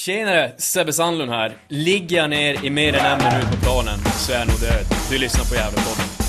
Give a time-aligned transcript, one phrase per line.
[0.00, 1.56] Tjenare, Sebbe Sandlund här.
[1.68, 4.86] Ligger jag ner i mer än en minut på planen så är jag nog död.
[5.10, 6.19] Du lyssnar på Gävlepodden.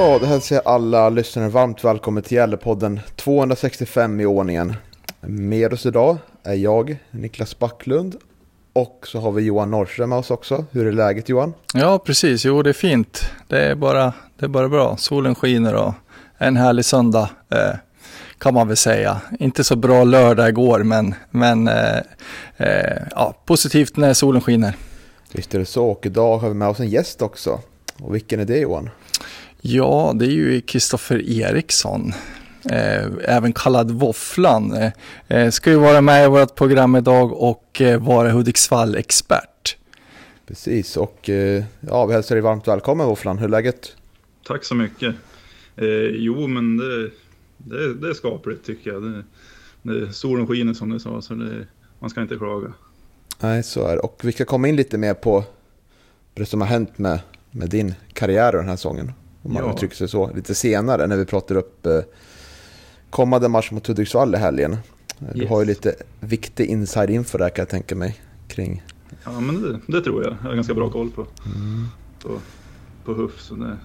[0.00, 4.74] Ja, det hälsar jag alla lyssnare varmt välkommen till Gällepodden 265 i ordningen.
[5.20, 8.16] Med oss idag är jag, Niklas Backlund,
[8.72, 10.64] och så har vi Johan Norrström med oss också.
[10.70, 11.54] Hur är läget Johan?
[11.74, 12.44] Ja, precis.
[12.44, 13.22] Jo, det är fint.
[13.48, 14.96] Det är bara, det är bara bra.
[14.96, 15.92] Solen skiner och
[16.38, 17.76] en härlig söndag eh,
[18.38, 19.20] kan man väl säga.
[19.38, 21.98] Inte så bra lördag igår, men, men eh,
[22.56, 24.76] eh, ja, positivt när solen skiner.
[25.32, 27.60] Visst är det så, och idag har vi med oss en gäst också.
[27.98, 28.90] Och vilken är det Johan?
[29.62, 32.12] Ja, det är ju Kristoffer Eriksson,
[32.70, 34.72] eh, även kallad Våfflan.
[34.72, 34.92] Eh,
[35.28, 39.76] eh, ska ju vara med i vårt program idag och eh, vara Hudiksvall-expert.
[40.46, 43.38] Precis, och eh, ja, vi hälsar dig varmt välkommen Våfflan.
[43.38, 43.96] Hur är läget?
[44.46, 45.14] Tack så mycket.
[45.76, 47.10] Eh, jo, men det,
[47.56, 49.02] det, det är skapligt tycker jag.
[49.02, 49.24] Det,
[49.82, 51.66] det, solen skiner som du sa, så det,
[51.98, 52.72] man ska inte klaga.
[53.40, 54.00] Nej, så är det.
[54.00, 55.44] Och vi ska komma in lite mer på
[56.34, 59.12] det som har hänt med, med din karriär den här säsongen.
[59.42, 59.72] Om man Ja.
[59.74, 60.30] uttrycker sig så.
[60.34, 61.98] Lite senare när vi pratar upp eh,
[63.10, 64.72] kommande match mot Hudiksvall i helgen.
[64.72, 64.78] Eh,
[65.34, 65.50] Du Yes.
[65.50, 68.20] har ju lite viktig inside info där kan jag tänka mig.
[68.48, 68.82] Kring.
[69.24, 70.32] Ja, men det, det tror jag.
[70.42, 71.26] Jag har ganska bra koll på,
[72.22, 72.38] på,
[73.04, 73.76] på HUF, så det,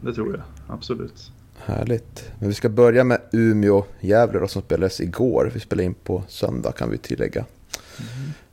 [0.00, 0.42] det tror jag
[0.76, 1.30] absolut.
[1.64, 2.24] Härligt.
[2.38, 5.50] Men vi ska börja med Umeå-Gävle som spelades igår.
[5.54, 7.44] Vi spelar in på söndag kan vi tillägga.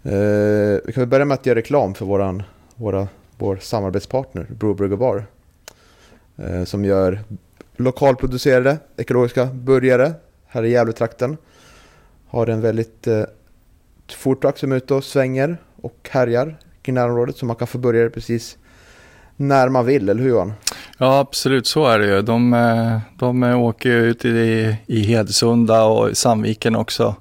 [0.03, 2.43] Eh, vi kan väl börja med att göra reklam för våran,
[2.75, 5.25] våra, vår samarbetspartner och Bar.
[6.37, 7.19] Eh, som gör
[7.75, 10.13] lokalproducerade ekologiska burgare
[10.47, 11.37] här i Gävletrakten.
[12.27, 13.23] Har en väldigt eh,
[14.17, 17.37] foodtruck som är ute och svänger och härjar kring närområdet.
[17.37, 18.57] Så man kan få burgare precis
[19.35, 20.53] när man vill, eller hur Johan?
[20.99, 22.21] Ja, absolut så är det ju.
[22.21, 27.15] De, eh, de eh, åker ju ut i, i Hedsunda och i Sandviken också.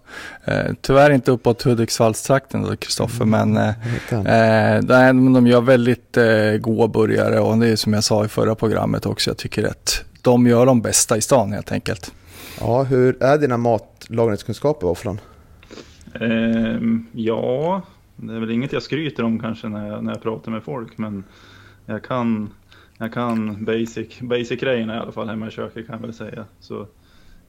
[0.45, 3.69] Eh, Tyvärr inte uppåt Hudiksvallstrakten då, Kristoffer, men eh,
[4.13, 8.25] eh, nej, men de gör väldigt eh, goda burgare och det är som jag sa
[8.25, 12.13] i förra programmet också, jag tycker att de gör de bästa i stan helt enkelt.
[12.61, 15.21] Ja, hur är dina matlagningskunskaper Våfflan?
[16.21, 17.83] Ehm, ja,
[18.17, 20.99] det är väl inget jag skryter om kanske när jag, när jag pratar med folk,
[20.99, 21.25] men
[21.87, 22.51] jag kan,
[22.99, 26.45] jag kan basic, basic grejerna i alla fall hemma i köket kan jag väl säga.
[26.61, 26.87] Så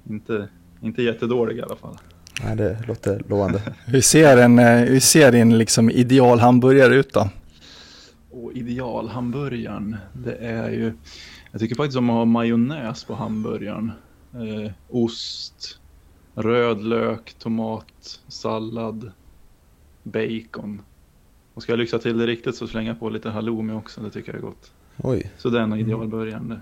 [0.09, 0.49] inte,
[0.81, 1.97] inte jättedålig i alla fall.
[2.43, 3.61] Nej, det låter lovande.
[3.85, 7.29] Hur ser, en, eh, hur ser din liksom, idealhamburgare ut då?
[8.31, 10.93] Och idealhamburgaren, det är ju...
[11.51, 13.91] Jag tycker faktiskt om att ha majonnäs på hamburgaren.
[14.33, 15.79] Eh, ost,
[16.35, 19.11] röd lök, tomat, sallad,
[20.03, 20.81] bacon.
[21.53, 24.09] Och ska jag lyxa till det riktigt så slänger jag på lite halloumi också, det
[24.09, 24.71] tycker jag är gott.
[24.97, 26.59] Oj, Så det är nog idealburgaren det.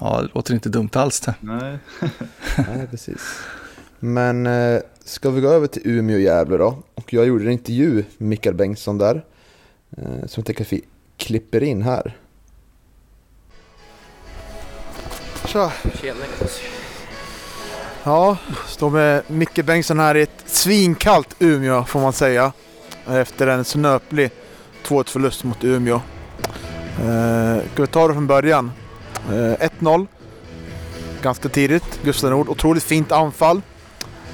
[0.00, 1.34] Ja, det låter inte dumt alls det.
[1.40, 1.78] Nej,
[2.56, 3.38] nej precis.
[3.98, 6.82] Men eh, ska vi gå över till Umeå och Gävle då?
[6.94, 9.24] Och jag gjorde en intervju med Mikael Bengtsson där.
[9.96, 10.82] Eh, som jag tänker att vi
[11.16, 12.16] klipper in här.
[15.46, 15.72] Tja!
[18.04, 18.36] Ja,
[18.66, 22.52] står med Micke Bengtsson här i ett svinkallt Umeå får man säga.
[23.06, 24.30] Efter en snöplig
[24.84, 26.00] 2-1 förlust mot Umeå.
[27.00, 28.72] Eh, ska vi ta det från början?
[29.30, 30.06] Eh, 1-0.
[31.22, 32.00] Ganska tidigt.
[32.04, 32.48] Gustav Nord.
[32.48, 33.60] Otroligt fint anfall.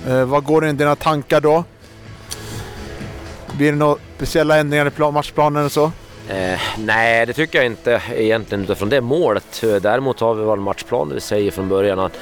[0.09, 1.65] Eh, vad går in i dina tankar då?
[3.56, 5.93] Blir det några speciella ändringar i plan- matchplanen eller så?
[6.28, 9.61] Eh, nej, det tycker jag inte egentligen utifrån det målet.
[9.81, 12.12] Däremot har vi vår matchplan där vi säger från början att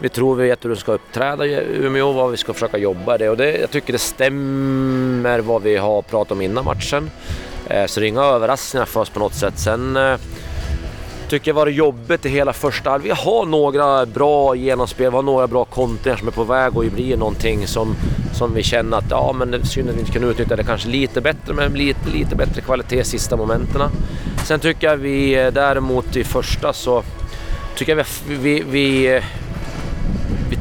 [0.00, 3.14] vi tror vi vet hur vi ska uppträda i Umeå, vad vi ska försöka jobba
[3.14, 3.28] i det.
[3.30, 7.10] Och det, jag tycker det stämmer vad vi har pratat om innan matchen.
[7.68, 9.58] Eh, så det är inga överraskningar för oss på något sätt.
[9.58, 10.16] Sen eh,
[11.28, 13.12] tycker jag var det jobbigt i hela första halvlek.
[13.12, 16.84] Vi har några bra genomspel, vi har några bra kontringar som är på väg och
[16.84, 17.94] bli någonting som,
[18.34, 20.64] som vi känner att ja men det är synd att vi inte kunde utnyttja det
[20.64, 23.90] kanske lite bättre men lite, lite bättre kvalitet sista momenten.
[24.44, 27.02] Sen tycker jag vi eh, däremot i första så
[27.76, 29.20] tycker jag vi, vi, vi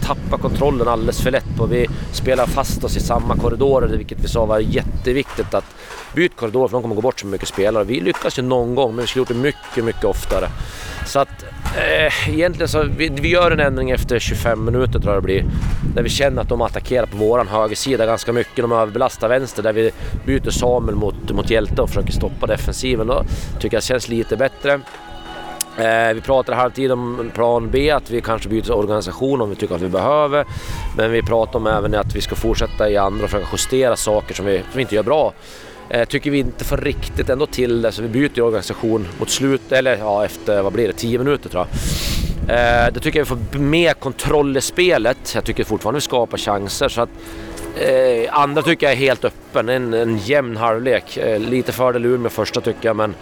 [0.07, 4.27] tappar kontrollen alldeles för lätt och vi spelar fast oss i samma korridorer vilket vi
[4.27, 5.65] sa var jätteviktigt att
[6.13, 7.83] byta korridor för de kommer gå bort så mycket spelare.
[7.83, 10.50] Vi lyckas ju någon gång men vi skulle gjort det mycket, mycket oftare.
[11.06, 11.44] Så att
[11.77, 15.45] eh, egentligen så vi, vi gör en ändring efter 25 minuter tror jag det blir.
[15.95, 18.56] Där vi känner att de attackerar på våran högersida ganska mycket.
[18.56, 19.92] De överbelastar vänster där vi
[20.25, 23.07] byter Samuel mot, mot Hjälte och försöker stoppa defensiven.
[23.07, 23.24] Då
[23.59, 24.80] tycker jag det känns lite bättre.
[25.77, 29.75] Eh, vi pratar halvtid om plan B, att vi kanske byter organisation om vi tycker
[29.75, 30.45] att vi behöver.
[30.97, 34.35] Men vi pratar om även att vi ska fortsätta i andra och försöka justera saker
[34.35, 35.33] som vi, som vi inte gör bra.
[35.89, 39.71] Eh, tycker vi inte får riktigt ändå till det, så vi byter organisation mot slut,
[39.71, 41.80] eller ja, efter, vad blir det, 10 minuter tror jag.
[42.50, 45.35] Eh, det tycker jag vi får mer kontroll i spelet.
[45.35, 46.89] Jag tycker fortfarande vi skapar chanser.
[46.89, 47.09] Så att,
[47.80, 51.18] eh, andra tycker jag är helt öppen, en, en jämn halvlek.
[51.18, 53.15] Eh, lite fördel ur med första tycker jag, men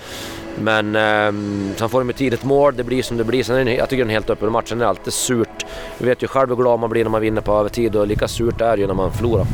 [0.59, 1.33] men eh,
[1.75, 3.43] sen får de ett tidigt mål, det blir som det blir.
[3.43, 5.65] Sen är det, jag tycker det är en helt öppen match, Sen är alltid surt.
[5.97, 8.27] Du vet ju själv hur glad man blir när man vinner på övertid och lika
[8.27, 9.45] surt är det ju när man förlorar.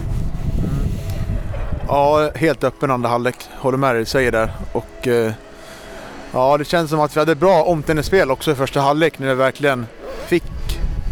[1.88, 3.36] Ja, helt öppen andra halvlek.
[3.59, 4.51] Håller med dig, säger där.
[4.71, 5.31] Och eh,
[6.31, 9.36] ja, det känns som att vi hade bra omställningsspel också i första halvlek när vi
[9.36, 9.86] verkligen
[10.27, 10.44] fick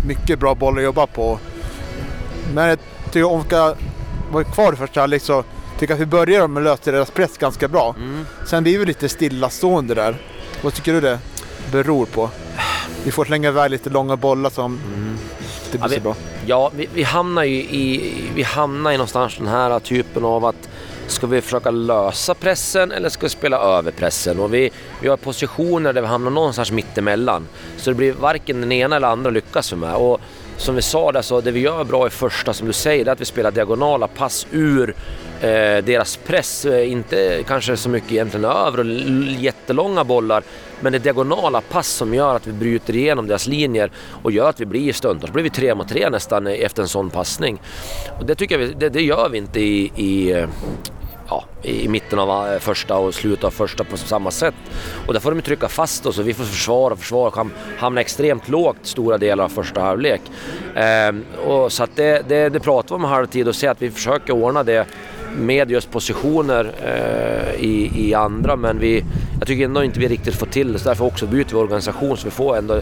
[0.08, 1.40] mycket bra bollar att jobba på.
[2.54, 3.76] Men jag tycker om vi ska
[4.32, 5.44] vara kvar i första halvlek så
[5.80, 7.96] tycker att vi börjar med att lösa deras press ganska bra.
[7.98, 8.26] Mm.
[8.48, 10.16] Sen blir vi lite stillastående där.
[10.62, 11.20] Vad tycker du det
[11.72, 12.30] beror på?
[13.04, 14.80] Vi får slänga iväg lite långa bollar som
[15.66, 16.16] inte blir Ja, vi- så bra.
[16.46, 20.70] Ja, vi, vi hamnar ju i, vi hamnar i någonstans den här typen av att
[21.08, 24.40] ska vi försöka lösa pressen eller ska vi spela över pressen?
[24.40, 24.70] Och vi,
[25.02, 27.48] vi har positioner där vi hamnar någonstans mittemellan.
[27.78, 29.96] Så det blir varken den ena eller andra lyckas vi med.
[29.96, 30.22] Och
[30.60, 33.12] som vi sa där så det vi gör bra i första som du säger det
[33.12, 34.96] är att vi spelar diagonala pass ur
[35.42, 35.48] eh,
[35.84, 36.66] deras press.
[36.66, 38.86] Eh, inte kanske så mycket egentligen över och
[39.40, 40.44] jättelånga bollar
[40.80, 43.92] men det är diagonala pass som gör att vi bryter igenom deras linjer
[44.24, 47.10] och gör att vi blir stundtals blir vi tre mot tre nästan efter en sån
[47.10, 47.62] passning.
[48.20, 50.50] Och det tycker jag vi, det, det gör vi inte i, i eh,
[51.30, 54.56] ja, i mitten av eh, första och slutet av första på samma sätt.
[55.08, 57.48] Och där får de trycka fast oss och vi får försvara och försvara och
[57.78, 60.22] hamna extremt lågt stora delar av första halvlek.
[60.76, 63.92] Ehm, och så att det, det, det pratar vi om halvtid och ser att vi
[63.92, 64.88] försöker ordna det
[65.38, 69.04] med just positioner eh, i, i andra men vi,
[69.40, 72.18] jag tycker ändå inte vi riktigt får till det så därför också byter vi organisation
[72.18, 72.82] så vi får ändå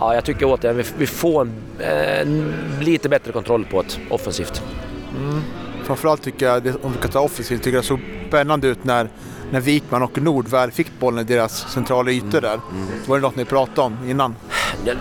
[0.00, 3.98] Ja, jag tycker återigen vi, vi får en, eh, en lite bättre kontroll på det
[4.10, 4.62] offensivt.
[5.16, 5.42] Mm.
[5.88, 9.08] Framförallt tycker jag, om vi kan ta offensivt, tycker jag det såg spännande ut när,
[9.50, 12.60] när Wikman och Nord väl fick bollen i deras centrala ytor där.
[13.06, 14.36] Var det något ni pratade om innan?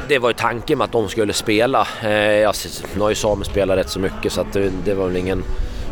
[0.08, 1.88] Det, var ju tanken med att de skulle spela.
[2.04, 2.56] Eh, jag,
[2.96, 5.44] nu har ju Samuel spelat rätt så mycket så att det, det var väl ingen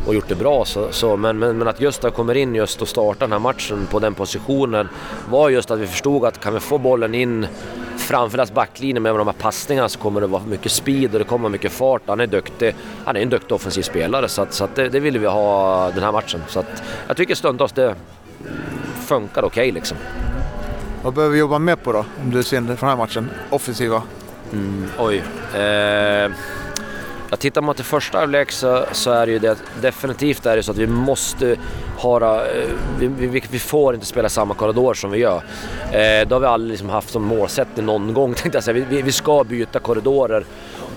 [0.08, 0.66] och gjort det bra.
[0.66, 3.88] Så, så, men, men, men att Gösta kommer in just och startar den här matchen
[3.92, 4.90] på den positionen
[5.30, 7.48] var just att vi förstod att kan vi få bollen in
[7.98, 11.26] framför deras backlinje med de här passningarna så kommer det vara mycket speed och det
[11.26, 12.02] kommer mycket fart.
[12.08, 12.76] Han är duktig.
[13.06, 15.92] Han är en duktig offensiv spelare så, att, så att det, det ville vi ha
[15.92, 16.44] den här matchen.
[16.48, 17.96] Så att jag tycker stundtals det
[19.06, 19.98] funkar okej liksom.
[21.04, 22.06] Vad behöver vi jobba mer på då?
[22.24, 23.30] Om du ser från den här matchen?
[23.50, 24.02] Offensiva?
[24.98, 25.24] Oj.
[25.54, 26.32] Eh,
[27.36, 30.64] Ja, tittar man till första halvlek så, så är det ju det, definitivt är det
[30.64, 31.56] så att vi måste
[31.98, 35.44] ha, eh, vi, vi, vi får inte spela samma korridor som vi gör.
[35.86, 38.74] Eh, det har vi aldrig liksom haft som målsättning någon gång tänkte jag säga.
[38.74, 40.46] Vi, vi, vi ska byta korridorer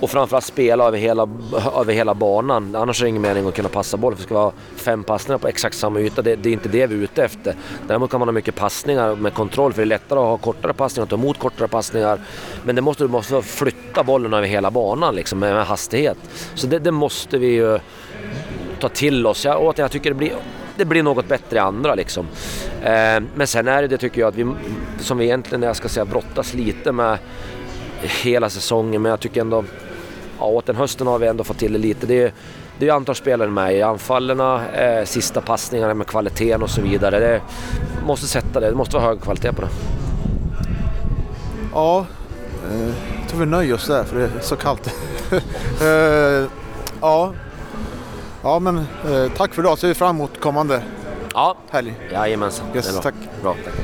[0.01, 1.29] och framförallt spela över hela,
[1.77, 2.77] över hela banan.
[2.77, 5.39] Annars är det ingen mening att kunna passa boll för det ska vara fem passningar
[5.39, 6.23] på exakt samma yta.
[6.23, 7.55] Det, det är inte det vi är ute efter.
[7.87, 10.73] Däremot kan man ha mycket passningar med kontroll för det är lättare att ha kortare
[10.73, 12.21] passningar och ta emot kortare passningar.
[12.65, 16.19] Men det måste, du måste flytta bollen över hela banan liksom, med, med hastighet.
[16.55, 17.79] Så det, det måste vi ju
[18.81, 19.45] ta till oss.
[19.45, 20.33] Jag, återigen, jag tycker det blir,
[20.77, 22.27] det blir något bättre i andra liksom.
[22.83, 24.47] Eh, men sen är det det tycker jag att vi,
[24.99, 27.19] som vi egentligen, jag ska säga, brottas lite med
[28.03, 29.03] hela säsongen.
[29.03, 29.65] Men jag tycker ändå,
[30.39, 32.07] ja åt den hösten har vi ändå fått till det lite.
[32.07, 32.33] Det är,
[32.79, 37.19] det är antal spelare med i anfallerna, eh, sista passningarna med kvaliteten och så vidare.
[37.21, 37.41] Det
[38.07, 39.69] måste sätta det, det måste vara hög kvalitet på det.
[41.75, 42.07] Ja,
[42.73, 42.89] eh,
[43.21, 44.87] jag tror vi nöjer oss där för det är så kallt.
[45.83, 46.47] eh,
[47.01, 47.33] ja.
[48.43, 49.79] ja, men eh, tack för idag.
[49.79, 50.83] Ser vi fram emot kommande
[51.35, 51.95] Ja, helg.
[52.13, 52.67] jajamensan.
[52.75, 53.03] Yes, Det är bra.
[53.03, 53.15] tack.
[53.43, 53.75] Bra, tack.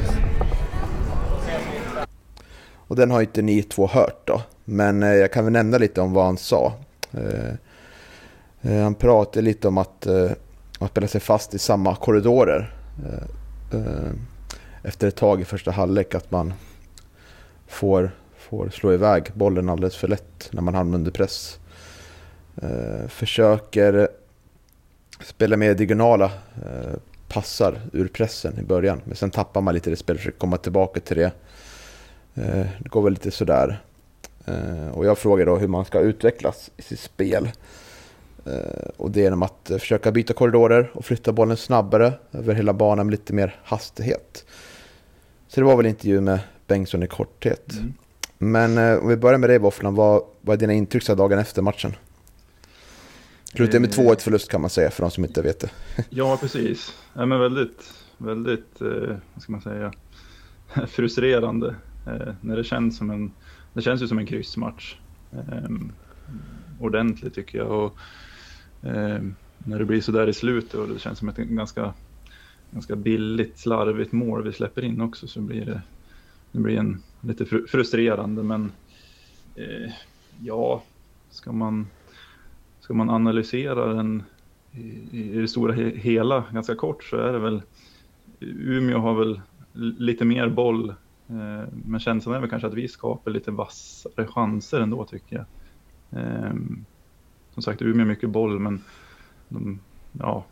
[2.88, 4.42] Och den har inte ni två hört då.
[4.64, 6.72] Men eh, jag kan väl nämna lite om vad han sa.
[7.12, 7.54] Eh,
[8.62, 10.30] eh, han pratade lite om att eh,
[10.78, 12.74] man sig fast i samma korridorer.
[13.06, 14.10] Eh, eh,
[14.82, 16.54] efter ett tag i första halvlek att man
[17.66, 21.58] får, får slå iväg bollen alldeles för lätt när man hamnar under press.
[22.62, 24.08] Eh, försöker
[25.20, 26.24] spela mer diagonala
[26.56, 26.94] eh,
[27.28, 29.00] passar ur pressen i början.
[29.04, 31.32] Men sen tappar man lite det spelet, försöker komma tillbaka till det.
[32.34, 33.80] Eh, det går väl lite sådär.
[34.44, 37.50] Eh, och jag frågar då hur man ska utvecklas i sitt spel.
[38.46, 42.72] Eh, och det är genom att försöka byta korridorer och flytta bollen snabbare över hela
[42.72, 44.44] banan med lite mer hastighet.
[45.48, 47.72] Så det var väl intervju med Bengtsson i korthet.
[47.72, 47.94] Mm.
[48.38, 51.62] Men eh, om vi börjar med dig Våfflan, vad, vad är dina intryck dagen efter
[51.62, 51.94] matchen?
[53.44, 55.70] Slutade med 2-1 förlust kan man säga för de som inte vet det.
[56.10, 56.94] ja, precis.
[57.14, 59.92] Ja, men väldigt, väldigt, eh, vad ska man säga,
[60.86, 61.74] frustrerande.
[62.06, 63.32] Eh, när det känns som en,
[63.74, 64.96] det känns ju som en kryssmatch.
[65.30, 65.92] Um,
[66.80, 67.70] ordentligt tycker jag.
[67.70, 67.98] Och,
[68.80, 71.94] um, när det blir så där i slutet och det känns som ett ganska,
[72.70, 75.82] ganska billigt, slarvigt mål vi släpper in också så blir det,
[76.52, 78.72] det blir en, lite frustrerande men
[79.54, 79.92] eh,
[80.42, 80.82] ja,
[81.30, 81.86] ska man,
[82.80, 84.22] ska man analysera den
[84.72, 87.62] i, i det stora hela ganska kort så är det väl
[88.40, 89.40] Umeå har väl
[89.98, 90.94] lite mer boll
[91.28, 95.46] Eh, men känslan är väl kanske att vi skapar lite vassare chanser ändå tycker jag.
[96.20, 96.84] Ehm,
[97.54, 98.82] som sagt, Umeå mycket boll, men
[99.48, 99.80] de,
[100.12, 100.44] ja,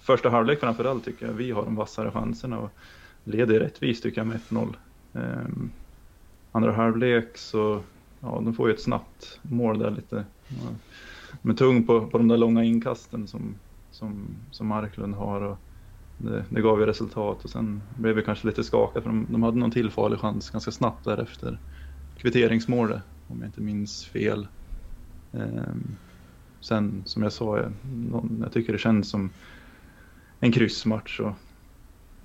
[0.00, 2.70] första halvlek framförallt tycker jag vi har de vassare chanserna och
[3.24, 4.76] leder rättvist tycker jag med 1-0.
[5.14, 5.70] Ehm,
[6.52, 7.82] andra halvlek så,
[8.20, 10.24] ja, de får ju ett snabbt mål där lite
[11.42, 13.54] med tung på, på de där långa inkasten som,
[13.90, 15.40] som, som Marklund har.
[15.40, 15.58] Och
[16.22, 19.42] det, det gav ju resultat och sen blev vi kanske lite skakade för de, de
[19.42, 21.58] hade någon till farlig chans ganska snabbt därefter.
[22.16, 24.48] Kvitteringsmålet, om jag inte minns fel.
[25.32, 25.96] Ehm,
[26.60, 27.72] sen som jag sa, jag,
[28.40, 29.30] jag tycker det känns som
[30.40, 31.32] en kryssmatch och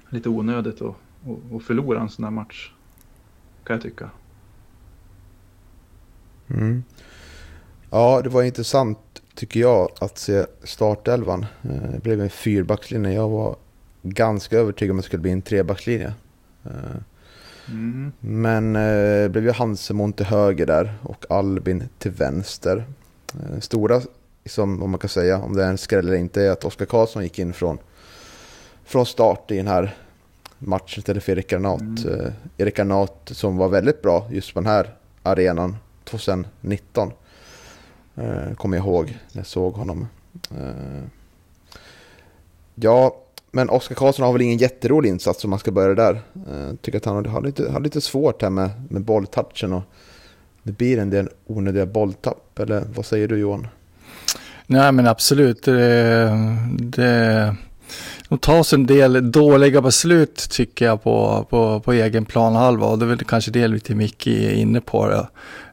[0.09, 0.95] lite onödigt att,
[1.53, 2.71] att förlora en sån här match.
[3.63, 4.09] Kan jag tycka.
[6.47, 6.83] Mm.
[7.89, 8.99] Ja, det var intressant
[9.35, 11.45] tycker jag att se startelvan.
[11.61, 13.13] Eh, det blev en fyrbackslinje.
[13.13, 13.55] Jag var
[14.09, 16.13] ganska övertygad om att det skulle bli en trebackslinje.
[17.69, 18.11] Mm.
[18.19, 22.85] Men eh, det blev ju Hansemon till höger där och Albin till vänster.
[23.33, 24.01] Eh, stora,
[24.43, 26.85] liksom, om man kan säga, om det är en skräll eller inte, är att Oskar
[26.85, 27.77] Karlsson gick in från,
[28.85, 29.95] från start i den här
[30.59, 31.81] matchen istället för Erik Granat.
[31.81, 32.19] Mm.
[32.19, 37.11] Eh, Erik Granat som var väldigt bra just på den här arenan 2019.
[38.15, 40.07] Eh, kommer jag ihåg när jag såg honom.
[40.51, 41.03] Eh,
[42.75, 43.17] ja,
[43.57, 46.21] men Oskar Karlsson har väl ingen jätterolig insats om man ska börja där.
[46.69, 49.83] Jag tycker att han har lite, har lite svårt här med, med bolltouchen och
[50.63, 52.59] det blir en del onödiga bolltapp.
[52.59, 53.67] Eller vad säger du Johan?
[54.67, 55.63] Nej men absolut.
[55.63, 56.31] Det,
[56.79, 57.55] det,
[58.29, 63.05] de tas en del dåliga beslut tycker jag på, på, på egen planhalva och det
[63.05, 65.07] är väl kanske det lite Micke är inne på.
[65.07, 65.27] Det.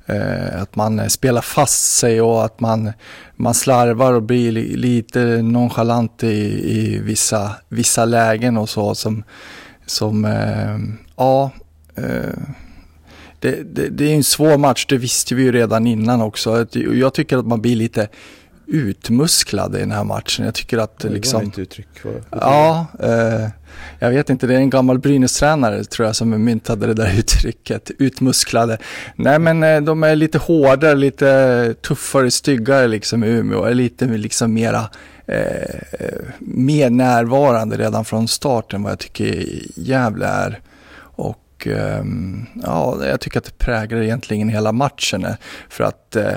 [0.07, 2.93] Eh, att man spelar fast sig och att man,
[3.37, 6.29] man slarvar och blir lite nonchalant i,
[6.79, 9.25] i vissa, vissa lägen och så som,
[9.87, 10.79] som eh,
[11.17, 11.51] ja,
[11.95, 12.39] eh,
[13.41, 16.67] det, det, det, är en svår match, det visste vi ju redan innan också.
[16.73, 18.09] Jag tycker att man blir lite
[18.67, 20.45] utmusklad i den här matchen.
[20.45, 21.41] Jag tycker att det liksom...
[21.41, 21.89] Var ett uttryck
[22.31, 23.49] Ja, eh,
[23.99, 27.91] jag vet inte, det är en gammal Brynäs-tränare tror jag som myntade det där uttrycket,
[27.99, 28.79] utmusklade.
[29.17, 34.05] Nej men eh, de är lite hårdare, lite tuffare, styggare liksom i Umeå, är lite
[34.07, 34.91] liksom mera
[35.27, 35.81] eh,
[36.39, 40.61] mer närvarande redan från starten vad jag tycker Gävle är.
[41.17, 42.05] Och eh,
[42.63, 45.25] ja, jag tycker att det präglar egentligen hela matchen.
[45.25, 45.35] Eh,
[45.69, 46.33] för att eh,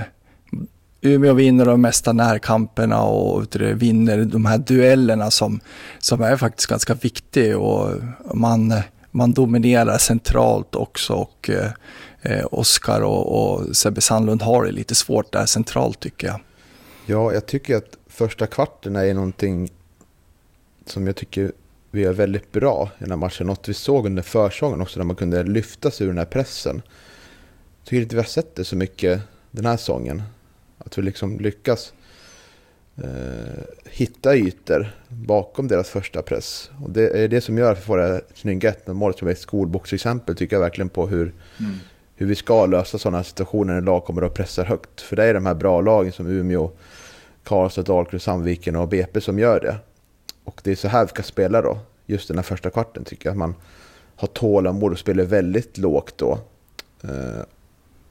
[1.01, 5.59] Umeå vinner de mesta närkamperna och vinner de här duellerna som,
[5.99, 8.01] som är faktiskt ganska viktiga och
[8.33, 8.73] man,
[9.11, 15.33] man dominerar centralt också och eh, Oskar och, och Sebbe Sandlund har det lite svårt
[15.33, 16.39] där centralt tycker jag.
[17.05, 19.69] Ja, jag tycker att första kvarten är någonting
[20.85, 21.51] som jag tycker
[21.91, 23.47] vi gör väldigt bra i den här matchen.
[23.47, 26.81] Något vi såg under försången också när man kunde lyfta sig ur den här pressen.
[27.79, 30.23] Jag tycker inte vi har sett det så mycket den här säsongen.
[30.77, 31.93] Att vi liksom lyckas
[32.97, 36.71] eh, hitta ytor bakom deras första press.
[36.83, 39.27] Och det är det som gör att vi får det här snygga 1 målet som
[39.27, 41.75] är ett skolboksexempel tycker jag verkligen på hur, mm.
[42.15, 45.01] hur vi ska lösa sådana situationer när lag kommer och pressar högt.
[45.01, 46.71] För det är de här bra lagen som Umeå,
[47.43, 49.75] Karlstad, Dalkurd, Sandviken och BP som gör det.
[50.43, 51.79] Och det är så här vi ska spela då.
[52.05, 53.31] Just den här första kvarten tycker jag.
[53.31, 53.55] Att man
[54.15, 56.39] har tålamod och spelar väldigt lågt då.
[57.03, 57.41] Eh,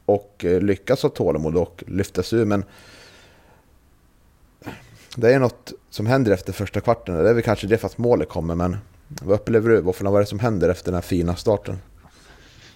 [0.06, 2.44] och eh, lyckas ha tålamod och lyftas ur.
[2.44, 2.64] Men
[5.16, 7.14] det är något som händer efter första kvarten.
[7.14, 8.54] Det är väl kanske det för att målet kommer.
[8.54, 8.76] Men
[9.08, 9.80] vad upplever du?
[9.80, 11.78] Vad är det som händer efter den här fina starten?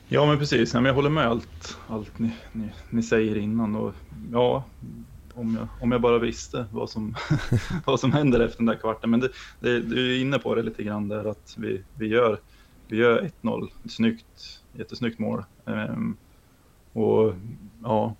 [0.08, 3.76] Ja men precis, jag håller med allt, allt ni, ni, ni säger innan.
[3.76, 3.92] Och,
[4.32, 4.64] ja,
[5.34, 7.16] om jag, om jag bara visste vad som,
[7.87, 9.10] vad som händer efter den där kvarten.
[9.10, 9.28] Men det,
[9.60, 12.38] det, du är inne på det lite grann där att vi, vi gör,
[12.88, 15.44] vi gör 1-0, snyggt, jättesnyggt mål.
[15.64, 16.16] Um,
[16.92, 17.35] och
[17.82, 18.16] ja,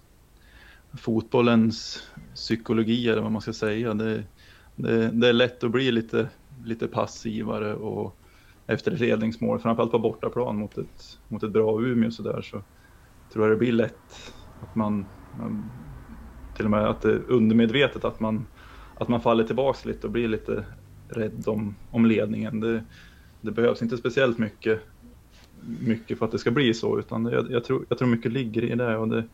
[0.99, 2.03] fotbollens
[2.35, 3.95] psykologi eller vad man ska säga.
[3.95, 4.25] Det,
[4.77, 6.29] det, det, är lätt att bli lite,
[6.65, 8.17] lite passivare och
[8.67, 12.63] efter ett ledningsmål, framförallt på bortaplan mot ett, mot ett bra Umeå så där så
[13.33, 15.11] tror jag det blir lätt att man,
[16.57, 18.47] till och med att det är undermedvetet att man,
[18.95, 20.65] att man faller tillbaks lite och blir lite
[21.09, 22.61] rädd om, om ledningen.
[22.61, 22.85] Det,
[23.41, 24.81] det behövs inte speciellt mycket,
[25.81, 28.33] mycket för att det ska bli så, utan det, jag, jag, tror, jag tror mycket
[28.33, 29.25] ligger i det och det,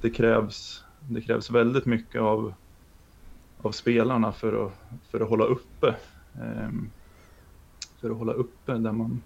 [0.00, 2.54] det, krävs, det krävs väldigt mycket av,
[3.62, 4.72] av spelarna för att,
[5.10, 5.94] för att hålla uppe.
[6.40, 6.90] Um,
[8.00, 9.22] för att hålla uppe där man,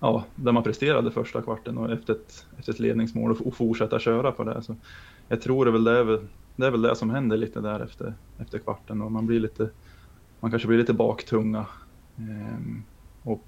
[0.00, 3.98] ja, där man presterade första kvarten och efter ett, efter ett ledningsmål och, och fortsätta
[3.98, 4.62] köra på det.
[4.62, 4.76] Så
[5.28, 6.26] jag tror det, väl det, är väl,
[6.56, 9.70] det är väl det som händer lite där efter, efter kvarten och man blir lite,
[10.40, 11.66] man kanske blir lite baktunga.
[12.16, 12.82] Um,
[13.22, 13.46] och,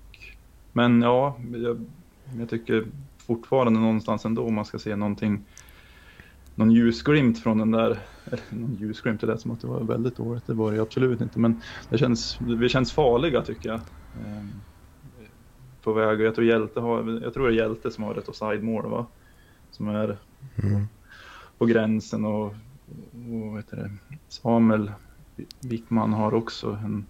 [0.73, 1.85] men ja, jag,
[2.39, 2.87] jag tycker
[3.19, 5.45] fortfarande någonstans ändå om man ska se någonting
[6.55, 10.17] någon ljusglimt från den där, eller någon ljusglimt, det lät som att det var väldigt
[10.17, 13.81] dåligt, det var det absolut inte, men det känns, vi känns farliga tycker jag.
[14.27, 14.51] Ehm,
[15.83, 18.29] på väg, och jag tror Hjälte har, jag tror det är Hjälte som har ett
[18.29, 19.07] offside-mål va?
[19.71, 20.19] Som är
[20.63, 20.87] mm.
[21.59, 23.63] på gränsen och, och
[24.29, 24.93] Samuel
[25.61, 27.07] Wickman har också en,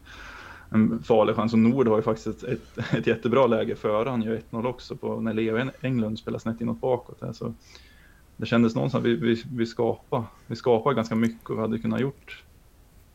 [0.71, 1.53] en farlig chans.
[1.53, 4.09] Och Nord har ju faktiskt ett, ett, ett jättebra läge före.
[4.09, 7.19] Han gör 1-0 också på när Leo Englund spelar snett inåt bakåt.
[7.23, 7.33] Här.
[7.33, 7.55] Så
[8.37, 12.01] det kändes någonstans, vi, vi, vi skapade, vi skapade ganska mycket och vi hade kunnat
[12.01, 12.45] gjort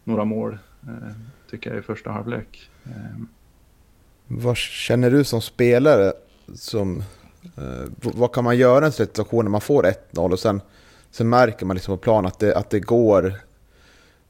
[0.04, 1.12] några mål, eh,
[1.50, 2.70] tycker jag, i första halvlek.
[2.84, 3.22] Eh.
[4.28, 6.14] Vad känner du som spelare?
[6.54, 7.04] Som,
[7.58, 10.62] eh, vad kan man göra i en situation när man får 1-0 och sen,
[11.12, 13.34] sen märker man liksom på plan att det, att det går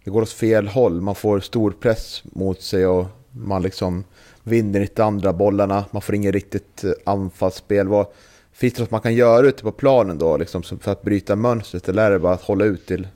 [0.05, 1.01] det går åt fel håll.
[1.01, 4.03] Man får stor press mot sig och man liksom
[4.43, 5.85] vinner inte andra bollarna.
[5.91, 7.87] Man får inget riktigt eh, anfallsspel.
[7.87, 8.07] Vad,
[8.51, 11.89] Finns det något man kan göra ute på planen då liksom, för att bryta mönstret
[11.89, 13.07] eller är det bara att hålla ut till,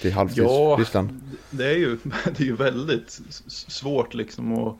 [0.00, 1.10] till halvtidsryssland?
[1.10, 4.78] Ja, det är, ju, det är ju väldigt svårt liksom och,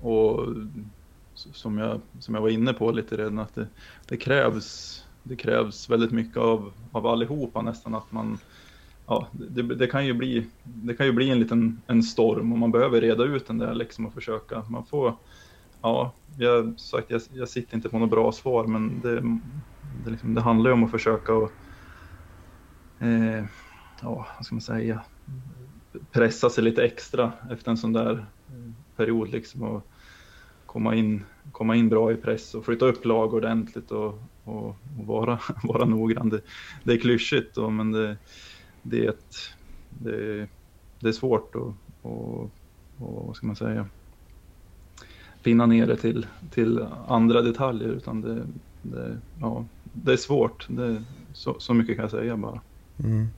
[0.00, 0.46] och
[1.34, 3.66] som, jag, som jag var inne på lite redan att det,
[4.08, 8.38] det, krävs, det krävs väldigt mycket av, av allihopa nästan att man
[9.08, 12.58] Ja, det, det, kan ju bli, det kan ju bli en liten en storm och
[12.58, 14.64] man behöver reda ut den där liksom och försöka.
[14.68, 15.14] Man får,
[15.82, 19.20] ja, jag, sagt, jag, jag sitter inte på något bra svar, men det,
[20.04, 21.52] det, liksom, det handlar ju om att försöka och,
[22.98, 23.44] eh,
[24.02, 25.02] ja, vad ska man säga,
[26.12, 29.86] pressa sig lite extra efter en sån där eh, period liksom och
[30.66, 35.06] komma in, komma in bra i press och flytta upp lag ordentligt och, och, och
[35.06, 36.28] vara, vara noggrann.
[36.28, 36.40] Det,
[36.84, 38.16] det är klyschigt då, men det,
[38.88, 39.36] det, är ett,
[39.88, 40.46] det,
[41.00, 42.50] det är svårt och, och,
[42.98, 43.86] och vad ska man säga,
[45.42, 48.42] pinna ner det till, till andra detaljer utan det,
[48.82, 50.66] det, ja, det är svårt.
[50.68, 52.60] Det, så, så mycket kan jag säga bara.
[53.04, 53.28] Mm.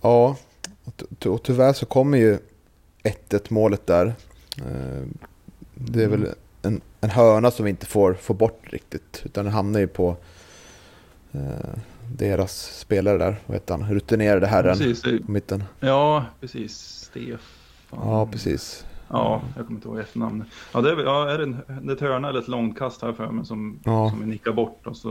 [0.00, 0.36] Ja,
[1.26, 2.38] och tyvärr så kommer ju
[3.02, 4.06] 1-1 målet där.
[4.56, 5.06] Eh,
[5.74, 6.34] det är väl mm.
[6.62, 9.22] en, en hörna som vi inte får, får bort riktigt.
[9.24, 10.16] Utan den hamnar ju på
[11.32, 11.78] eh,
[12.16, 13.36] deras spelare där.
[13.46, 13.94] Vad heter han?
[13.94, 15.64] Rutinerade herren precis, på mitten.
[15.80, 16.78] Ja, precis.
[16.78, 17.38] Stefan.
[17.90, 18.84] Ja, precis.
[19.08, 20.48] Ja, jag kommer inte ihåg efternamnet.
[20.72, 23.02] Ja, det är, ja, är det, en, det är ett hörna eller ett långt kast
[23.02, 24.10] här för mig som, ja.
[24.10, 24.86] som vi nickar bort.
[24.86, 25.10] Och så,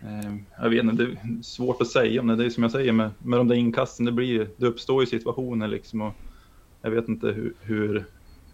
[0.00, 2.36] eh, jag vet inte, det är svårt att säga om det.
[2.36, 5.06] Det är som jag säger med, med de där inkasten, det, blir, det uppstår ju
[5.06, 6.00] situationer liksom.
[6.00, 6.12] Och
[6.82, 8.04] jag vet inte hur, hur,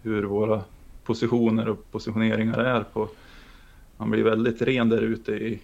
[0.01, 0.61] hur våra
[1.03, 3.09] positioner och positioneringar är på.
[3.97, 5.61] Man blir väldigt ren där ute i,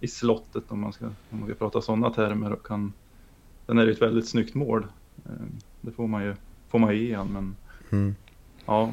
[0.00, 2.52] i slottet om man ska, om man ska prata sådana termer.
[2.52, 2.92] Och kan,
[3.66, 4.86] sen är det ett väldigt snyggt mål.
[5.24, 5.46] Eh,
[5.80, 6.34] det får man ju,
[6.68, 7.56] får man ge igen, men
[7.92, 8.14] Mm.
[8.66, 8.92] Ja.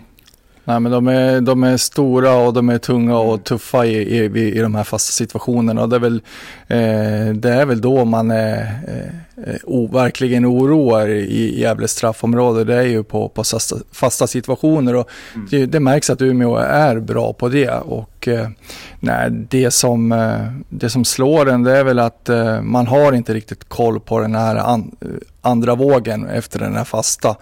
[0.65, 3.43] Nej, men de är, de är stora och de är tunga och mm.
[3.43, 5.81] tuffa i, i, i de här fasta situationerna.
[5.81, 6.21] Och det, är väl,
[6.67, 8.61] eh, det är väl då man är,
[9.37, 12.63] eh, o, verkligen oroar i Gävles straffområde.
[12.63, 14.95] Det är ju på, på fasta, fasta situationer.
[14.95, 15.47] Och mm.
[15.51, 17.69] det, det, märks att Umeå är bra på det.
[17.69, 18.47] Och, eh,
[18.99, 23.13] nej, det, som, eh, det som slår en det är väl att eh, man har
[23.13, 24.95] inte riktigt koll på den här an,
[25.41, 27.35] andra vågen efter den här fasta.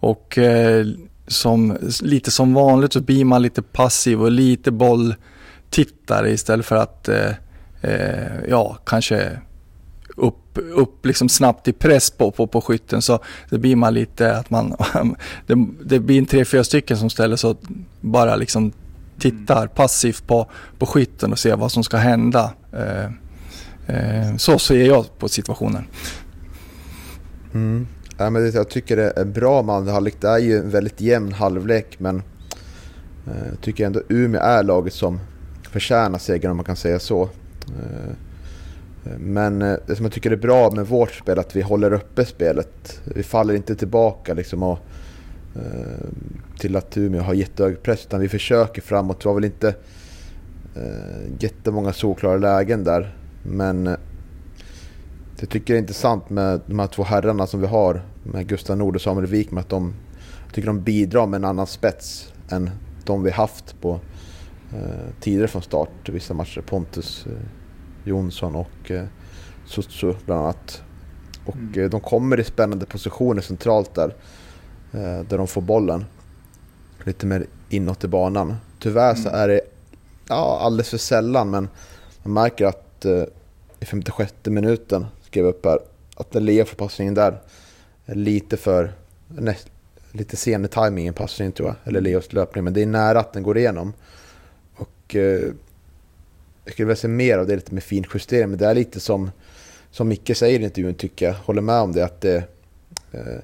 [0.00, 0.86] Och eh,
[1.26, 7.08] som, lite som vanligt så blir man lite passiv och lite bolltittare istället för att
[7.08, 7.30] eh,
[7.80, 9.38] eh, ja, kanske
[10.16, 13.18] upp, upp liksom snabbt i press på, på, på skytten så
[13.50, 14.76] det blir man lite att man,
[15.46, 17.60] det, det blir en tre, fyra stycken som ställer sig och
[18.00, 18.72] bara liksom
[19.18, 22.52] tittar passivt på, på skytten och ser vad som ska hända.
[22.72, 23.04] Eh,
[23.96, 25.84] eh, så ser jag på situationen.
[27.54, 27.86] Mm.
[28.18, 30.16] Ja, men jag tycker det är bra med andra halvlek.
[30.20, 32.22] Det är ju en väldigt jämn halvlek men
[33.26, 35.20] eh, jag tycker ändå Umeå är laget som
[35.70, 37.22] förtjänar segern om man kan säga så.
[37.22, 38.10] Eh,
[39.12, 41.92] eh, men det som jag tycker är bra med vårt spel är att vi håller
[41.92, 43.00] uppe spelet.
[43.04, 44.78] Vi faller inte tillbaka liksom och,
[46.58, 49.20] till att Umeå har jättehög press utan vi försöker framåt.
[49.20, 49.74] Det var väl inte
[51.38, 53.14] jättemånga solklara lägen där.
[53.42, 53.96] Men
[55.40, 58.76] jag tycker det är intressant med de här två herrarna som vi har med Gustav
[58.76, 59.94] Nord och Samuel Wikman att de
[60.46, 62.70] jag tycker de bidrar med en annan spets än
[63.04, 64.00] de vi haft på
[64.74, 66.08] eh, tidigare från start.
[66.08, 66.60] Vissa matcher.
[66.60, 67.32] Pontus eh,
[68.08, 69.04] Jonsson och eh,
[69.66, 70.82] Sutsu bland annat.
[71.46, 71.80] Och Mm.
[71.84, 74.14] eh, de kommer i spännande positioner centralt där.
[74.92, 76.04] Eh, där de får bollen.
[77.04, 78.54] Lite mer inåt i banan.
[78.78, 79.40] Tyvärr så Mm.
[79.40, 79.60] är det
[80.28, 81.68] ja, alldeles för sällan men
[82.22, 83.22] man märker att eh,
[83.80, 85.78] i 56 minuten, skrev upp här,
[86.16, 87.38] att Leo får passningen där
[88.06, 88.92] är lite för
[89.28, 89.70] näst,
[90.12, 93.32] lite sen i tajmingen passningen tror jag, eller Leos löpning, men det är nära att
[93.32, 93.92] den går igenom.
[94.76, 95.40] Och eh,
[96.64, 99.30] jag skulle vilja se mer av det lite med finjustering, men det är lite som,
[99.90, 102.36] som Micke säger i intervjun tycker jag, håller med om det, att det,
[103.12, 103.38] eh,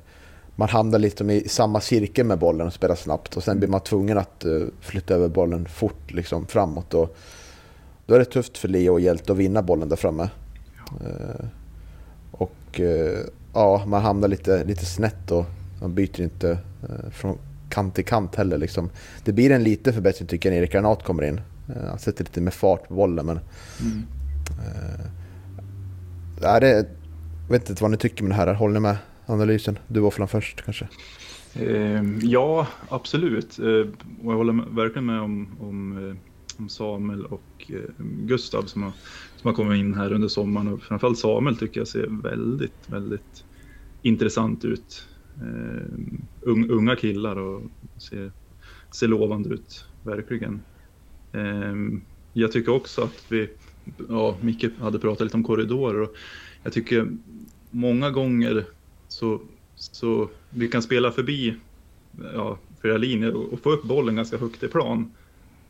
[0.57, 3.81] man hamnar lite i samma cirkel med bollen och spelar snabbt och sen blir man
[3.81, 6.95] tvungen att eh, flytta över bollen fort liksom framåt.
[6.95, 7.16] Och,
[8.07, 10.29] då är det tufft för Leo och Hjälte att vinna bollen där framme.
[11.01, 11.47] Eh,
[12.33, 13.18] och eh,
[13.55, 15.45] ja, man hamnar lite, lite snett och
[15.81, 16.51] man byter inte
[16.83, 18.59] eh, från kant till kant heller.
[18.59, 18.90] Liksom.
[19.25, 21.40] Det blir en liten förbättring tycker jag när Erik Granat kommer in.
[21.68, 23.40] Eh, han sätter lite mer fart på bollen men
[23.81, 24.03] Mm.
[26.42, 26.87] är det,
[27.49, 28.55] jag vet inte vad ni tycker med det här.
[28.55, 29.79] Håller ni med analysen?
[29.88, 30.88] Du Våfflan först kanske?
[31.55, 33.59] Eh, ja, absolut.
[33.59, 33.64] Eh,
[34.25, 36.16] och jag håller verkligen med om, om,
[36.59, 38.92] om Samuel och eh, Gustav som har,
[39.42, 40.68] som har kommit in här under sommaren.
[40.68, 43.44] Och framförallt Samuel tycker jag ser väldigt, väldigt
[44.02, 45.09] intressant ut.
[45.42, 47.62] Uh, unga killar och
[47.98, 48.33] ser,
[48.90, 50.62] ser lovande ut, verkligen.
[51.35, 51.98] Uh,
[52.33, 53.48] jag tycker också att vi,
[54.09, 56.14] ja, Micke hade pratat lite om korridorer och
[56.62, 57.09] jag tycker
[57.70, 58.64] många gånger
[59.09, 59.40] så,
[59.74, 61.57] så vi kan spela förbi
[62.35, 65.11] ja, flera linjer och, och få upp bollen ganska högt i plan.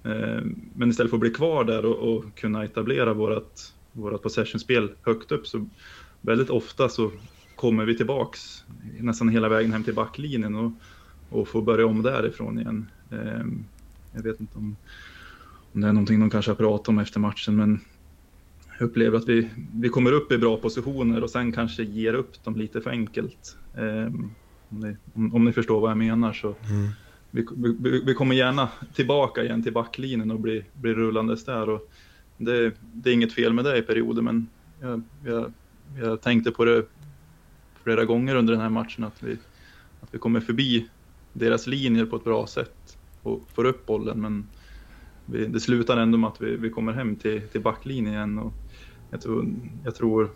[0.04, 0.42] Eh,
[0.74, 5.32] men istället för att bli kvar där och, och kunna etablera vårat, vårat possessionspel högt
[5.32, 5.68] upp så
[6.20, 7.10] väldigt ofta så
[7.56, 8.64] kommer vi tillbaks
[9.00, 10.72] nästan hela vägen hem till backlinjen och,
[11.30, 12.90] och får börja om därifrån igen.
[13.10, 13.46] Eh,
[14.14, 14.76] jag vet inte om,
[15.72, 17.80] om det är någonting de kanske har pratat om efter matchen men
[18.78, 22.44] jag upplever att vi, vi kommer upp i bra positioner och sen kanske ger upp
[22.44, 23.56] dem lite för enkelt.
[23.74, 24.12] Eh,
[24.68, 26.88] om, ni, om, om ni förstår vad jag menar så mm
[27.32, 27.46] vi,
[27.78, 31.68] vi, vi kommer gärna tillbaka igen till backlinjen och blir, bli rullandes där.
[31.68, 31.90] Och
[32.36, 34.48] det, det är inget fel med det i perioder men
[34.80, 35.52] jag, jag,
[36.00, 36.86] jag tänkte på det
[37.82, 39.32] flera gånger under den här matchen att vi,
[40.00, 40.88] att vi kommer förbi
[41.32, 44.46] deras linjer på ett bra sätt och får upp bollen men
[45.26, 48.38] vi, det slutar ändå med att vi, vi kommer hem till, till backlinjen igen.
[48.38, 48.52] Och
[49.10, 50.30] jag tror, jag tror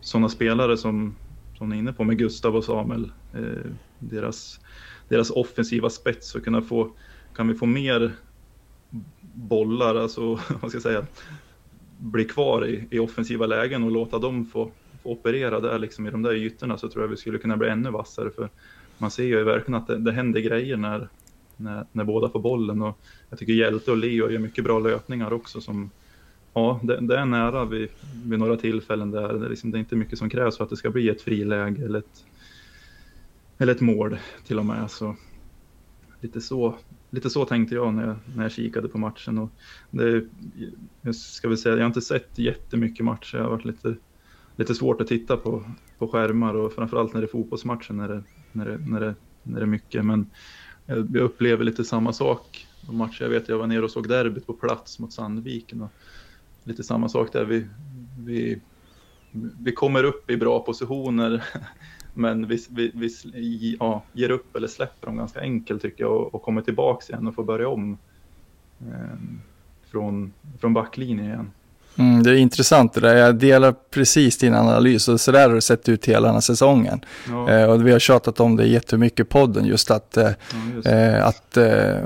[0.00, 1.16] sådana spelare som,
[1.58, 4.60] som ni är inne på med Gustav och Samuel, eh, deras,
[5.08, 6.90] deras offensiva spets och kunna få,
[7.36, 8.12] kan vi få mer
[9.34, 10.22] bollar, alltså
[10.60, 11.06] vad ska jag säga,
[11.98, 14.70] bli kvar i, i offensiva lägen och låta dem få,
[15.02, 17.68] få operera där liksom i de där ytorna så tror jag vi skulle kunna bli
[17.68, 18.48] ännu vassare för
[18.98, 21.08] man ser ju verkligen att det, det händer grejer när,
[21.56, 22.82] när, när båda får bollen.
[22.82, 22.98] Och
[23.30, 25.90] jag tycker Hjälte och Leo gör mycket bra löpningar också som
[26.54, 27.88] Ja, det, det är nära vid,
[28.24, 29.32] vid några tillfällen där.
[29.32, 31.84] Det, liksom, det är inte mycket som krävs för att det ska bli ett friläge
[31.84, 32.24] eller ett,
[33.58, 34.90] eller ett mål till och med.
[34.90, 35.16] Så
[36.20, 36.74] lite så,
[37.10, 39.38] lite så tänkte jag när jag, när jag kikade på matchen.
[39.38, 39.50] Och
[39.90, 40.24] det,
[41.02, 43.36] jag ska väl säga, jag har inte sett jättemycket matcher.
[43.36, 43.96] Jag har varit lite,
[44.56, 45.64] lite svårt att titta på,
[45.98, 49.60] på skärmar och framförallt när det är fotbollsmatcher när det, när det, när det, när
[49.60, 50.04] det är mycket.
[50.04, 50.30] Men
[50.86, 52.66] jag, jag upplever lite samma sak.
[52.86, 55.82] De matcher jag vet, jag var nere och såg derbyt på plats mot Sandviken.
[55.82, 55.90] Och
[56.64, 57.44] lite samma sak där.
[57.44, 57.66] Vi,
[58.18, 58.60] vi,
[59.60, 61.44] vi kommer upp i bra positioner
[62.18, 66.34] men vi, vi, vi ja, ger upp eller släpper dem ganska enkelt tycker jag och,
[66.34, 67.98] och kommer tillbaks igen och får börja om
[68.80, 69.18] eh,
[69.90, 71.50] från, från backlinjen igen.
[71.98, 73.16] Mm, det är intressant det där.
[73.16, 76.40] Jag delar precis din analys och så där har det sett ut hela den här
[76.40, 77.00] säsongen.
[77.28, 80.56] Ja, Eh, och vi har tjatat om det jättemycket i podden, just att, eh, ja,
[80.74, 80.86] just.
[80.86, 81.96] eh, att eh,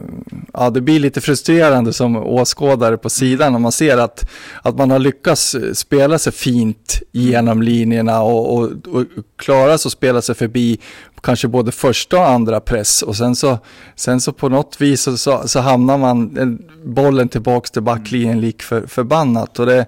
[0.52, 4.30] ja, det blir lite frustrerande som åskådare på sidan om man ser att,
[4.62, 9.04] att man har lyckats spela sig fint genom linjerna och, och, och
[9.36, 10.78] klara sig att spela sig förbi
[11.22, 13.58] kanske både första och andra press och sen så,
[13.96, 16.46] sen så på något vis så, så, så hamnar man eh,
[16.84, 19.81] bollen tillbaks till backlinjen lik för, förbannat och det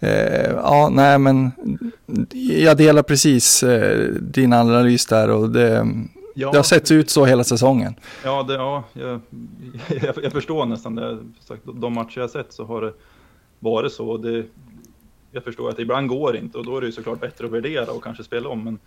[0.00, 1.50] Eh, ja, nej men
[2.32, 5.86] jag delar precis eh, din analys där och det,
[6.34, 7.94] ja, det har sett ut så hela säsongen.
[8.24, 9.20] Ja, det, ja jag,
[10.02, 11.18] jag, jag förstår nästan det.
[11.40, 12.92] Sagt, De matcher jag sett så har det
[13.58, 14.16] varit så.
[14.16, 14.44] Det,
[15.30, 17.52] jag förstår att ibland går det inte och då är det ju såklart bättre att
[17.52, 18.64] värdera och kanske spela om.
[18.64, 18.78] Men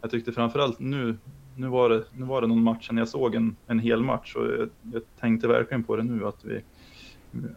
[0.00, 1.16] jag tyckte framförallt nu,
[1.56, 4.34] nu var det, nu var det någon match sen jag såg en, en hel match
[4.34, 6.60] och jag, jag tänkte verkligen på det nu att vi,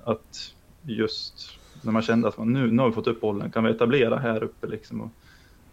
[0.03, 3.63] att just när man kände att man, nu, nu har vi fått upp bollen, kan
[3.63, 5.01] vi etablera här uppe liksom.
[5.01, 5.09] Och,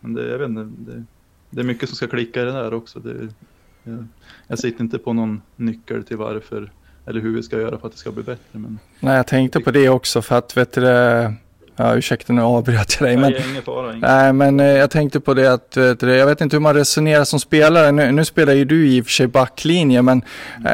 [0.00, 1.04] men det, jag vet inte, det,
[1.50, 2.98] det är mycket som ska klicka i det där också.
[3.00, 3.28] Det,
[3.82, 4.06] jag,
[4.46, 6.70] jag sitter inte på någon nyckel till varför
[7.06, 8.58] eller hur vi ska göra för att det ska bli bättre.
[8.58, 8.78] Men...
[9.00, 11.34] Nej, jag tänkte på det också för att vet du det,
[11.76, 13.16] Ja, ursäkta nu avbröt jag dig.
[13.16, 14.00] Men, ingen fara, ingen.
[14.00, 16.74] Nej, men eh, jag tänkte på det att, vet du, jag vet inte hur man
[16.74, 17.92] resonerar som spelare.
[17.92, 20.22] Nu, nu spelar ju du i och för sig backlinje, men
[20.66, 20.72] eh,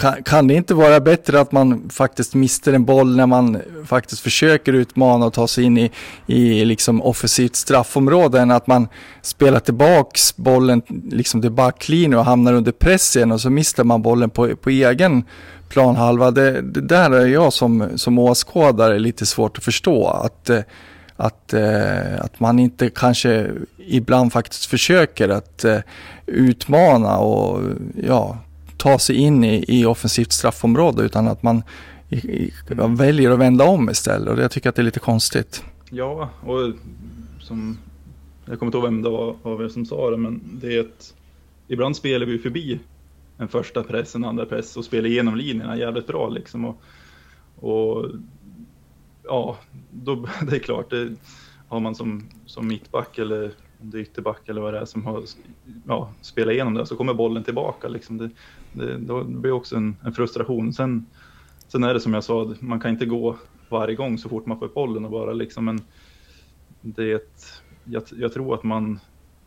[0.00, 4.22] kan, kan, det inte vara bättre att man faktiskt mister en boll när man faktiskt
[4.22, 5.90] försöker utmana och ta sig in i,
[6.26, 8.88] i liksom offensivt straffområde än att man
[9.22, 14.02] spelar tillbaks bollen liksom till backlinjen och hamnar under press igen och så mister man
[14.02, 15.24] bollen på, på egen
[15.68, 16.30] planhalva.
[16.30, 20.06] Det, det där är jag som, som åskådare lite svårt att förstå.
[20.08, 20.60] Att, eh,
[21.16, 25.78] att, eh, att man inte kanske ibland faktiskt försöker att eh,
[26.26, 27.60] utmana och
[28.06, 28.38] ja,
[28.80, 31.62] ta sig in i, i offensivt straffområde utan att man
[32.08, 32.52] i, i,
[32.88, 34.28] väljer att vända om istället.
[34.28, 35.64] Och jag tycker att det är lite konstigt.
[35.90, 36.72] Ja, och
[37.40, 37.78] som,
[38.44, 40.80] jag kommer inte ihåg vem det var av er som sa det, men det är
[40.80, 41.14] ett,
[41.68, 42.80] ibland spelar vi förbi
[43.38, 46.64] en första press, en andra press och spelar igenom linjerna jävligt bra liksom.
[46.64, 46.82] Och,
[47.56, 48.06] och
[49.24, 49.58] ja,
[49.90, 50.14] då,
[50.50, 51.14] det är klart, det
[51.68, 55.04] har man som, som mittback eller om det är ytterback eller vad det är som
[55.04, 55.22] har
[55.86, 57.88] ja, spelat igenom det så kommer bollen tillbaka.
[57.88, 58.18] Liksom.
[58.18, 58.30] Det,
[58.72, 60.72] det, då blir också en, en, frustration.
[60.72, 61.06] Sen,
[61.68, 63.36] sen är det som jag sa, man kan inte gå
[63.68, 65.80] varje gång så fort man får bollen och bara liksom, men
[66.80, 69.00] det är ett, jag, jag tror att man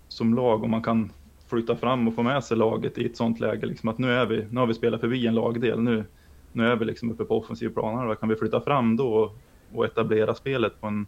[0.08, 1.12] som lag, om man kan
[1.48, 4.26] flytta fram och få med sig laget i ett sånt läge, liksom att nu, är
[4.26, 6.04] vi, nu har vi spelat förbi en lagdel, nu,
[6.52, 9.38] nu är vi liksom uppe på offensiv plan, kan vi flytta fram då och,
[9.74, 11.06] och etablera spelet på en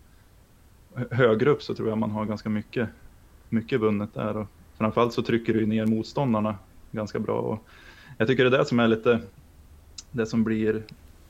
[1.12, 2.90] högre upp så tror jag man har ganska mycket,
[3.50, 4.38] mycket vunnet där.
[4.38, 4.48] Och
[4.78, 6.56] framförallt så trycker du ner motståndarna
[6.92, 7.40] ganska bra.
[7.40, 7.68] Och
[8.18, 9.22] jag tycker det är det som är lite
[10.12, 10.84] det som blir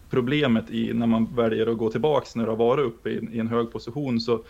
[0.10, 3.40] problemet i när man väljer att gå tillbaks när du har varit uppe i, i
[3.40, 4.20] en hög position.
[4.20, 4.44] Så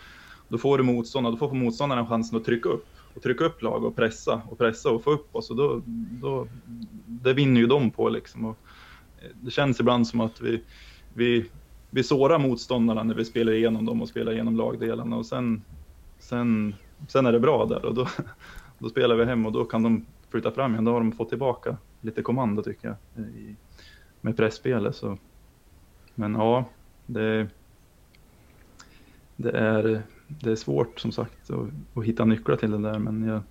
[0.48, 3.84] då får du motståndare, då får motståndaren chansen att trycka upp och trycka upp lag
[3.84, 5.50] och pressa och pressa och få upp oss.
[5.50, 5.82] Och då,
[6.22, 6.48] då,
[7.06, 8.44] det vinner ju de på liksom.
[8.44, 8.58] Och
[9.34, 10.62] det känns ibland som att vi,
[11.14, 11.44] vi,
[11.90, 15.62] vi sårar motståndarna när vi spelar igenom dem och spelar igenom lagdelarna och sen,
[16.18, 16.74] sen,
[17.08, 18.08] sen är det bra där och då,
[18.78, 20.84] då spelar vi hem och då kan de flytta fram igen.
[20.84, 23.56] Då har de fått tillbaka lite kommando tycker jag i,
[24.20, 24.96] med pressspelet.
[24.96, 25.18] Så.
[26.14, 26.64] Men ja,
[27.06, 27.48] det,
[29.36, 33.28] det, är, det är svårt som sagt att, att hitta nycklar till det där men
[33.28, 33.42] jag,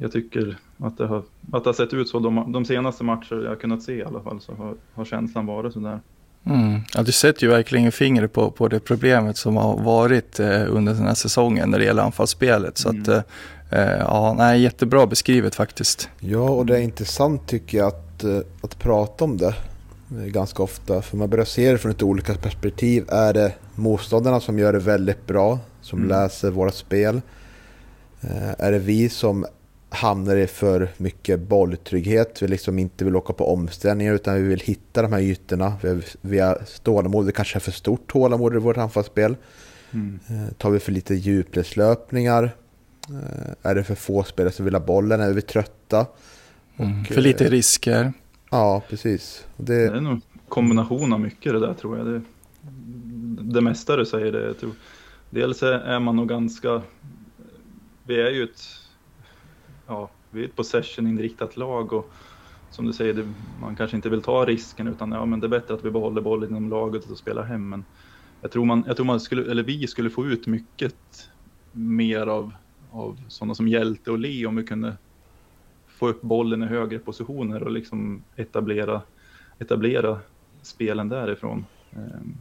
[0.00, 3.44] jag tycker att det, har, att det har sett ut så de, de senaste matcher
[3.44, 6.00] jag kunnat se i alla fall så har, har känslan varit sådär.
[6.46, 6.80] Mm.
[6.94, 10.94] Ja, du sätter ju verkligen fingret på, på det problemet som har varit eh, under
[10.94, 12.78] den här säsongen när det gäller anfallsspelet.
[12.78, 13.02] Så mm.
[13.02, 13.22] att, eh,
[13.70, 16.08] ja, nej, jättebra beskrivet faktiskt.
[16.20, 19.54] Ja, och det är intressant tycker jag att, eh, att prata om det
[20.10, 21.02] eh, ganska ofta.
[21.02, 23.04] För man börjar se det från ett olika perspektiv.
[23.08, 26.08] Är det motståndarna som gör det väldigt bra, som mm.
[26.08, 27.20] läser våra spel?
[28.20, 29.46] Eh, är det vi som
[29.88, 32.42] hamnar i för mycket bolltrygghet.
[32.42, 35.72] Vi liksom inte vill åka på omställningar utan vi vill hitta de här ytorna.
[35.82, 39.36] Vi, vi har tålamod, det kanske är för stort tålamod i vårt anfallsspel.
[39.92, 40.18] Mm.
[40.28, 42.50] Eh, tar vi för lite djupledslöpningar?
[43.08, 45.20] Eh, är det för få spelare som vill ha bollen?
[45.20, 46.06] Är vi trötta?
[46.76, 47.00] Mm.
[47.00, 48.12] Och, för lite eh, risker?
[48.50, 49.46] Ja, precis.
[49.56, 49.90] Det...
[49.90, 52.06] det är nog kombination av mycket det där tror jag.
[52.06, 52.22] Det,
[53.42, 54.46] det mesta du säger det.
[54.46, 54.72] Jag tror.
[55.30, 56.82] Dels är man nog ganska...
[58.04, 58.60] Vi är ju ett
[59.86, 62.12] ja, vi är ett possession-inriktat lag och
[62.70, 65.48] som du säger, det, man kanske inte vill ta risken utan ja, men det är
[65.48, 67.68] bättre att vi behåller bollen inom laget och spelar hem.
[67.68, 67.84] Men
[68.40, 71.28] jag tror, man, jag tror man skulle, eller vi skulle få ut mycket
[71.72, 72.52] mer av,
[72.96, 74.96] av sådana som Hjälte och Lee om vi kunde
[75.86, 79.02] få upp bollen i högre positioner och liksom etablera,
[79.58, 80.18] etablera
[80.62, 81.66] spelen därifrån.
[81.92, 82.36] Ehm,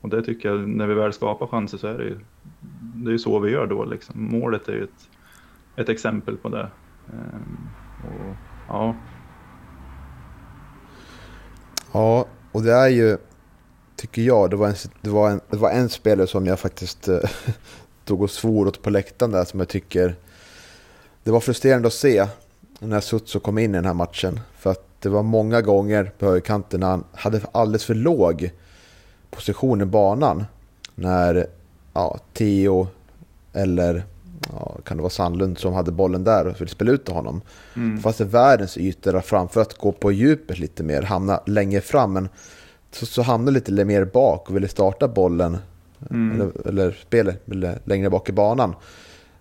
[0.00, 2.18] och det tycker jag, när vi väl skapar chanser så är det ju,
[2.94, 4.30] det är ju så vi gör då liksom.
[4.30, 5.08] Målet är ju ett
[5.76, 6.70] ett exempel på det.
[7.12, 7.68] Ehm,
[8.04, 8.36] och,
[8.68, 8.94] ja.
[11.92, 13.18] ja, och det är ju,
[13.96, 17.08] tycker jag, det var en, det var en, det var en spelare som jag faktiskt
[17.08, 17.18] eh,
[18.06, 20.16] tog och svor åt på läktaren där som jag tycker
[21.24, 22.26] det var frustrerande att se
[22.78, 24.40] när Sutso kom in i den här matchen.
[24.58, 28.50] För att det var många gånger på högerkanten han hade alldeles för låg
[29.30, 30.44] position i banan.
[30.94, 31.46] När
[31.92, 32.88] ja, Theo
[33.52, 34.04] eller
[34.52, 37.40] ja, kan det vara Sandlund som hade bollen där och ville spela ut till honom.
[37.76, 38.02] Mm.
[38.02, 42.12] Fast det är världens ytor framför att gå på djupet lite mer, hamna längre fram.
[42.12, 42.28] Men
[42.90, 45.58] så, så hamnade lite mer bak och ville starta bollen
[46.10, 46.40] mm.
[46.40, 48.74] eller, eller spelet eller längre bak i banan.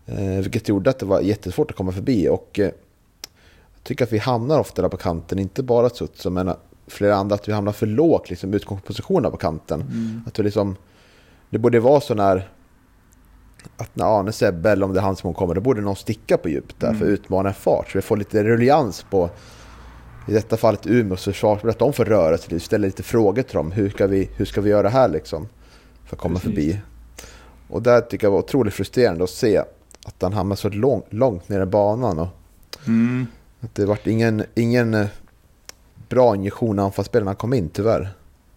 [0.05, 2.29] Eh, vilket gjorde att det var jättesvårt att komma förbi.
[2.29, 2.65] Och eh,
[3.75, 6.53] jag tycker att vi hamnar ofta där på kanten, inte bara Sutsu, men
[6.87, 9.81] flera andra, att vi hamnar för lågt liksom, utgångspositioner på kanten.
[9.81, 10.21] Mm.
[10.27, 10.75] Att vi liksom,
[11.49, 12.49] det borde vara så när
[13.77, 16.37] att när Arne Sebbe, eller om det är han som kommer, då borde någon sticka
[16.37, 16.99] på djupt där mm.
[16.99, 17.91] för att utmana fart.
[17.91, 19.29] Så vi får lite ruljans på,
[20.27, 23.71] i detta fallet Umeås försvarsspel, att de får röra sig, ställa lite frågor till dem.
[23.71, 25.47] Hur ska vi, hur ska vi göra här liksom?
[26.05, 26.49] För att komma Precis.
[26.49, 26.79] förbi.
[27.67, 29.57] Och där tycker jag var otroligt frustrerande att se
[30.05, 32.19] att han hamnade så långt, långt ner i banan.
[32.19, 32.27] Och
[32.87, 33.27] mm.
[33.59, 35.07] att det vart ingen, ingen eh,
[36.09, 38.09] bra injektion när anfallsspelarna kom in, tyvärr.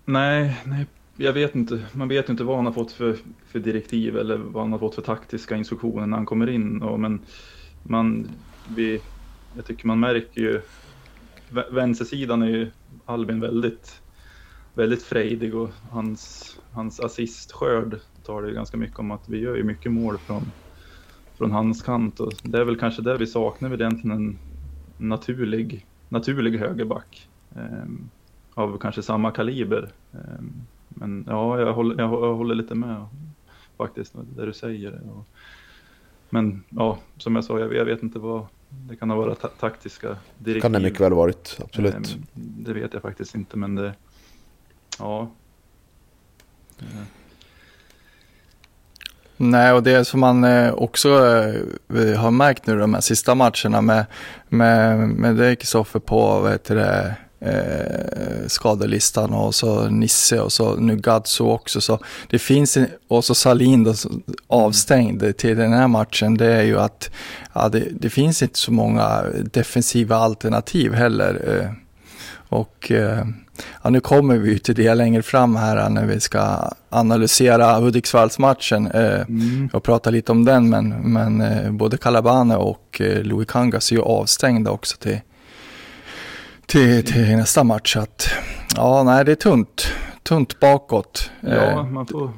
[0.04, 1.84] Nej, nej, jag vet inte.
[1.92, 4.94] Man vet inte vad han har fått för, för direktiv eller vad han har fått
[4.94, 6.82] för taktiska instruktioner när han kommer in.
[6.82, 7.20] Och, men
[7.82, 8.30] man,
[8.76, 9.00] vi,
[9.56, 10.60] jag tycker man märker ju,
[11.70, 12.70] vänstersidan är ju
[13.04, 14.00] Albin väldigt,
[14.74, 19.64] väldigt frejdig och hans, hans assistskörd tar det ganska mycket om att vi gör ju
[19.64, 20.42] mycket mål från,
[21.34, 24.38] från hans kant och det är väl kanske det vi saknar väl egentligen en
[25.08, 27.84] naturlig, naturlig högerback eh,
[28.54, 29.92] av kanske samma kaliber.
[30.12, 30.44] Eh,
[30.88, 33.06] men ja, jag håller, jag håller lite med
[33.76, 35.00] faktiskt, det du säger.
[36.30, 39.48] Men ja, som jag sa, jag, jag vet inte vad, det kan ha varit ta
[39.48, 40.60] taktiska direktiv.
[40.60, 41.94] Kan det mycket väl varit, absolut.
[41.94, 43.94] Ehm, det vet jag faktiskt inte, men det,
[44.98, 45.28] ja.
[46.80, 47.06] Mm.
[49.40, 51.08] Nej, och det som man eh, också
[51.94, 54.06] eh, har märkt nu de här sista matcherna med,
[54.48, 60.76] med, med det Kristoffer på, vad heter det, eh, skadelistan och så Nisse och så
[60.76, 61.80] nu Gadzo också.
[61.80, 63.94] Så det finns, och så Salin då,
[64.46, 66.36] avstängd till den här matchen.
[66.36, 67.10] Det är ju att
[67.52, 71.60] ja, det, det finns inte så många defensiva alternativ heller.
[71.60, 71.70] Eh,
[72.48, 73.26] och eh,
[73.82, 79.20] ja, nu kommer vi till det längre fram här när vi ska analysera Hudiksvallsmatchen eh,
[79.20, 79.68] mm.
[79.72, 80.70] och prata lite om den.
[80.70, 85.20] Men, men eh, både Calabane och eh, Louis Kangas är ju avstängda också till,
[86.66, 87.96] till, till nästa match.
[87.96, 88.28] Att,
[88.76, 89.92] ja, nej, det är tunt.
[90.22, 91.30] Tunt bakåt.
[91.40, 92.30] Ja, eh, man får,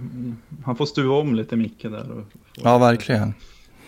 [0.65, 2.11] han får stuva om lite Micke där.
[2.11, 2.25] Och,
[2.63, 3.35] ja, verkligen.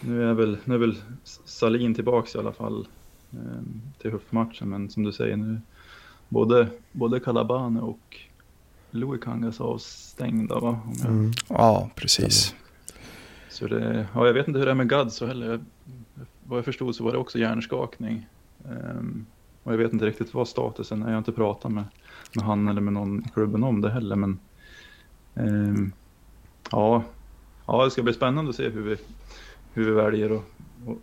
[0.00, 0.96] Nu är väl, nu är väl
[1.44, 2.86] Salin tillbaka i alla fall
[3.32, 3.38] eh,
[4.02, 5.60] till Huff-matchen, men som du säger nu,
[6.32, 8.16] både, både Calabane och
[8.90, 10.80] Louis Kangas avstängda va?
[11.04, 11.32] Mm.
[11.48, 12.54] Ja, precis.
[13.48, 15.60] Så det, ja, jag vet inte hur det är med Gadzo heller.
[16.44, 18.26] vad jag förstod så var det också hjärnskakning.
[18.64, 19.26] Um,
[19.62, 21.06] och jag vet inte riktigt vad statusen är.
[21.06, 21.84] Jag har inte pratat med,
[22.34, 24.16] med han eller med någon i klubben om det heller.
[24.16, 24.38] Men
[25.34, 25.92] eh,
[26.70, 27.02] ja,
[27.66, 28.96] ja, det ska bli spännande att se hur vi,
[29.72, 30.44] hur vi väljer att,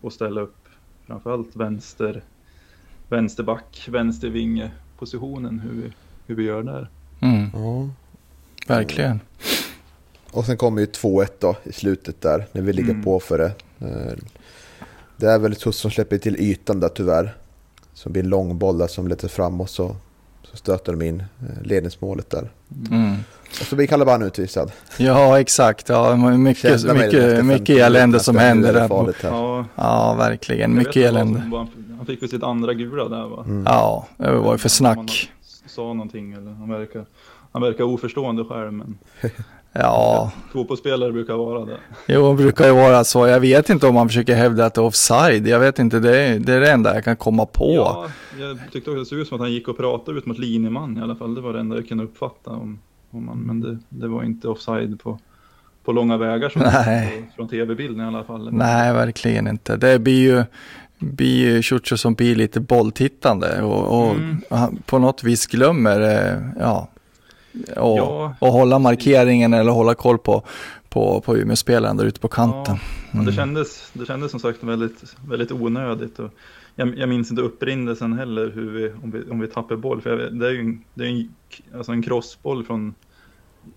[0.04, 0.68] att ställa upp.
[1.08, 2.24] Framförallt vänster,
[3.10, 5.94] vänsterback, vänstervinge positionen, hur vi,
[6.28, 6.90] hur vi gör där.
[7.20, 7.50] Mm.
[7.54, 7.90] Ja.
[8.68, 9.20] Verkligen.
[10.32, 13.04] Och sen kommer ju 2-1 då i slutet där, när vi ligger mm.
[13.04, 13.54] på för det.
[13.88, 14.18] Eh,
[15.18, 17.36] det är väl Tuss som släpper till ytan där tyvärr.
[17.94, 19.96] Så blir en lång boll där som letar fram och så,
[20.43, 22.49] så stöter de in eh, ledningsmålet där.
[22.91, 23.15] Mm.
[23.49, 24.71] Och så blir Calaban utvisad.
[24.97, 25.89] Ja, exakt.
[25.89, 29.13] Ja, mycket, mycket, mycket elände som händer där.
[29.23, 29.65] Ja.
[29.75, 30.75] ja, verkligen.
[30.75, 31.67] Mycket elände.
[31.97, 33.43] Han fick väl sitt andra gula där va?
[33.47, 33.63] Mm.
[33.65, 34.97] Ja, det var ju för snack.
[34.97, 37.06] Han sa någonting eller han verkar,
[37.52, 38.97] han verkar oförstående själv men
[39.74, 40.32] Ja.
[40.52, 41.78] Fotbollsspelare brukar vara det.
[42.08, 43.28] Jo, brukar ju vara så.
[43.28, 45.48] Jag vet inte om man försöker hävda att det är offside.
[45.48, 47.74] Jag vet inte, det är det, är det enda jag kan komma på.
[47.76, 50.40] Ja, jag tyckte också det såg ut som att han gick och pratade ut mot
[50.40, 51.36] linjeman i alla fall.
[51.36, 52.52] Det var det enda jag kunde uppfatta.
[52.52, 52.80] Om,
[53.12, 55.20] om man, men det, det var inte offside på,
[55.84, 57.32] på långa vägar som Nej.
[57.36, 58.50] Från tv-bilden i alla fall.
[58.52, 59.78] Nej, verkligen inte.
[59.78, 60.44] Det blir ju
[61.00, 64.78] blir Ciuccio som blir lite bolltittande och, och mm.
[64.86, 66.00] på något vis glömmer
[66.60, 66.88] ja,
[67.54, 68.36] och, ja.
[68.40, 70.44] och hålla markeringen eller hålla koll på,
[70.90, 72.76] på, på Umeå-spelaren där ute på kanten.
[72.76, 73.26] Ja, mm.
[73.26, 76.20] det, kändes, det kändes som sagt väldigt, väldigt onödigt.
[76.20, 76.30] Och
[76.76, 80.02] jag, jag minns inte upprindelsen heller hur vi, om, vi, om vi tappar boll.
[80.02, 81.34] För jag, det är ju en, det är en,
[81.76, 82.94] alltså en crossboll från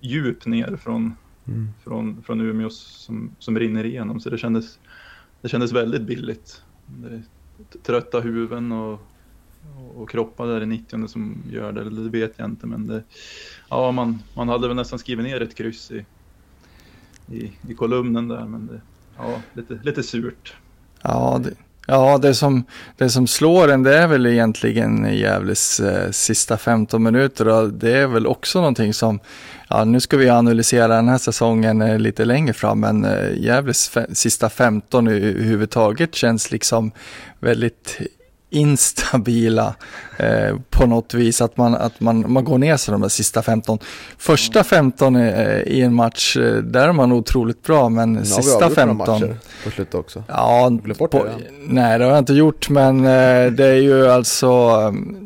[0.00, 1.14] djup ner från,
[1.48, 1.68] mm.
[1.84, 4.20] från, från Umeå som, som rinner igenom.
[4.20, 4.78] Så det kändes,
[5.40, 6.62] det kändes väldigt billigt.
[6.86, 7.22] Det,
[7.82, 9.00] trötta huvuden och,
[9.96, 12.66] och kroppar där i 90 som gör det, eller det vet jag inte.
[12.66, 13.02] Men det,
[13.70, 16.04] ja, man, man hade väl nästan skrivit ner ett kryss i,
[17.34, 18.80] i, i kolumnen där, men det,
[19.18, 20.54] ja, lite, lite surt.
[21.02, 21.50] Ja, det,
[21.86, 22.64] ja det, som,
[22.96, 27.92] det som slår en det är väl egentligen Gävles eh, sista 15 minuter och det
[27.92, 29.20] är väl också någonting som,
[29.68, 33.98] ja nu ska vi analysera den här säsongen eh, lite längre fram, men eh, Gävles
[34.12, 36.92] sista 15 överhuvudtaget känns liksom
[37.40, 38.00] väldigt
[38.52, 39.74] instabila
[40.16, 41.40] eh, på något vis.
[41.40, 43.78] Att man, att man, man går ner sig de där sista 15.
[44.18, 48.70] Första 15 eh, i en match, eh, där är man otroligt bra, men Nu sista
[48.70, 49.20] 15.
[49.64, 50.24] på slutet också.
[50.28, 51.32] Ja, bort på, det,
[51.68, 55.18] nej det har jag inte gjort, men eh, det är ju alltså um,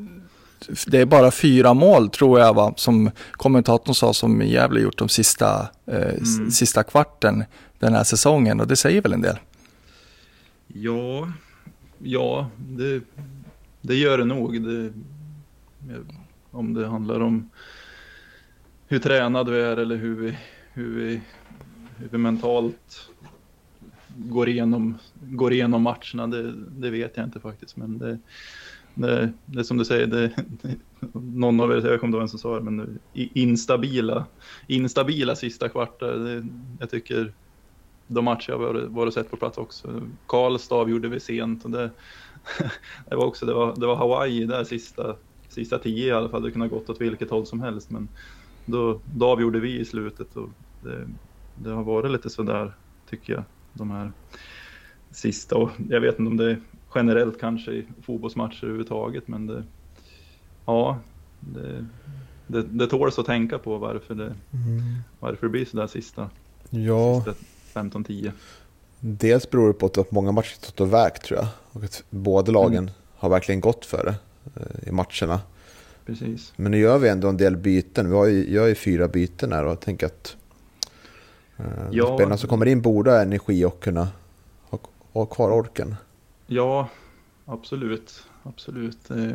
[0.87, 5.09] det är bara fyra mål tror jag va, som kommentatorn sa som Gävle gjort de
[5.09, 6.51] sista, eh, Mm.
[6.51, 7.45] sista kvarten
[7.79, 9.37] den här säsongen och det säger väl en del.
[10.67, 11.29] Ja,
[12.07, 13.03] ja det,
[13.81, 14.63] det gör det nog.
[14.63, 14.93] Det,
[16.51, 17.51] om det handlar om
[18.89, 20.39] hur tränad vi är eller hur vi,
[20.73, 21.21] hur vi,
[21.97, 23.11] hur vi mentalt
[24.17, 27.77] går igenom, går igenom matcherna, det, det vet jag inte faktiskt.
[27.77, 28.19] Men det,
[28.95, 30.33] det, det är som du säger, det,
[31.13, 34.27] någon av er, jag kommer inte ihåg vem som sa det, men instabila,
[34.67, 36.45] instabila sista kvartar.
[36.81, 37.33] Jag tycker
[38.07, 40.03] de matcher jag varit, varit sett på plats också.
[40.27, 41.91] Karlstad avgjorde vi sent och det,
[43.09, 45.17] det var också, det var, det var Hawaii där sista,
[45.49, 46.43] sista tio i alla fall.
[46.43, 48.09] Det kunde ha gått åt vilket håll som helst, men
[48.65, 50.49] då, då avgjorde vi i slutet och
[50.83, 51.09] det,
[51.55, 52.73] det har varit lite sådär
[53.11, 54.13] tycker jag, de här
[55.11, 56.61] sista och jag vet inte om det är
[56.95, 59.65] generellt kanske i fotbollsmatcher överhuvudtaget, men det,
[60.67, 60.99] ja,
[61.41, 61.87] det,
[62.47, 64.35] det, det tåls att tänka på varför det,
[65.21, 66.31] varför det blir sådär sista,
[66.71, 68.33] Ja, sista 15-10.
[69.01, 71.49] dels beror det på att många matcher stått och vägt tror jag.
[71.73, 74.15] Och att båda lagen har verkligen gått för det
[74.61, 75.41] eh, i matcherna.
[76.07, 76.53] Precis.
[76.57, 78.09] Men nu gör vi ändå en del byten.
[78.11, 80.37] Vi har ju, gör ju fyra byten här och jag tänker att
[81.57, 82.15] eh, Ja.
[82.17, 84.09] spelarna som kommer in borde ha energi och kunna
[84.71, 84.79] ha,
[85.13, 85.95] ha kvar orken.
[86.47, 86.89] Ja,
[87.45, 88.23] absolut.
[88.43, 89.11] Absolut.
[89.11, 89.31] Eh,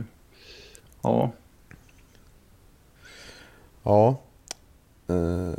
[1.03, 1.31] Ja,
[3.83, 4.19] Ja.
[5.07, 5.53] Eh,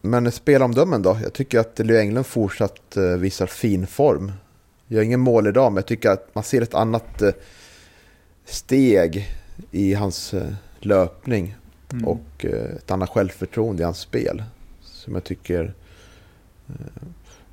[0.00, 1.18] Men spelomdömen då?
[1.22, 4.32] Jag tycker att Leo Englund fortsatt eh, visar fin form.
[4.86, 7.30] Gör ingen mål idag, men jag tycker att man ser ett annat eh,
[8.44, 9.28] steg
[9.70, 11.56] i hans eh, löpning
[11.92, 12.08] Mm.
[12.08, 14.42] och ett annat självförtroende i hans spel.
[14.82, 15.74] Som jag tycker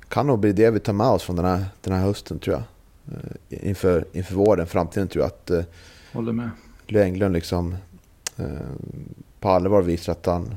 [0.08, 2.56] kan nog bli det vi tar med oss från den här, den här hösten tror
[2.56, 2.62] jag.
[3.62, 5.66] Inför, inför våren, framtiden tror jag att
[6.12, 6.50] håller med.
[6.86, 7.76] Leo Englund liksom
[9.40, 10.56] på allvar visar att han,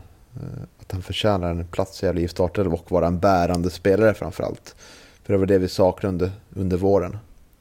[0.91, 4.75] att han förtjänar en plats i Gävle IF startelva och vara en bärande spelare framförallt.
[5.23, 7.17] För det var det vi saknade under, under våren.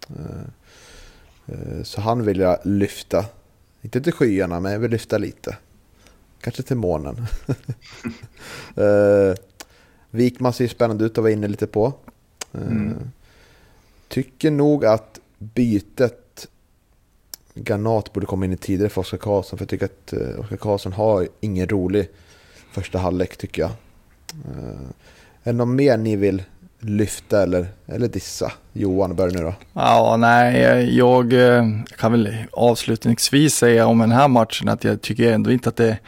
[0.09, 0.43] Eh,
[1.47, 3.25] eh, så han vill jag lyfta.
[3.83, 5.57] Inte till skyarna, men jag vill lyfta lite.
[6.41, 7.17] Kanske till månen.
[8.77, 9.35] eh,
[10.11, 11.93] Wikman ser spännande ut att vara inne lite på.
[12.53, 13.11] Eh, Mm.
[14.09, 16.49] Tycker nog att bytet
[17.55, 19.59] Granat borde komma in i tidigare för Oskar Karlsson.
[19.59, 22.09] För jag tycker att eh, Oskar Karlsson har ingen rolig
[22.73, 23.71] första halvlek tycker jag.
[24.57, 24.91] Uh,
[25.43, 26.43] är det något mer ni vill
[26.81, 28.53] lyfta eller, eller dissa?
[28.73, 29.55] Johan, börja nu då.
[29.73, 31.65] Ja, nej, jag eh,
[31.99, 35.99] kan väl avslutningsvis säga om den här matchen att jag tycker ändå inte att det,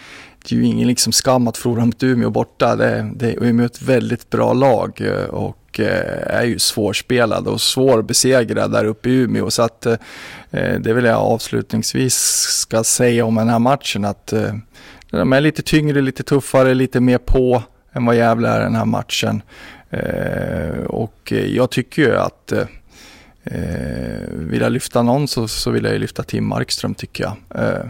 [0.49, 2.77] det är ju ingen liksom skam att förlora mot Umeå borta.
[2.77, 8.85] Det, det är ett väldigt bra lag eh, och är ju svårspelad och svårbesegrad där
[8.85, 9.51] uppe i Umeå.
[9.51, 9.87] Så att
[10.81, 12.15] det vill jag avslutningsvis
[12.61, 14.33] ska säga om den här matchen att
[15.19, 18.85] de är lite tyngre, lite tuffare, lite mer på än vad Gävle är den här
[18.85, 19.43] matchen.
[19.91, 22.65] Eh, och jag tycker ju att eh,
[23.45, 27.65] Eh, vill jag lyfta någon så, så vill jag ju lyfta Tim Markström tycker jag.
[27.65, 27.87] Eh,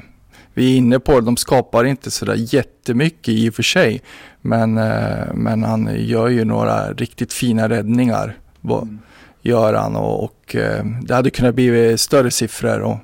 [0.55, 4.03] vi är inne på det, de skapar inte sådär jättemycket i och för sig.
[4.41, 8.37] Men, eh, men han gör ju några riktigt fina räddningar.
[8.65, 8.99] Mm.
[9.43, 12.97] Gör han och, och eh, det hade kunnat bli större siffror och,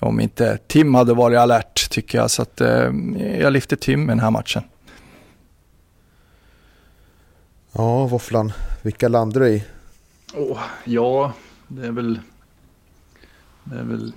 [0.00, 2.30] om inte Tim hade varit alert tycker jag.
[2.30, 2.90] Så att eh,
[3.40, 4.62] jag lyfter Tim i den här matchen.
[7.72, 8.52] Ja, Våfflan.
[8.82, 9.64] Vilka landar du i?
[10.34, 11.32] Åh, ja,
[11.68, 12.20] det är väl,
[13.64, 14.12] det är väl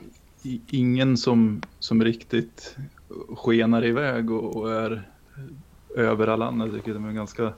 [0.68, 2.76] ingen som, som riktigt
[3.36, 5.04] skenar iväg och, och är
[5.96, 6.66] över alla andra.
[6.68, 7.54] Jag tycker det är en ganska,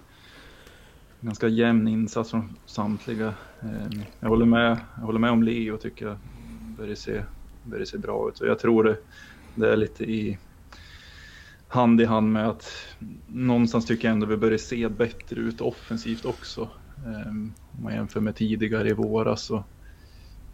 [1.22, 3.34] ganska jämn insats från samtliga.
[3.62, 6.18] Eh, Jag håller med, jag håller med om Leo tycker jag
[6.78, 7.22] börjar se,
[7.66, 8.40] där det ser bra ut.
[8.40, 8.98] Och jag tror det,
[9.56, 10.40] det är lite i
[11.68, 12.66] hand i hand med att
[13.28, 16.70] någonstans tycker jag ändå vi börjar se bättre ut offensivt också.
[17.06, 19.66] Ehm, om man jämför med tidigare i våras så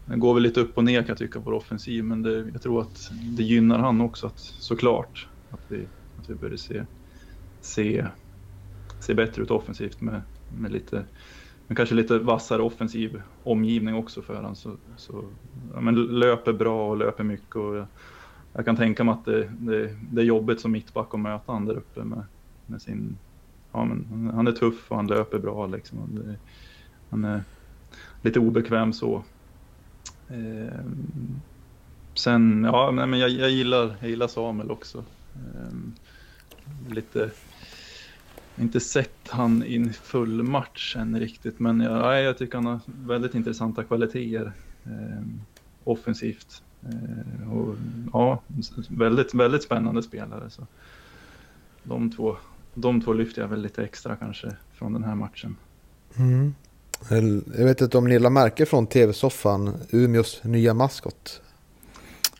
[0.05, 2.49] det går väl lite upp och ner kan jag tycka på vår offensiv men det,
[2.53, 2.97] jag tror att
[3.37, 6.85] det gynnar han också att, såklart att vi, att vi börjar se,
[7.61, 8.07] se,
[8.99, 11.05] se bättre ut offensivt med, med lite
[11.71, 15.23] men kanske lite vassare offensiv omgivning också för han så, så
[15.73, 17.85] ja, men löper bra och löper mycket och jag,
[18.53, 21.65] jag kan tänka mig att det, det, det är jobbigt som mittback att möta han
[21.65, 22.23] där uppe med,
[22.65, 23.17] med sin
[23.71, 25.99] ja, men han är tuff och han löper bra liksom.
[25.99, 26.35] Han,
[27.09, 27.43] han är
[28.21, 29.23] lite obekväm så.
[30.29, 30.79] Eh,
[32.13, 35.03] sen, ja, men jag, jag, gillar, jag gillar Samuel också.
[35.35, 35.77] Eh,
[36.93, 37.31] lite,
[38.57, 43.35] inte sett han i full match än riktigt, men jag, jag tycker han har väldigt
[43.35, 45.41] intressanta kvaliteter um,
[45.83, 46.63] offensivt.
[46.93, 47.75] Uh, och,
[48.13, 48.41] ja,
[48.89, 50.49] väldigt, väldigt spännande spelare.
[50.49, 50.67] Så.
[51.83, 52.37] De, två,
[52.73, 55.55] de två lyfter jag väl lite extra kanske från den här matchen.
[56.15, 56.55] Mm.
[57.57, 61.41] Jag vet inte om ni la märke från tv-soffan, Umeås nya maskot.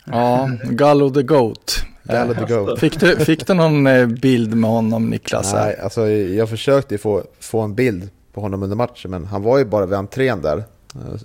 [0.06, 1.86] Ja, Gallo the Goat.
[2.04, 2.80] Gallo the Goat.
[2.80, 5.54] Fick du, fick du någon eh, bild med honom Niklas?
[5.54, 9.58] Nej, alltså jag försökte få, få en bild på honom under matchen, men han var
[9.58, 10.64] ju bara vid entrén där.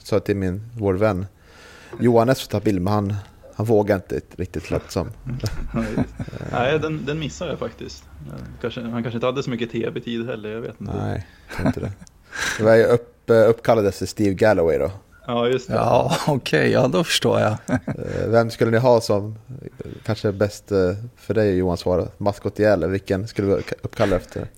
[0.03, 1.27] Sa till min, vår vän
[2.01, 3.14] Johannes för att ta bild, men han,
[3.55, 5.11] han vågade inte riktigt lätt som.
[6.53, 8.05] Nej, den, den missade jag faktiskt.
[8.61, 10.93] Kanske, han kanske inte hade så mycket tv-tid heller, jag vet inte.
[10.97, 11.27] Nej,
[11.66, 11.93] inte det.
[12.59, 14.91] Det var ju upp, uppkallad efter Steve Galloway då.
[15.27, 15.74] Ja, just det.
[15.74, 17.57] Ja, okej, okay, ja då förstår jag.
[17.70, 19.39] Eh, vem skulle ni ha som
[20.05, 20.79] kanske bäst eh,
[21.16, 22.07] för dig Johan svara?
[22.18, 24.49] Maskot i Gävle, vilken skulle du uppkalla efter?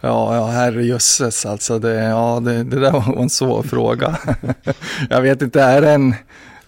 [0.00, 1.78] Ja, ja herrejösses alltså.
[1.78, 4.18] Det, ja, det, det där var en svår fråga.
[5.10, 6.14] jag vet inte, är det en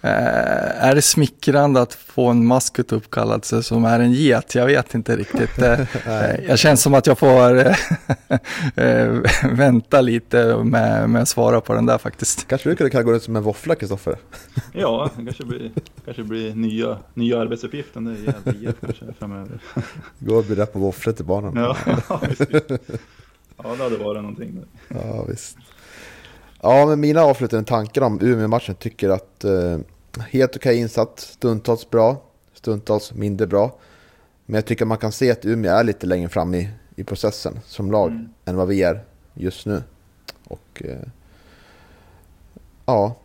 [0.05, 4.55] Eh, är det smickrande att få en maskot uppkallad sig som är en get?
[4.55, 5.59] Jag vet inte riktigt.
[5.59, 7.75] Eh, eh, jag känns som att jag får
[9.57, 12.49] vänta lite med, med att svara på den där faktiskt.
[12.49, 14.17] Kanske du kunde gå runt som en våffla, Kristoffer?
[14.73, 15.73] Ja, det kanske blir,
[16.05, 18.33] kanske blir nya, nya arbetsuppgiften i
[18.65, 19.59] IF kanske framöver.
[20.19, 21.57] Gå och bjuda på våfflor till barnen.
[21.57, 21.77] Ja,
[22.09, 22.21] ja,
[23.77, 24.59] det hade varit någonting.
[24.89, 25.57] Ja, visst.
[26.63, 29.79] Ja, men mina avslutande tankar om Umeå-matchen tycker att eh,
[30.21, 32.23] Helt okej okay insatt, stundtals bra,
[32.55, 33.79] stundtals mindre bra.
[34.47, 37.61] Men jag tycker man kan se att Umeå är lite längre fram i, i processen
[37.67, 38.29] som lag mm.
[38.45, 39.05] än vad vi är
[39.35, 39.83] just nu.
[40.45, 41.09] Och eh,
[42.87, 43.17] ja,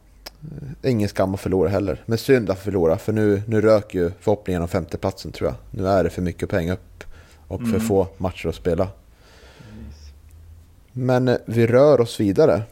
[0.42, 2.04] eh, ingen skam att förlora heller.
[2.06, 5.82] Men synd att förlora, för nu, nu rök ju förhoppningen om femteplatsen tror jag.
[5.82, 7.04] Nu är det för mycket pengar upp
[7.48, 7.82] och för mm.
[7.82, 8.88] få matcher att spela.
[10.92, 12.64] Men eh, vi rör oss vidare.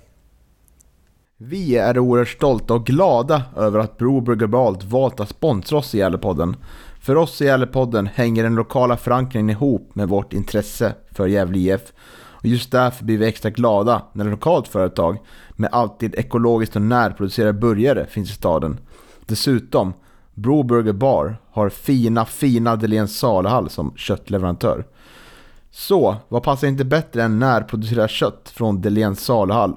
[1.40, 5.98] Vi är oerhört stolta och glada över att Broberg Globalt valt att sponsra oss i
[5.98, 6.56] Gävlepodden.
[7.02, 11.82] För oss i Gävlepodden hänger den lokala förankringen ihop med vårt intresse för Gävle IF.
[12.30, 15.18] Och just därför blir vi extra glada när ett lokalt företag
[15.52, 18.80] med alltid ekologiskt och närproducerade burgare finns i staden.
[19.26, 19.94] Dessutom,
[20.34, 24.86] Broburger Bar har fina, fina Deléns saluhall som köttleverantör.
[25.72, 29.76] Så, vad passar inte bättre än närproducerat kött från Deléns saluhall?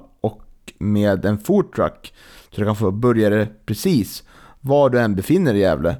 [0.81, 2.13] Med en foodtruck.
[2.49, 4.23] Så du kan få burgare precis
[4.61, 5.95] var du än befinner dig i Gävle.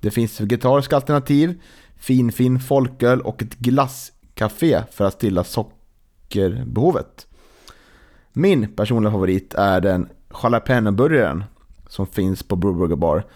[0.00, 1.60] Det finns vegetariska alternativ,
[1.96, 7.26] fin fin folköl och ett glasscafé för att stilla sockerbehovet.
[8.32, 10.08] Min personliga favorit är den
[10.42, 11.44] jalapeno-burgaren
[11.88, 13.26] som finns på Brewburger Bar.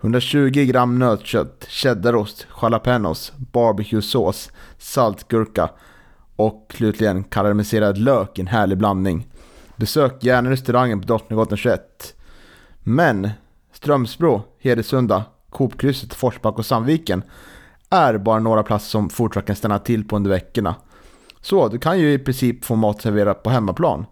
[0.00, 5.70] 120 gram nötkött, cheddarost, jalapenos, barbecuesås, saltgurka
[6.36, 9.29] och slutligen karamelliserad lök i en härlig blandning.
[9.80, 12.14] Besök gärna restaurangen på Drottninggatan 21.
[12.82, 13.30] Men
[13.72, 17.22] Strömsbro, Hedesunda, Coopkrysset, Forsback och Sandviken
[17.90, 20.74] är bara några platser som Fordtrack kan stanna till på under veckorna.
[21.40, 24.06] Så du kan ju i princip få mat serverad på hemmaplan.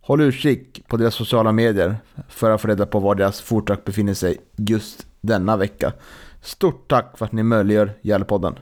[0.00, 1.96] Håll utkik på deras sociala medier
[2.28, 5.92] för att få reda på var deras foodtruck befinner sig just denna vecka.
[6.40, 8.58] Stort tack för att ni möjliggör Gävlepodden.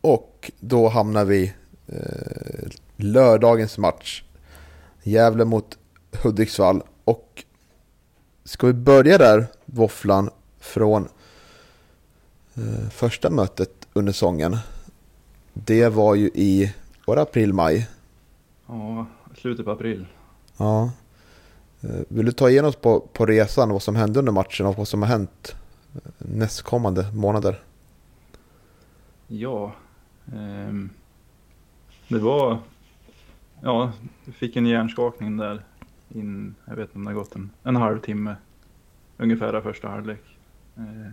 [0.00, 1.54] Och då hamnar vi
[1.86, 4.22] eh, lördagens match
[5.08, 5.78] Gävle mot
[6.22, 6.82] Hudiksvall.
[7.04, 7.44] Och
[8.44, 11.08] ska vi börja där, våfflan, från
[12.54, 14.56] eh, första mötet under säsongen.
[15.52, 16.74] Det var ju i,
[17.06, 17.88] var det april, maj?
[18.66, 19.06] Ja,
[19.36, 20.06] slutet på april.
[20.56, 20.90] Ja.
[21.80, 24.76] Eh, vill du ta igenom oss på, på resan, vad som hände under matchen och
[24.76, 25.56] vad som har hänt
[25.94, 27.62] eh, nästkommande månader?
[29.26, 29.72] Ja,
[30.26, 30.74] eh,
[32.08, 32.58] det var
[33.62, 33.92] Ja,
[34.24, 35.62] jag fick en hjärnskakning där.
[36.08, 38.36] In, jag vet inte om det har gått en, en halvtimme
[39.16, 40.38] ungefär första halvlek.
[40.76, 41.12] Eh,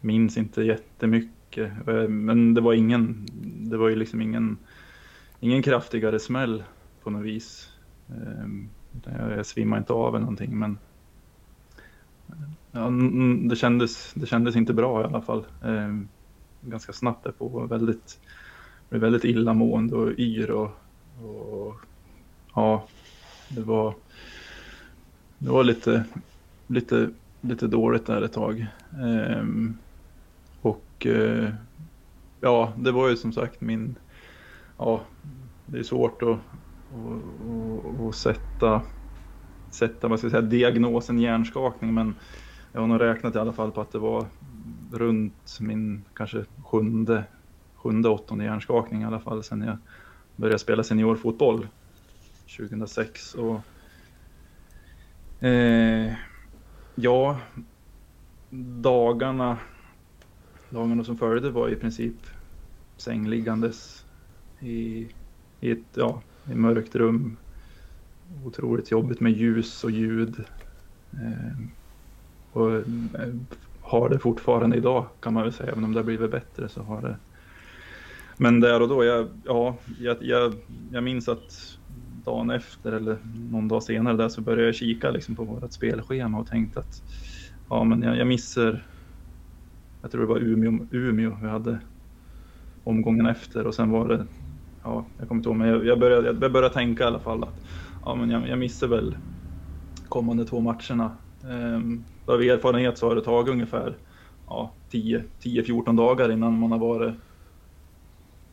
[0.00, 3.26] minns inte jättemycket, eh, men det var ingen,
[3.70, 4.58] det var ju liksom ingen,
[5.40, 6.62] ingen kraftigare smäll
[7.02, 7.68] på något vis.
[8.08, 8.46] Eh,
[9.18, 10.78] jag, jag svimmade inte av eller någonting, men
[12.72, 12.90] ja,
[13.48, 15.44] det, kändes, det kändes inte bra i alla fall.
[15.64, 16.00] Eh,
[16.60, 18.20] ganska snabbt därpå, väldigt,
[18.88, 20.70] blev väldigt illamående och yr och
[21.18, 21.74] och,
[22.54, 22.84] ja,
[23.48, 23.94] det var,
[25.38, 26.04] det var lite,
[26.66, 28.66] lite, lite dåligt där ett tag.
[29.02, 29.76] Ehm,
[30.62, 31.50] och eh,
[32.40, 33.94] ja, det var ju som sagt min,
[34.78, 35.00] ja,
[35.66, 36.38] det är svårt att, att,
[37.46, 38.82] att, att sätta,
[39.70, 42.14] sätta vad ska jag säga, diagnosen hjärnskakning, men
[42.72, 44.26] jag har nog räknat i alla fall på att det var
[44.92, 47.24] runt min kanske sjunde,
[47.76, 49.76] sjunde åttonde hjärnskakning i alla fall sen jag
[50.40, 51.68] började spela seniorfotboll
[52.56, 53.34] 2006.
[53.34, 53.60] Och,
[55.44, 56.12] eh,
[56.94, 57.40] ja,
[58.80, 59.58] dagarna,
[60.70, 62.14] dagarna som följde var i princip
[62.96, 64.04] sängliggandes
[64.60, 65.08] i,
[65.60, 67.36] i ett ja, i mörkt rum.
[68.44, 70.44] Otroligt jobbigt med ljus och ljud.
[71.12, 71.56] Eh,
[72.52, 72.82] och eh,
[73.80, 76.82] har det fortfarande idag kan man väl säga, även om det har blivit bättre så
[76.82, 77.16] har det.
[78.42, 80.54] Men där och då, jag, ja, jag, jag,
[80.90, 81.78] jag minns att
[82.24, 83.18] dagen efter eller
[83.50, 86.94] någon dag senare där så började jag kika liksom på vårt spelschema och tänkte att
[87.68, 88.86] ja, men jag, jag missar.
[90.02, 91.80] Jag tror det var Umeå, Umeå vi hade
[92.84, 94.26] omgången efter och sen var det.
[94.82, 97.42] Ja, jag kommer inte ihåg, men jag, jag, började, jag började tänka i alla fall
[97.44, 97.58] att
[98.02, 99.16] ja, men jag, jag missar väl
[100.08, 101.18] kommande två matcherna.
[101.44, 103.98] Ehm, av erfarenhet så har det tagit ungefär
[104.46, 107.14] ja, 10-14 dagar innan man har varit,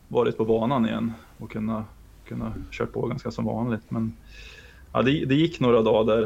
[0.07, 1.85] varit på banan igen och kunnat
[2.27, 3.91] kunna kört på ganska som vanligt.
[3.91, 4.13] Men
[4.93, 6.23] ja, det, det gick några dagar där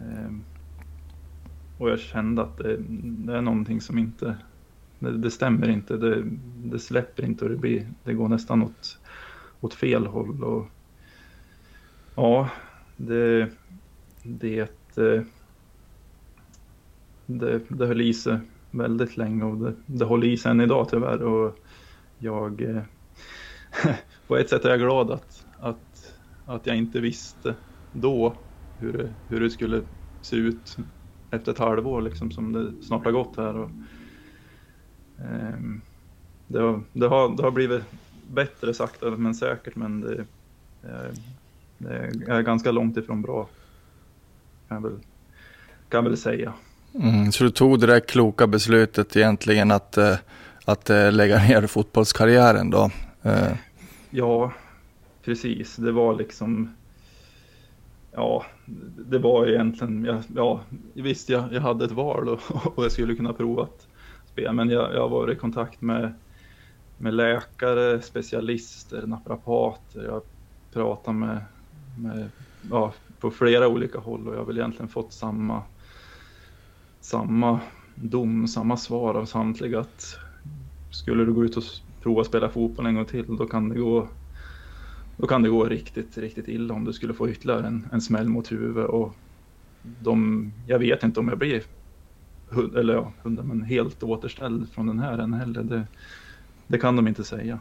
[0.00, 0.32] eh,
[1.78, 4.36] och jag kände att det, det, är någonting som inte,
[4.98, 5.96] det, det stämmer inte.
[5.96, 6.24] Det,
[6.64, 8.98] det, släpper inte och det, blir, det går nästan åt,
[9.60, 10.44] åt fel håll.
[10.44, 10.66] Och,
[12.14, 12.48] ja,
[12.96, 13.48] det,
[14.22, 14.70] det,
[17.26, 18.38] det, det höll i sig
[18.70, 21.22] väldigt länge och det, det håller i sig än idag tyvärr.
[21.22, 21.58] Och
[22.18, 22.82] jag, eh,
[24.26, 26.14] på ett sätt är jag glad att, att,
[26.46, 27.54] att jag inte visste
[27.92, 28.34] då
[28.78, 29.82] hur det, hur det skulle
[30.22, 30.76] se ut
[31.30, 33.56] efter ett halvår liksom som det snart har gått här.
[33.56, 33.70] Och,
[35.18, 35.58] eh,
[36.46, 37.82] det, har, det, har, det har blivit
[38.30, 40.24] bättre sakta men säkert men det,
[41.78, 43.48] det är ganska långt ifrån bra.
[44.68, 44.98] Kan jag väl,
[45.88, 46.52] kan jag väl säga.
[46.94, 50.16] Mm, så du tog det där kloka beslutet egentligen att, eh,
[50.64, 52.90] att eh, lägga ner fotbollskarriären då?
[53.22, 53.56] Eh.
[54.10, 54.52] Ja,
[55.22, 55.76] precis.
[55.76, 56.74] Det var liksom...
[58.12, 58.44] Ja,
[58.96, 60.04] det var egentligen...
[60.04, 60.60] Ja, ja
[60.92, 62.40] visst, jag, jag hade ett val och,
[62.78, 63.86] och jag skulle kunna prova att
[64.32, 66.14] spela, men jag, jag har varit i kontakt med,
[66.98, 70.04] med läkare, specialister, naprapater.
[70.04, 70.22] Jag
[70.72, 71.44] pratat med,
[71.98, 72.30] med
[72.70, 75.62] ja, på flera olika håll och jag har väl egentligen fått samma
[77.00, 77.60] samma
[77.94, 80.18] dom, samma svar av samtliga att
[80.90, 81.62] skulle du gå ut och
[82.02, 84.08] prova spela fotboll en gång till då kan det gå
[85.16, 88.28] då kan det gå riktigt, riktigt illa om du skulle få ytterligare en, en smäll
[88.28, 89.14] mot huvudet och
[89.82, 91.62] de, jag vet inte om jag blir
[92.78, 95.62] eller ja, men helt återställd från den här än heller.
[95.62, 95.86] Det,
[96.66, 97.58] det kan de inte säga.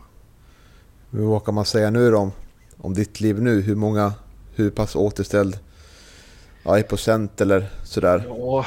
[1.10, 2.32] Men vad kan man säga nu då om,
[2.78, 3.62] om ditt liv nu?
[3.62, 4.14] Hur många,
[4.56, 5.60] hur pass återställd
[6.64, 8.26] ja, i procent eller sådär?
[8.28, 8.66] Ja,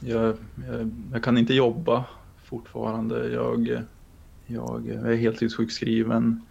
[0.00, 0.36] jag,
[0.68, 2.04] jag, jag, kan inte jobba
[2.44, 3.28] fortfarande.
[3.28, 3.82] Jag,
[4.48, 6.46] jag är heltidssjukskriven.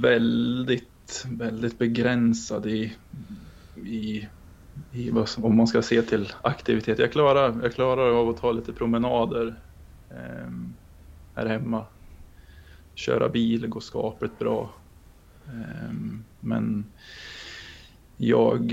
[0.00, 2.96] Väldigt, väldigt begränsad i,
[3.76, 4.28] i,
[4.92, 6.98] i om man ska se till aktivitet.
[6.98, 9.60] Jag klarar, jag klarar av att ta lite promenader
[10.10, 10.50] eh,
[11.36, 11.86] här hemma.
[12.94, 14.74] Köra bil går skapligt bra.
[15.46, 15.92] Eh,
[16.40, 16.92] men
[18.16, 18.72] jag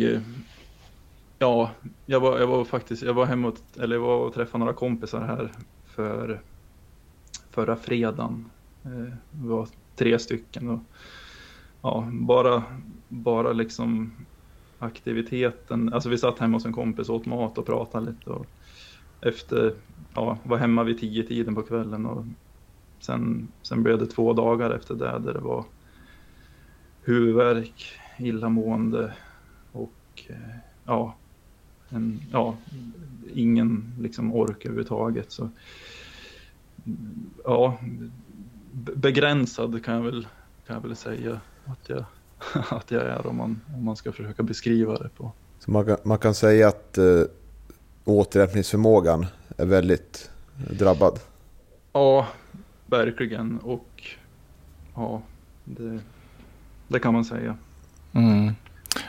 [1.41, 1.71] Ja,
[2.05, 4.73] jag var, jag var faktiskt, jag var hemma och, eller jag var och träffade några
[4.73, 5.51] kompisar här
[5.85, 6.41] för
[7.51, 8.49] förra fredagen.
[8.83, 10.79] Eh, vi var tre stycken och
[11.81, 12.63] ja, bara,
[13.07, 14.11] bara liksom
[14.79, 15.93] aktiviteten.
[15.93, 18.45] Alltså vi satt hemma hos en kompis och åt mat och pratade lite och
[19.21, 19.73] efter,
[20.15, 22.25] ja, var hemma vid tio tiden på kvällen och
[22.99, 25.65] sen, sen blev det två dagar efter det där det var
[27.01, 27.85] huvudvärk,
[28.19, 29.13] illamående
[29.71, 31.17] och eh, ja,
[31.89, 32.57] en, ja,
[33.33, 35.31] ingen liksom ork överhuvudtaget.
[35.31, 35.49] Så,
[37.43, 37.77] ja,
[38.95, 40.27] begränsad kan jag väl,
[40.67, 42.03] kan jag väl säga att jag,
[42.69, 45.32] att jag är om man, om man ska försöka beskriva det på.
[45.59, 47.21] Så man kan, man kan säga att äh,
[48.05, 49.25] återhämtningsförmågan
[49.57, 50.29] är väldigt
[50.69, 51.19] drabbad?
[51.93, 52.27] Ja,
[52.86, 53.57] verkligen.
[53.57, 54.03] Och
[54.95, 55.21] ja,
[55.65, 55.99] det,
[56.88, 57.57] det kan man säga.
[58.11, 58.53] Mm.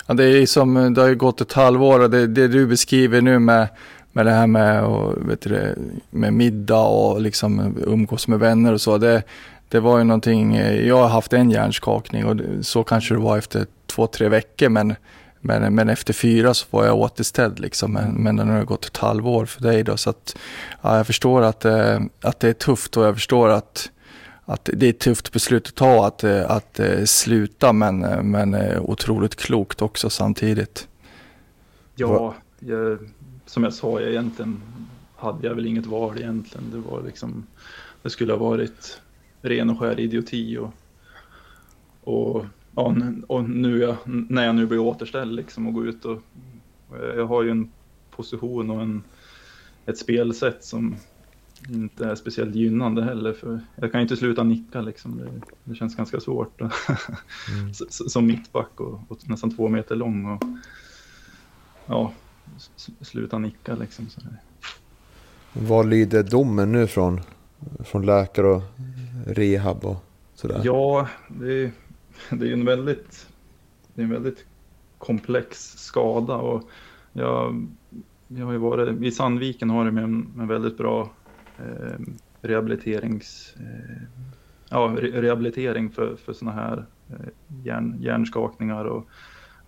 [0.07, 3.21] Ja, det, är som, det har ju gått ett halvår och det, det du beskriver
[3.21, 3.69] nu med,
[4.13, 5.75] med det här med, och, vet du,
[6.11, 8.99] med middag och liksom umgås med vänner och så.
[8.99, 9.23] Det,
[9.69, 10.57] det var ju någonting,
[10.87, 14.95] jag har haft en hjärnskakning och så kanske det var efter två, tre veckor men,
[15.41, 17.93] men, men efter fyra så var jag återställd liksom.
[17.93, 20.37] Men, men nu har det gått ett halvår för dig då så att
[20.83, 23.91] ja, jag förstår att, eh, att det är tufft och jag förstår att
[24.45, 27.99] att det är ett tufft beslut att ta att, eh, att, eh, sluta men,
[28.31, 30.89] men otroligt klokt också samtidigt.
[31.95, 32.99] Ja, jag,
[33.53, 34.63] som jag sa, jag egentligen
[35.17, 36.71] hade jag väl inget val egentligen.
[36.71, 37.47] Det var liksom,
[38.03, 39.01] det skulle ha varit
[39.43, 40.75] ren och skär idioti och,
[42.01, 42.47] och,
[42.77, 42.97] ja,
[43.27, 46.23] och nu jag, när jag nu blir återställd liksom och går ut och,
[47.17, 47.73] jag har ju en
[48.11, 49.03] position och en,
[49.87, 50.97] ett spelsätt som
[51.69, 53.33] inte är speciellt gynnande heller.
[53.33, 55.19] För jag kan inte sluta nicka liksom.
[55.19, 56.61] Det, det känns ganska svårt.
[56.61, 57.75] mm.
[57.89, 60.27] Som mittback och, och, nästan två meter lång.
[60.27, 60.43] Och,
[61.87, 62.13] ja,
[63.01, 64.09] sluta nicka liksom.
[64.09, 64.21] Så
[65.53, 67.21] Vad lyder domen nu från,
[67.85, 68.63] från läkare och
[69.27, 70.61] rehab och sådär?
[70.65, 71.73] Ja, det,
[72.31, 73.27] det är en väldigt,
[73.95, 74.45] det är en väldigt
[74.99, 76.37] komplex skada.
[76.37, 76.71] och
[77.13, 77.67] jag,
[78.29, 81.11] jag har ju varit, I Sandviken har de en, en väldigt bra
[81.59, 81.99] eh,
[82.41, 83.55] rehabiliterings...
[83.57, 84.03] Eh,
[84.73, 87.17] ja, re rehabilitering för, för sådana här eh,
[87.65, 89.09] hjärn, hjärnskakningar och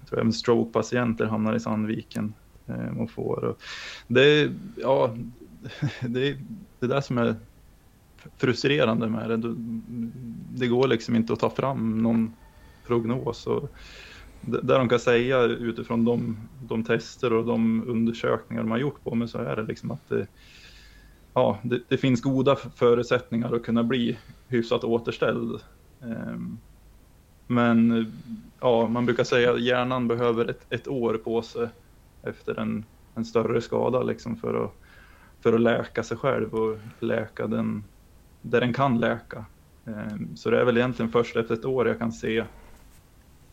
[0.00, 2.34] jag tror även strokepatienter hamnar i Sandviken
[2.66, 3.44] eh, får.
[3.44, 3.62] Och
[4.08, 5.16] det, ja,
[6.00, 6.38] det är
[6.80, 7.34] det där som är
[8.36, 9.54] frustrerande med det.
[10.54, 12.32] Det går liksom inte att ta fram någon
[12.86, 13.46] prognos.
[13.46, 13.70] Och
[14.40, 16.36] det de kan säga utifrån de,
[16.68, 20.08] de tester och de undersökningar de har gjort på mig så är det liksom att
[20.08, 20.26] det,
[21.34, 25.60] ja, det, det, finns goda förutsättningar att kunna bli hyfsat återställd.
[26.02, 26.58] Ehm,
[27.46, 28.06] men
[28.60, 31.68] ja, man brukar säga att hjärnan behöver ett, ett år på sig
[32.26, 34.72] efter en, en större skada liksom för, att,
[35.40, 37.84] för att läka sig själv och läka den
[38.42, 39.44] där den kan läka.
[39.84, 42.44] Ehm, så det är väl egentligen först efter ett år jag kan se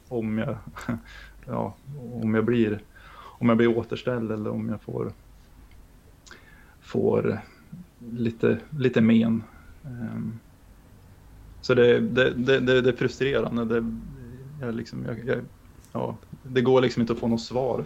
[0.07, 0.57] om jag,
[1.45, 1.75] ja,
[2.21, 2.79] om jag blir
[3.41, 5.13] om jag blir återställd eller om jag får,
[6.81, 7.39] får
[7.99, 9.43] lite, lite men.
[9.85, 10.39] Ehm,
[11.61, 13.65] så det, det, det, det, är frustrerande.
[13.65, 13.97] Det,
[14.61, 15.39] jag liksom, jag, jag,
[15.91, 17.85] ja, det går liksom inte att få något svar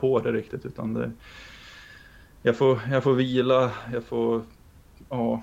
[0.00, 1.10] på det riktigt utan det,
[2.42, 4.42] jag, får, jag får vila, jag får
[5.08, 5.42] ja,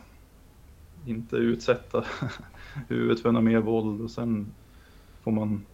[1.06, 2.06] inte utsätta
[2.88, 4.48] huvudet för något mer våld och sen
[5.24, 5.66] får man,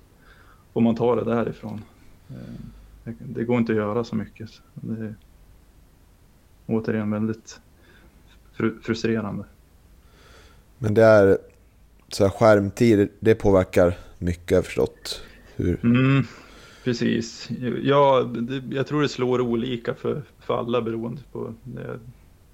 [0.73, 1.81] får man ta det därifrån.
[2.29, 4.61] Ehm, det går inte att göra så mycket.
[4.73, 5.15] Det är
[6.65, 7.59] återigen väldigt
[8.81, 9.43] frustrerande.
[10.77, 11.37] Men det är
[12.07, 15.21] så här skärmtid, det påverkar mycket förstått.
[15.55, 15.79] Hur?
[15.83, 16.25] Mm,
[16.83, 17.49] precis.
[17.83, 21.99] Ja, det, jag tror det slår olika för, för alla beroende på det.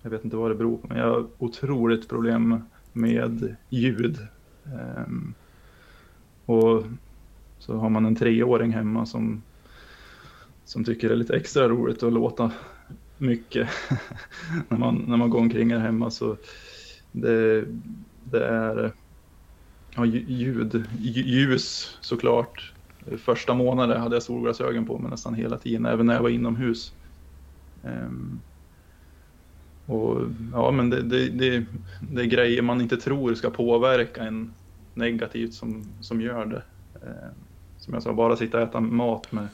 [0.02, 2.62] Jag vet inte vad det beror på, men jag har otroligt problem
[2.94, 4.18] med ljud.
[5.08, 5.34] Um,
[6.46, 6.84] och
[7.60, 9.42] så har man en treåring hemma som,
[10.66, 12.52] som tycker det är lite extra roligt att låta
[13.18, 13.70] mycket
[14.70, 16.12] när, man, när man går omkring här hemma.
[16.12, 16.38] Så
[17.12, 17.66] det,
[18.24, 18.92] det är
[19.96, 22.74] ja, ljud, ljus såklart.
[23.18, 26.94] Första månaden hade jag solglasögon på mig nästan hela tiden, även när jag var inomhus.
[27.84, 28.40] Um,
[29.86, 30.22] och,
[30.54, 31.66] ja, men det, det, det,
[32.12, 34.54] det, är grejer man inte tror ska påverka en
[34.94, 36.64] negativt som, som gör det.
[37.08, 37.34] Um,
[37.78, 39.48] som jag sa, bara sitta och äta mat med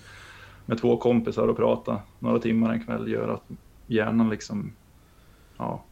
[0.66, 3.44] med två kompisar och prata några timmar en kväll gör att
[3.88, 4.72] hjärnan liksom,
[5.58, 5.84] ja,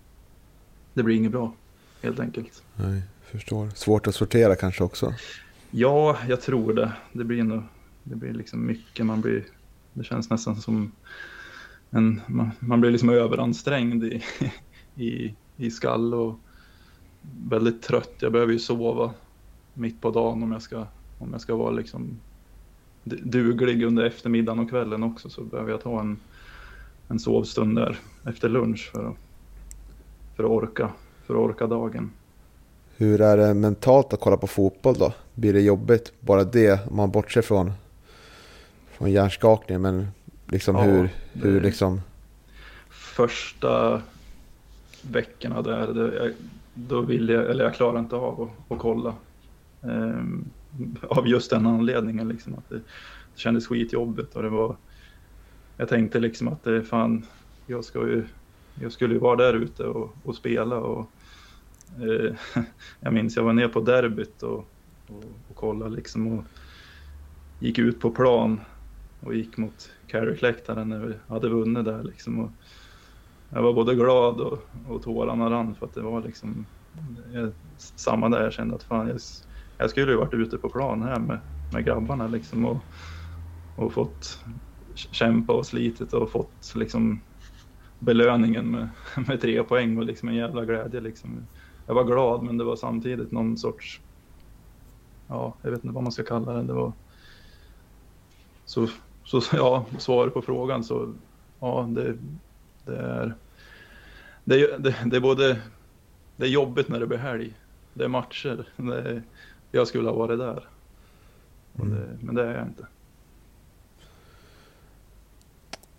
[0.94, 1.54] det blir inget bra
[2.02, 2.64] helt enkelt.
[2.76, 3.70] Nej, förstår.
[3.70, 5.14] Svårt att sortera kanske också?
[5.76, 6.92] Ja, jag tror det.
[7.14, 7.64] Det blir nog,
[8.04, 9.46] det blir liksom mycket, man blir,
[9.94, 10.92] det känns nästan som
[11.90, 14.24] en, man, man blir liksom överansträngd i,
[14.96, 16.40] i, i skall och
[17.50, 18.16] väldigt trött.
[18.20, 19.14] Jag behöver ju sova
[19.74, 20.88] mitt på dagen om jag ska,
[21.20, 22.20] om jag ska vara liksom
[23.04, 26.18] duglig under eftermiddagen och kvällen också så behöver jag ta en,
[27.08, 29.18] en sovstund där efter lunch för att,
[30.36, 30.92] för att orka,
[31.26, 32.12] för att orka dagen.
[33.04, 35.14] Hur är det mentalt att kolla på fotboll då?
[35.34, 37.72] Blir det jobbigt bara det om man bortser från,
[38.92, 40.08] från hjärnskakning men
[40.48, 42.02] liksom ja, hur, hur liksom?
[42.90, 44.02] Första
[45.02, 46.34] veckorna där, det,
[46.74, 49.14] då vill jag, eller jag klarar inte av att, att kolla.
[49.82, 50.50] Um,
[51.02, 52.28] av just den anledningen.
[52.30, 54.76] Liksom, att det, det kändes skitjobbigt och det var...
[55.78, 57.26] Jag tänkte liksom att det fan,
[57.68, 58.24] jag, ska ju,
[58.82, 61.10] jag skulle ju vara där ute och, och spela och
[62.02, 62.36] Eh,
[63.00, 64.74] jag minns jag var ner på derbyt och,
[65.10, 66.46] och, och kollade liksom och
[67.60, 68.62] gick ut på plan
[69.20, 72.40] och gick mot Carrick-läktaren när vi hade vunnit där liksom.
[72.40, 72.52] Och
[73.50, 76.68] jag var både glad och, och tårarna rann för att det var liksom
[77.34, 77.54] jag,
[77.96, 78.44] samma där.
[78.44, 79.20] Jag kände att fan, jag,
[79.78, 81.42] jag skulle ju varit ute på plan här med,
[81.72, 82.82] med grabbarna liksom och,
[83.76, 84.40] och fått
[84.96, 87.26] kämpa och slitit och fått liksom
[88.00, 88.90] belöningen med,
[89.28, 91.48] med tre poäng och liksom en jävla glädje liksom.
[91.88, 94.02] Jag var glad men det var samtidigt någon sorts,
[95.28, 96.64] ja, jag vet inte vad man ska kalla det.
[96.64, 96.94] Det var
[98.66, 98.88] så,
[99.24, 101.14] så ja, svaret på frågan så
[101.60, 102.18] ja, det,
[102.86, 103.36] Det är,
[104.44, 105.62] det det, det är både
[106.36, 107.54] det är jobbigt när det blir helg.
[107.94, 108.68] Det är matcher.
[108.78, 109.24] Det är,
[109.72, 110.68] jag skulle ha varit där.
[111.80, 111.90] Mm.
[111.90, 112.88] Det, men det är jag inte.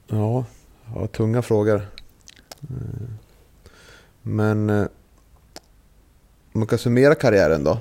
[0.07, 0.45] Ja,
[0.95, 1.83] ja tunga frågor.
[2.63, 3.09] Eh,
[4.23, 4.87] Men eh,
[6.55, 7.79] man kan summera karriären då.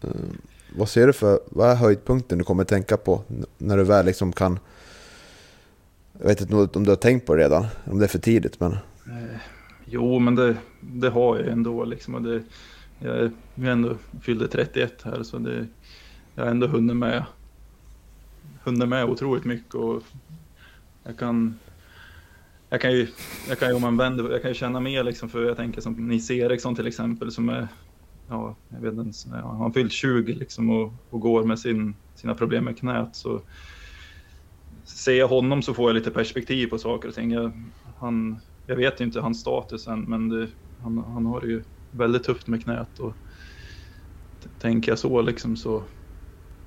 [0.00, 0.10] Eh,
[0.76, 3.22] vad ser du för, vad är höjdpunkten du kommer tänka på
[3.58, 4.58] när du väl liksom kan...
[6.18, 8.60] Jag vet inte om du har tänkt på det redan, om det är för tidigt
[8.60, 8.72] men...
[8.72, 9.36] Eh,
[9.84, 12.14] jo, men det, det har jag ändå liksom.
[12.14, 12.42] Och det,
[12.98, 15.66] jag, jag ändå fyllde 31 här så det,
[16.34, 17.24] jag har ändå hunnit med,
[18.62, 20.02] hunnit med otroligt mycket och
[21.04, 21.58] jag kan,
[22.68, 23.08] jag kan ju,
[23.48, 25.80] jag kan ju om man vänder, jag kan ju känna mer liksom för jag tänker
[25.80, 27.68] som Nisse Eriksson till exempel som är,
[28.28, 31.96] ja, jag vet inte, ja, han har fyllt 20 liksom och, och går med sin,
[32.14, 33.42] sina problem med knät så
[34.86, 37.30] ser jag honom så får jag lite perspektiv på saker och ting.
[37.30, 37.52] Jag,
[38.00, 40.48] han, jag vet ju inte hans status än, men det,
[40.78, 43.16] han, han har det ju väldigt tufft med knät och
[44.58, 45.84] tänker jag så liksom så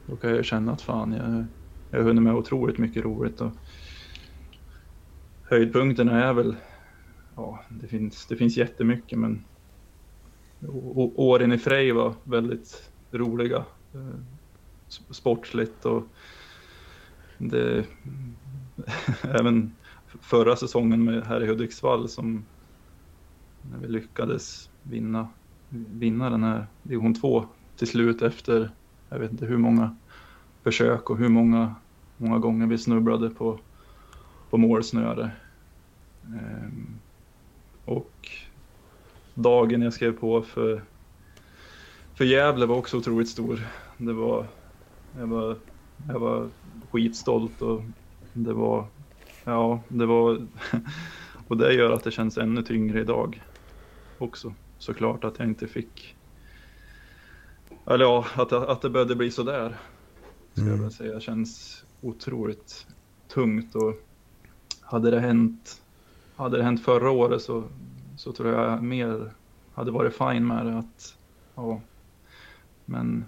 [0.08, 1.46] då kan jag känna att fan, jag,
[1.90, 3.52] jag har hunnit med otroligt mycket roligt och
[5.50, 6.56] höjdpunkterna är väl,
[7.36, 9.44] ja, det finns, det finns jättemycket, men
[11.16, 14.20] åren i Frej var väldigt roliga, eh,
[15.10, 16.04] sportsligt och
[17.38, 17.86] det,
[19.22, 19.76] även
[20.22, 22.46] förra säsongen med här i Hudiksvall som
[23.72, 25.28] när vi lyckades vinna,
[25.70, 27.46] vinna den här division 2
[27.76, 28.72] till slut efter
[29.10, 29.96] jag vet inte hur många
[30.64, 31.76] försök och hur många,
[32.18, 33.60] många gånger vi snubblade på,
[34.50, 35.32] på målsnöre.
[36.24, 37.02] Ehm,
[37.86, 38.30] och
[39.36, 40.86] dagen jag skrev på för,
[42.18, 43.68] för Gävle var också otroligt stor.
[43.98, 44.48] Det var,
[45.12, 45.62] jag var,
[46.08, 46.52] jag var
[46.92, 47.84] skitstolt och
[48.34, 48.94] det var,
[49.44, 50.48] ja, det var,
[51.48, 53.44] och det gör att det känns ännu tyngre idag
[54.18, 54.56] också.
[54.78, 56.18] Såklart att jag inte fick,
[57.92, 59.78] eller ja, att, att det började bli sådär.
[60.54, 60.82] Ska jag Mm.
[60.82, 62.88] väl säga, känns otroligt
[63.34, 64.07] tungt och
[64.90, 65.82] hade det hänt,
[66.36, 67.64] hade det hänt förra året så,
[68.16, 69.32] så tror jag mer
[69.74, 71.16] hade varit fine med det att,
[71.56, 71.82] ja,
[72.86, 73.26] men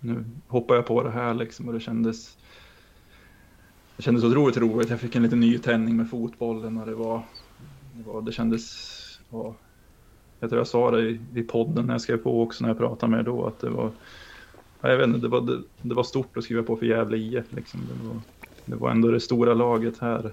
[0.00, 2.36] nu hoppar jag på det här liksom och det kändes
[3.96, 4.90] det kändes otroligt roligt.
[4.90, 7.22] Jag fick en liten ny tändning med fotbollen och det var,
[7.92, 9.54] det, var, det kändes, ja,
[10.40, 12.78] jag tror jag sa det i, i podden när jag skrev på också när jag
[12.78, 13.90] pratade med er då att det var,
[14.80, 17.16] ja, jag vet inte, det var, det, det var stort att skriva på för Gävle
[17.16, 17.80] IF liksom.
[17.80, 18.20] Det var,
[18.64, 20.32] det var ändå det stora laget här,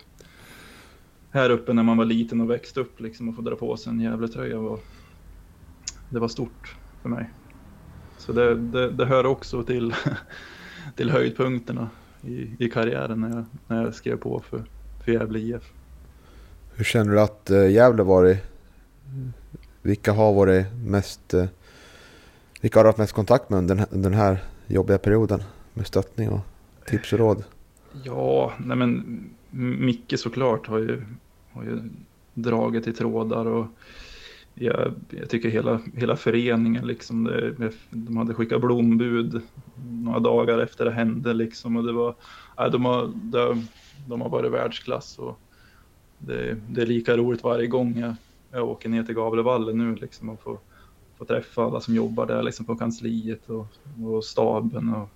[1.31, 3.91] här uppe när man var liten och växte upp liksom och få dra på sig
[3.93, 4.79] en Gävle-tröja var,
[6.09, 7.29] det var stort för mig.
[8.17, 9.93] Så det, det, det hör också till,
[10.95, 11.89] till höjdpunkterna
[12.21, 14.63] i, i karriären när jag, när jag skrev på för,
[15.05, 15.71] för Gävle IF.
[16.75, 18.37] Hur känner du att eh, Gävle varit?
[19.81, 21.33] Vilka har varit mest...
[21.33, 21.45] eh,
[22.61, 25.43] Vilka har du haft mest kontakt med under den här, under den här jobbiga perioden?
[25.73, 26.39] Med stöttning och
[26.85, 27.43] tips och råd?
[28.03, 29.19] Ja, nej men
[29.51, 31.01] Micke såklart har ju,
[31.51, 31.79] har ju
[32.33, 33.65] dragit i trådar och
[34.53, 37.23] jag, jag tycker hela, hela föreningen liksom,
[37.57, 39.41] det, de hade skickat blombud
[39.91, 42.15] några dagar efter det hände liksom och det var,
[42.57, 43.67] nej, de, har, de,
[44.07, 45.39] de har varit världsklass och
[46.17, 48.15] det, det är lika roligt varje gång jag,
[48.51, 50.57] jag åker ner till Gavlevallen nu liksom och får,
[51.17, 53.67] får träffa alla som jobbar där liksom på kansliet och,
[54.05, 55.09] och staben och,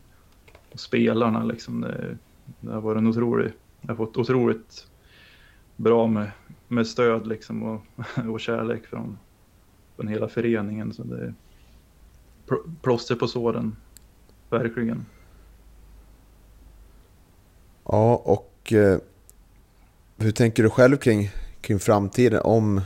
[0.72, 1.82] och spelarna liksom.
[1.82, 2.18] Det,
[2.60, 3.52] det har varit en otrolig,
[3.84, 4.88] jag har fått otroligt
[5.76, 6.32] bra med,
[6.68, 7.82] med stöd liksom och,
[8.30, 9.18] och kärlek från,
[9.96, 10.94] från hela föreningen.
[10.94, 11.34] Så det är
[12.48, 13.76] pl- plåster på såren,
[14.50, 15.06] verkligen.
[17.86, 18.98] Ja, och eh,
[20.18, 21.30] hur tänker du själv kring,
[21.62, 22.78] kring framtiden om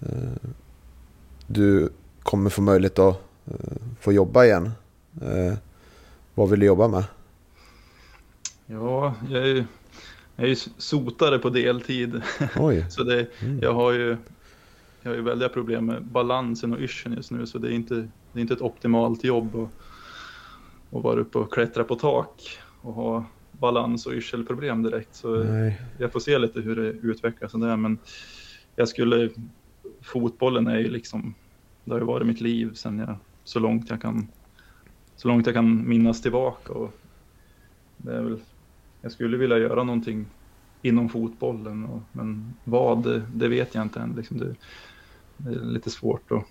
[0.00, 0.50] eh,
[1.46, 4.70] du kommer få möjlighet att eh, få jobba igen?
[5.22, 5.54] Eh,
[6.34, 7.04] vad vill du jobba med?
[8.70, 9.64] Ja, jag är, ju-
[10.36, 12.22] jag är ju sotare på deltid.
[12.56, 13.58] Oj, Så det, Mm.
[13.62, 14.16] jag har ju
[15.02, 17.94] jag har ju väldiga problem med balansen och yrseln just nu så det är inte,
[17.94, 19.68] det är inte ett optimalt jobb att,
[20.96, 22.42] att vara uppe och klättra på tak
[22.82, 25.14] och ha balans och yrselproblem direkt.
[25.14, 25.82] Så nej.
[25.98, 27.98] jag får se lite hur det utvecklas och det, men
[28.76, 29.30] jag skulle,
[30.02, 31.34] fotbollen är ju liksom,
[31.84, 34.28] det har ju varit mitt liv sen jag, så långt jag kan,
[35.16, 36.90] så långt jag kan minnas tillbaka och
[37.96, 38.40] det är väl,
[39.00, 40.26] jag skulle vilja göra någonting
[40.82, 44.12] inom fotbollen, och, men vad, det, det vet jag inte än.
[44.16, 44.54] Liksom det,
[45.36, 46.44] det är lite svårt att,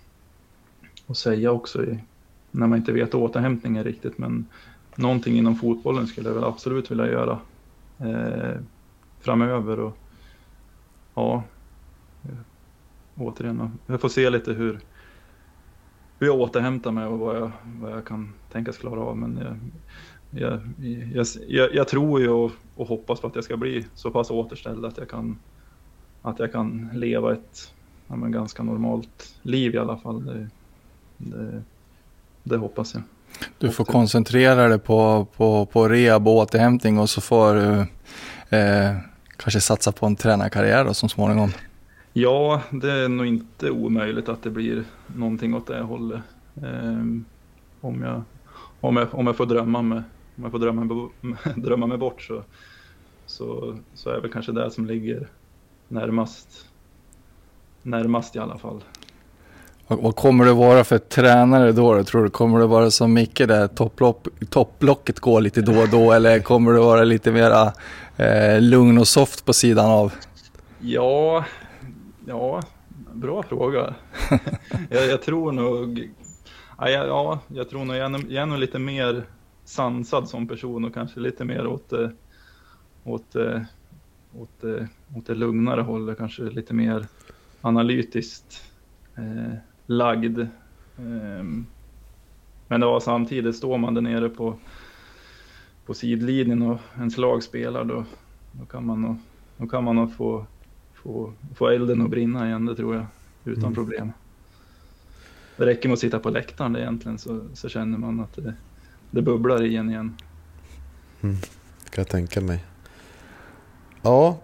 [1.06, 1.98] att säga också i,
[2.50, 4.46] när man inte vet återhämtningen riktigt, men
[4.96, 7.38] någonting inom fotbollen skulle jag väl absolut vilja göra
[7.98, 8.60] eh,
[9.20, 9.96] framöver och
[11.14, 11.42] ja,
[13.16, 14.80] återigen, jag får se lite hur,
[16.18, 19.16] hur jag återhämtar mig och vad jag, vad jag kan tänkas klara av.
[19.16, 19.56] Men jag,
[20.30, 20.60] jag,
[21.48, 24.84] jag, jag, tror ju och, och, hoppas på att jag ska bli så pass återställd
[24.84, 25.38] att jag kan,
[26.22, 27.74] att jag kan leva ett
[28.08, 30.24] ja, ganska normalt liv i alla fall.
[30.24, 30.48] Det,
[31.16, 31.62] det,
[32.42, 33.02] det hoppas jag.
[33.58, 37.86] Du får koncentrera dig på, på, på rehab och återhämtning och så får du
[38.56, 38.96] eh,
[39.36, 41.52] kanske satsa på en tränarkarriär då, som småningom.
[42.12, 46.20] Ja, det är nog inte omöjligt att det blir någonting åt det hållet.
[46.62, 46.98] Eh,
[47.80, 48.22] om, jag,
[48.80, 50.02] om, jag, om jag får drömma mig,
[50.38, 51.10] om jag får drömma,
[51.56, 52.42] drömma mig bort så,
[53.26, 55.28] så, så är väl kanske det som ligger
[55.88, 56.66] närmast,
[57.82, 58.84] närmast i alla fall.
[59.86, 62.04] Vad, kommer det vara för tränare då?
[62.04, 63.66] Tror du kommer det vara som Micke där
[64.50, 67.72] topplocket går lite då och då eller kommer det vara lite mera
[68.16, 70.12] eh, lugn och soft på sidan av?
[70.80, 71.44] Ja,
[72.26, 72.62] ja
[73.12, 73.94] bra fråga.
[74.90, 76.10] jag, jag, tror nog,
[76.78, 79.24] ja, ja, jag tror nog jag är, jag är nog lite mer
[79.68, 81.92] sansad som person och kanske lite mer åt,
[83.04, 83.36] åt,
[84.32, 84.64] åt,
[85.16, 87.06] åt det lugnare hållet, kanske lite mer
[87.60, 88.62] analytiskt.
[89.16, 89.54] Eh,
[89.86, 90.38] lagd.
[90.98, 91.66] Ehm,
[92.68, 94.58] men det var samtidigt, står man där nere på,
[95.86, 98.04] på sidlinjen och ens lag spelar då,
[98.52, 99.16] då kan man nog,
[99.56, 100.46] då kan man nog få,
[100.94, 103.06] få, få elden att brinna igen, det tror jag,
[103.44, 103.74] utan mm.
[103.74, 104.12] problem.
[105.56, 108.54] Det räcker med att sitta på läktaren egentligen så, så känner man att det,
[109.10, 110.16] det bubblar i en igen.
[111.20, 111.36] Mm,
[111.90, 112.64] kan jag tänka mig.
[114.02, 114.38] Ja,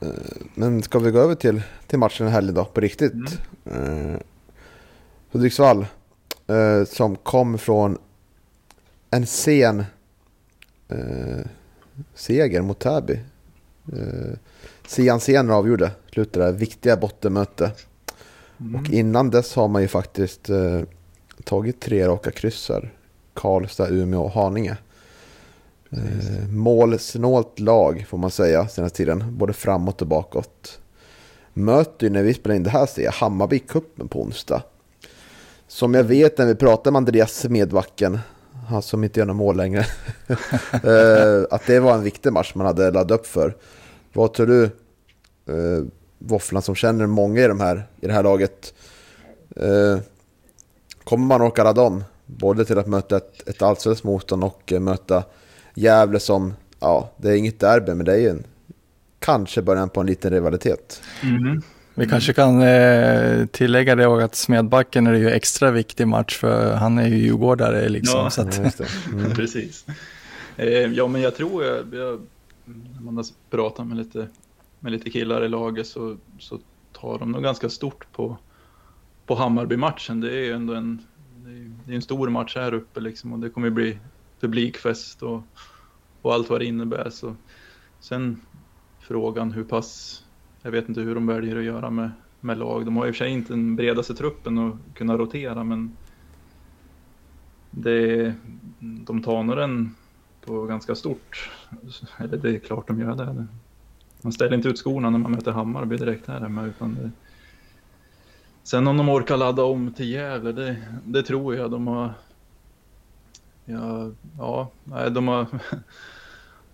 [0.00, 0.08] eh,
[0.54, 3.12] men ska vi gå över till, till matchen här idag på riktigt?
[3.64, 4.14] Mm.
[4.14, 4.20] Eh,
[5.30, 5.86] Hudiksvall.
[6.46, 7.98] Eh, som kom från
[9.10, 9.84] en sen
[10.88, 11.46] eh,
[12.14, 13.20] seger mot Täby.
[13.92, 14.38] Eh,
[14.86, 17.72] Sian Senare avgjorde, slutade det viktiga bottenmöte.
[18.60, 18.74] Mm.
[18.74, 20.80] Och innan dess har man ju faktiskt eh,
[21.44, 22.92] tagit tre raka kryssar.
[23.34, 24.76] Karlstad, Umeå och Haninge.
[25.90, 30.80] Eh, målsnålt lag får man säga senaste tiden, både framåt och bakåt.
[31.52, 34.62] Möter ju när vi spelar in det här ser jag Hammarby kuppen på onsdag.
[35.68, 38.18] Som jag vet när vi pratar med Andreas Smedbacken,
[38.68, 39.80] han som inte gör några mål längre,
[40.72, 43.56] eh, att det var en viktig match man hade laddat upp för.
[44.12, 45.84] Vad tror du, eh,
[46.18, 48.74] Våfflan som känner många i, de här, i det här laget,
[49.56, 49.98] eh,
[51.04, 52.04] kommer man orka ladda om?
[52.26, 55.24] Både till att möta ett, ett allsvenskt motstånd och möta
[55.74, 58.44] Gävle som, ja, det är inget derby, men det är ju en,
[59.18, 61.02] kanske början på en liten rivalitet.
[61.22, 61.62] Mm.
[61.94, 66.98] Vi kanske kan eh, tillägga det att Smedbacken är ju extra viktig match för han
[66.98, 68.20] är ju djurgårdare liksom.
[68.20, 68.58] Ja, så att...
[69.12, 69.30] mm.
[69.34, 69.86] precis.
[70.56, 72.20] Eh, ja, men jag tror jag, jag
[73.00, 74.28] man har pratat med lite,
[74.80, 76.58] med lite killar i laget så, så
[76.92, 78.36] tar de nog ganska stort på,
[79.26, 80.20] på Hammarby-matchen.
[80.20, 81.06] Det är ju ändå en,
[81.86, 83.98] det är en stor match här uppe liksom och det kommer bli
[84.40, 85.42] publikfest och,
[86.22, 87.10] och allt vad det innebär.
[87.10, 87.36] Så,
[88.00, 88.40] sen
[89.00, 90.20] frågan hur pass
[90.64, 92.84] jag vet inte hur de väljer att göra med, med lag.
[92.84, 95.96] De har i och för sig inte den bredaste truppen att kunna rotera, men
[97.70, 98.34] det,
[98.80, 99.94] de tar nog den
[100.44, 101.50] på ganska stort.
[102.18, 103.46] Eller det är klart de gör det.
[104.22, 106.64] Man ställer inte ut skorna när man möter Hammarby direkt här hemma.
[106.64, 107.10] Utan det...
[108.64, 111.70] Sen om de orkar ladda om till Gävle, det, det tror jag.
[111.70, 112.12] De har...
[113.64, 115.46] Ja, ja nej, de har...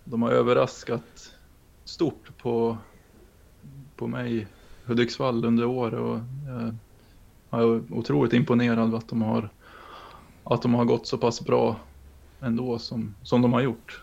[0.05, 1.35] De har överraskat
[1.85, 2.79] stort på
[3.97, 4.47] på mig
[4.85, 6.19] Hudiksvall under året och
[7.51, 9.49] jag är otroligt imponerad att de har
[10.45, 11.77] att de har gått så pass bra
[12.41, 14.03] ändå som, som de har gjort.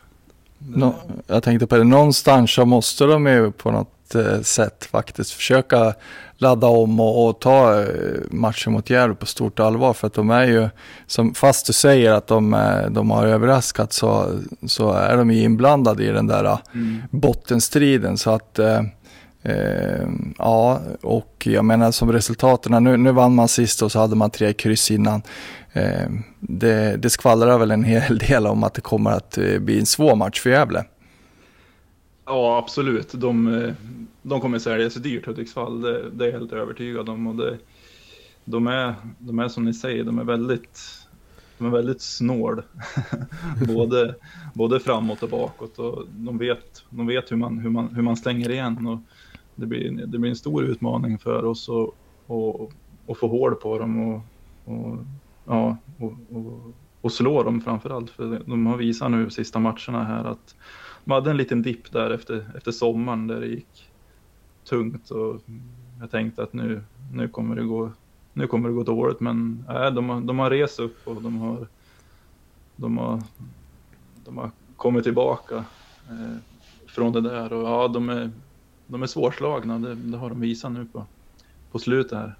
[0.57, 0.93] No,
[1.27, 3.96] jag tänkte på det, någonstans så måste de ju på något
[4.43, 5.93] sätt faktiskt försöka
[6.37, 7.87] ladda om och, och ta eh,
[8.31, 10.69] matchen mot Gävle på stort allvar för att de är ju,
[11.07, 15.41] som, fast du säger att de, eh, de har överraskat så, så är de ju
[15.41, 17.01] inblandade i den där mm.
[17.11, 18.81] bottenstriden så att eh,
[19.43, 24.15] Eh, ja, och jag menar som resultaten, nu, nu vann man sist och så hade
[24.15, 25.21] man tre kryss innan.
[25.73, 29.79] Eh, det, det skvallrar väl en hel del om att det kommer att eh, bli
[29.79, 30.83] en svår match för Gävle.
[32.27, 33.11] Ja, absolut.
[33.11, 33.73] De, eh,
[34.21, 37.27] de kommer sälja sig dyrt Hudiksvall, det, det är jag helt övertygad om.
[37.27, 37.57] Och det,
[38.45, 40.79] de, är, de är som ni säger, de är väldigt,
[41.57, 42.61] de är väldigt snål.
[43.67, 44.15] både,
[44.53, 45.79] både framåt och bakåt.
[45.79, 48.87] Och de vet, de vet hur, man, hur, man, hur man stänger igen.
[48.87, 48.99] Och
[49.55, 51.89] det blir, det blir en stor utmaning för oss att,
[52.25, 52.71] och,
[53.05, 54.21] och få hål på dem och,
[54.65, 54.97] och
[55.45, 58.09] ja, och, och, och, slå dem framför allt.
[58.09, 60.55] För de har visat nu sista matcherna här att
[61.07, 63.89] de hade en liten dipp där efter, efter sommaren där det gick
[64.69, 65.41] tungt och
[65.99, 66.81] jag tänkte att nu,
[67.13, 67.91] nu, kommer, det gå,
[68.33, 69.19] nu kommer det gå dåligt.
[69.19, 71.67] Men äh, de, har, de har rest upp och de har,
[72.75, 73.21] de har,
[74.25, 75.55] de har kommit tillbaka
[76.09, 76.37] eh,
[76.87, 77.53] från det där.
[77.53, 78.31] Och ja, de är,
[78.87, 81.05] de är svårslagna, det, det har de visat nu på,
[81.71, 82.35] på slutet här.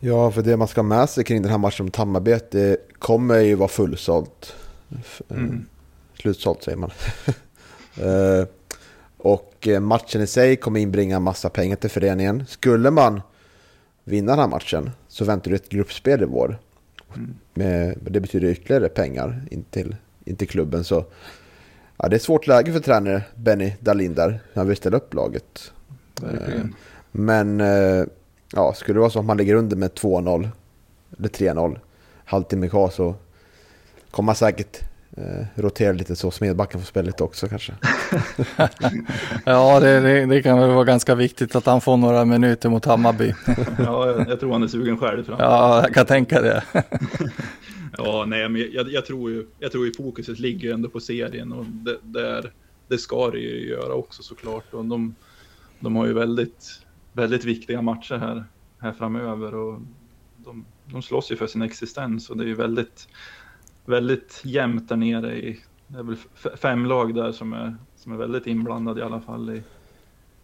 [0.00, 2.76] Ja, för det man ska ha med sig kring den här matchen mot Hammarby, det
[2.98, 4.56] kommer ju vara fullsålt.
[5.28, 5.66] Mm.
[6.14, 6.90] Slutsålt säger man.
[8.00, 8.46] Eh,
[9.16, 12.46] och eh, matchen i sig kommer inbringa massa pengar till föreningen.
[12.46, 13.20] Skulle man
[14.04, 16.58] vinna den här matchen så väntar du ett gruppspel i vår.
[17.14, 17.34] Mm.
[17.54, 20.84] Med, det betyder ytterligare pengar in till, in till klubben.
[20.84, 21.04] Så
[21.96, 24.40] ja, det är ett svårt läge för tränare Benny Dahlin där.
[24.54, 25.72] Han vill ställa upp laget.
[26.20, 26.60] Verkligen.
[26.60, 26.66] Eh,
[27.10, 27.58] men
[28.52, 30.48] ja, skulle det vara så att man ligger under med 2-0
[31.18, 31.78] eller 3-0
[32.24, 33.14] halvtimme kvar så
[34.10, 34.87] kommer man säkert
[35.54, 37.72] rotera lite så Smedbacken får spela lite också kanske.
[39.44, 42.84] ja, det, det, det, kan väl vara ganska viktigt att han får några minuter mot
[42.84, 43.34] Hammarby.
[43.78, 45.24] ja, jag, jag, tror han är sugen själv.
[45.24, 45.36] Fram.
[45.38, 46.62] Ja, jag kan tänka det.
[47.98, 51.52] ja, nej, men jag, jag, tror ju, jag tror ju fokuset ligger ändå på serien
[51.52, 52.52] och det, där,
[52.88, 54.74] det ska det ju göra också såklart.
[54.74, 55.14] Och de,
[55.80, 56.82] de har ju väldigt
[57.18, 58.44] väldigt viktiga matcher här,
[58.78, 59.80] här framöver och
[60.36, 63.08] de, de slåss ju för sin existens och det är ju väldigt,
[63.88, 66.16] väldigt jämnt där nere i, det är väl
[66.56, 69.62] fem lag där som är, som är väldigt inblandade i alla fall i,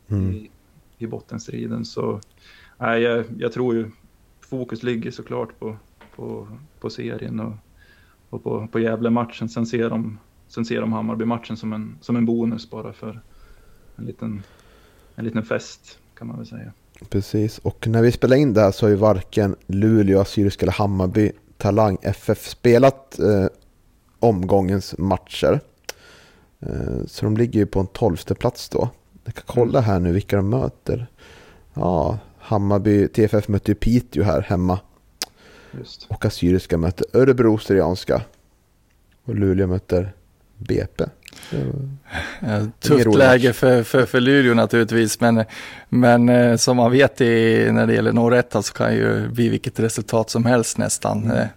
[0.08, 0.30] mm.
[0.30, 0.50] i,
[0.98, 1.84] i bottenstriden.
[1.84, 2.20] Så
[2.78, 3.90] nej, jag, jag tror ju
[4.40, 5.76] fokus ligger såklart på,
[6.16, 6.48] på,
[6.80, 7.54] på serien och,
[8.30, 9.48] och på, på Gävle-matchen.
[9.48, 10.18] Sen ser de,
[10.48, 13.20] sen ser de Hammarby-matchen som en, som en bonus bara för
[13.96, 14.42] en liten,
[15.14, 16.72] en liten fest kan man väl säga.
[17.08, 20.72] Precis, och när vi spelar in det här så har ju varken Luleå, Assyriska eller
[20.72, 23.46] Hammarby Talang FF spelat eh,
[24.20, 25.60] omgångens matcher.
[26.60, 28.88] Eh, så de ligger ju på en tolfte plats då.
[29.24, 31.06] Jag kan kolla här nu vilka de möter.
[31.74, 34.80] Ja, Hammarby, TFF möter ju Piteå här hemma.
[35.78, 36.06] Just.
[36.10, 38.22] Och Assyriska möter Örebro Syrianska.
[39.24, 40.12] Och Luleå möter
[40.58, 41.04] BP.
[42.40, 45.44] Ja, tufft läge för, för, för Luleå naturligtvis, men,
[45.88, 49.80] men eh, som man vet i, när det gäller norrättan så kan ju bli vilket
[49.80, 51.24] resultat som helst nästan.
[51.24, 51.48] Mm.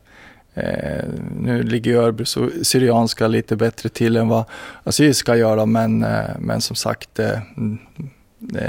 [0.57, 1.05] Eh,
[1.39, 2.25] nu ligger ju Örebro
[2.63, 4.43] Syrianska lite bättre till än vad
[4.83, 7.39] Assyriska gör, men, eh, men som sagt, eh,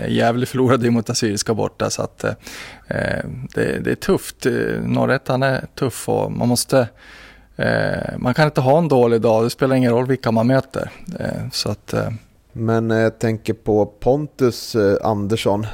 [0.09, 2.35] Gävle förlorade mot Assyriska borta så att eh,
[3.55, 4.47] det, det, är tufft.
[4.83, 6.89] Norrättan är tuff och man måste
[7.59, 10.91] eh, man kan inte ha en dålig dag, det spelar ingen roll vilka man möter.
[11.21, 12.09] Eh, så att, eh.
[12.53, 15.67] Men eh, jag tänker på Pontus eh, Andersson,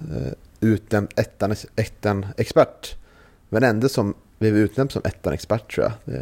[0.00, 2.96] eh, utnämnd ettan, ettan expert.
[3.48, 6.14] Men ändå som blev utnämnd som ettan expert tror jag.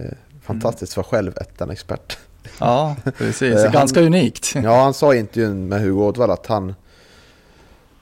[0.43, 1.05] Fantastiskt mm.
[1.05, 2.19] för själv ettan expert.
[2.59, 3.63] Ja, precis.
[3.63, 4.55] han, Ganska unikt.
[4.55, 6.75] Ja, han sa i intervjun med Hugo Ådvall att han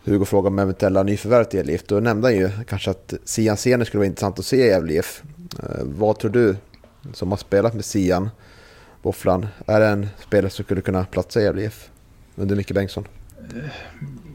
[0.04, 1.78] Hugo frågade om eventuella nyförvärv till Gävle.
[1.86, 5.02] Då nämnde han ju kanske att Sian Sene skulle vara intressant att se i Gävle.
[5.82, 6.56] Vad tror du
[7.12, 8.30] som har spelat med Sian,
[9.02, 9.46] Våfflan.
[9.66, 11.90] Är det en spelare som skulle kunna platsa i Gävle IF
[12.36, 13.04] under Micke Bengtsson?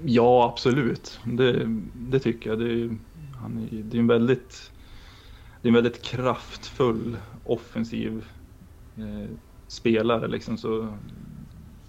[0.06, 1.20] Ja, absolut.
[1.24, 2.60] Det, det tycker jag.
[2.60, 2.98] Det är,
[3.42, 4.72] han är, det är en väldigt
[5.62, 8.26] det är en väldigt kraftfull offensiv
[8.98, 9.30] eh,
[9.68, 10.98] spelare liksom så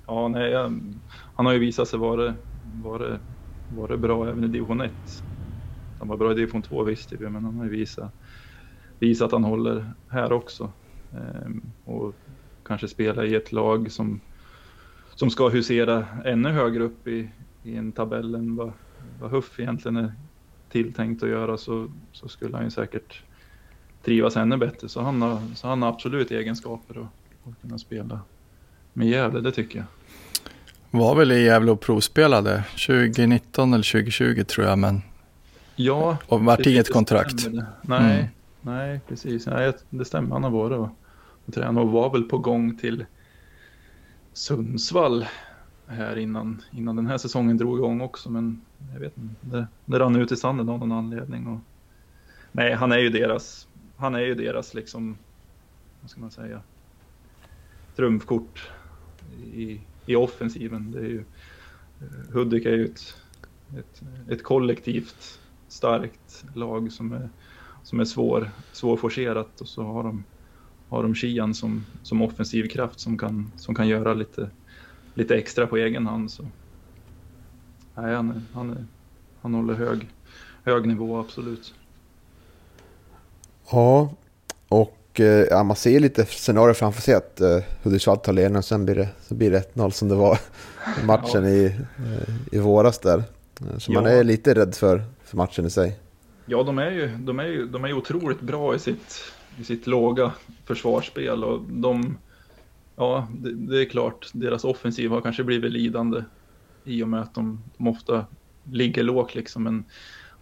[0.06, 0.80] ja, nej, jag,
[1.34, 2.34] han har ju visat sig vara,
[2.82, 3.18] vara,
[3.76, 4.92] vara bra även i division 1.
[5.98, 8.12] Han var bra i division 2 visste vi, men han har ju visat
[8.98, 10.72] visa att han håller här också.
[11.12, 12.14] Ehm, och
[12.66, 14.20] kanske spela i ett lag som,
[15.14, 17.30] som ska husera ännu högre upp i,
[17.62, 18.72] i en tabell än vad,
[19.20, 20.12] vad Huff egentligen är
[20.70, 23.22] tilltänkt att göra så, så skulle han ju säkert
[24.04, 24.88] trivas ännu bättre.
[24.88, 28.20] Så han har, så han har absolut egenskaper att, att kunna spela
[28.92, 29.86] med Gävle, det tycker jag.
[30.90, 35.02] Var väl i Gävle och provspelade 2019 eller 2020 tror jag, men
[35.80, 36.16] Ja.
[36.26, 37.48] Och vart inget kontrakt.
[37.82, 38.26] Nej, mm.
[38.68, 39.46] Nej, precis.
[39.46, 40.30] Nej, det stämmer.
[40.30, 40.88] Han har varit och,
[41.46, 43.06] och tränat och var väl på gång till
[44.32, 45.26] Sundsvall
[45.86, 48.30] här innan, innan den här säsongen drog igång också.
[48.30, 48.60] Men
[48.92, 51.46] jag vet inte, det, det rann ut i sanden av någon anledning.
[51.46, 51.58] Och,
[52.52, 55.18] nej, han är ju deras, han är ju deras liksom,
[56.00, 56.62] vad ska man säga,
[57.96, 58.70] trumfkort
[59.54, 60.90] i, i offensiven.
[60.90, 61.24] Det är ju,
[62.32, 63.16] Hudik är ju ett,
[63.78, 67.30] ett, ett kollektivt starkt lag som är
[67.88, 70.24] som är svår, svårforcerat och så har de,
[70.88, 74.50] har de Kian som, som offensiv kraft som kan, som kan göra lite,
[75.14, 76.30] lite extra på egen hand.
[76.30, 76.42] Så.
[77.94, 78.84] Nej, han, är, han, är,
[79.42, 80.08] han håller hög,
[80.64, 81.74] hög nivå, absolut.
[83.70, 84.14] Ja,
[84.68, 88.64] och eh, ja, man ser lite scenarier framför sig att eh, Hudiksvall tar ledningen och
[88.64, 90.38] sen blir det, så blir det 1-0 som det var
[91.02, 91.50] i matchen ja.
[91.50, 93.24] i, eh, i våras där.
[93.78, 94.00] Så Ja.
[94.00, 95.96] man är lite rädd för, för matchen i sig.
[96.50, 99.64] Ja, de är ju, de är ju, de är ju otroligt bra i sitt, i
[99.64, 100.32] sitt låga
[100.64, 102.18] försvarsspel och de,
[102.96, 106.24] ja, det, det är klart, deras offensiv har kanske blivit lidande
[106.84, 108.26] i och med att de, de ofta
[108.72, 109.84] ligger lågt liksom, men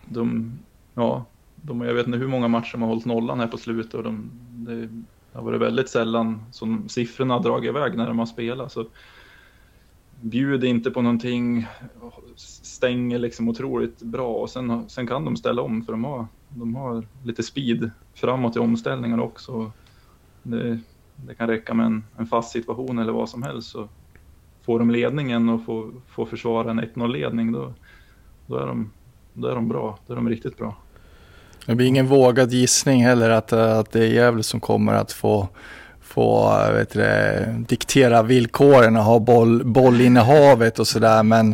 [0.05, 0.53] de,
[0.95, 1.25] ja,
[1.57, 4.03] de, jag vet inte hur många matcher de har hållit nollan här på slutet och
[4.03, 4.89] de, det
[5.33, 8.73] har varit väldigt sällan som siffrorna har dragit iväg när de har spelat.
[8.73, 8.87] Så
[10.21, 11.67] bjud inte på någonting,
[12.37, 16.75] stänger liksom otroligt bra och sen, sen kan de ställa om för de har, de
[16.75, 19.73] har lite speed framåt i omställningar också.
[20.43, 20.79] Det,
[21.17, 23.89] det kan räcka med en, en fast situation eller vad som helst så
[24.63, 27.73] får de ledningen och får, får försvara en 1-0 ledning då,
[28.47, 28.91] då, är de,
[29.33, 30.77] då är de bra, då är de riktigt bra.
[31.67, 35.49] Det blir ingen vågad gissning heller att, att det är Gävle som kommer att få,
[36.07, 41.23] få eh, vet du, diktera villkoren och ha boll, bollinnehavet och sådär.
[41.23, 41.53] Men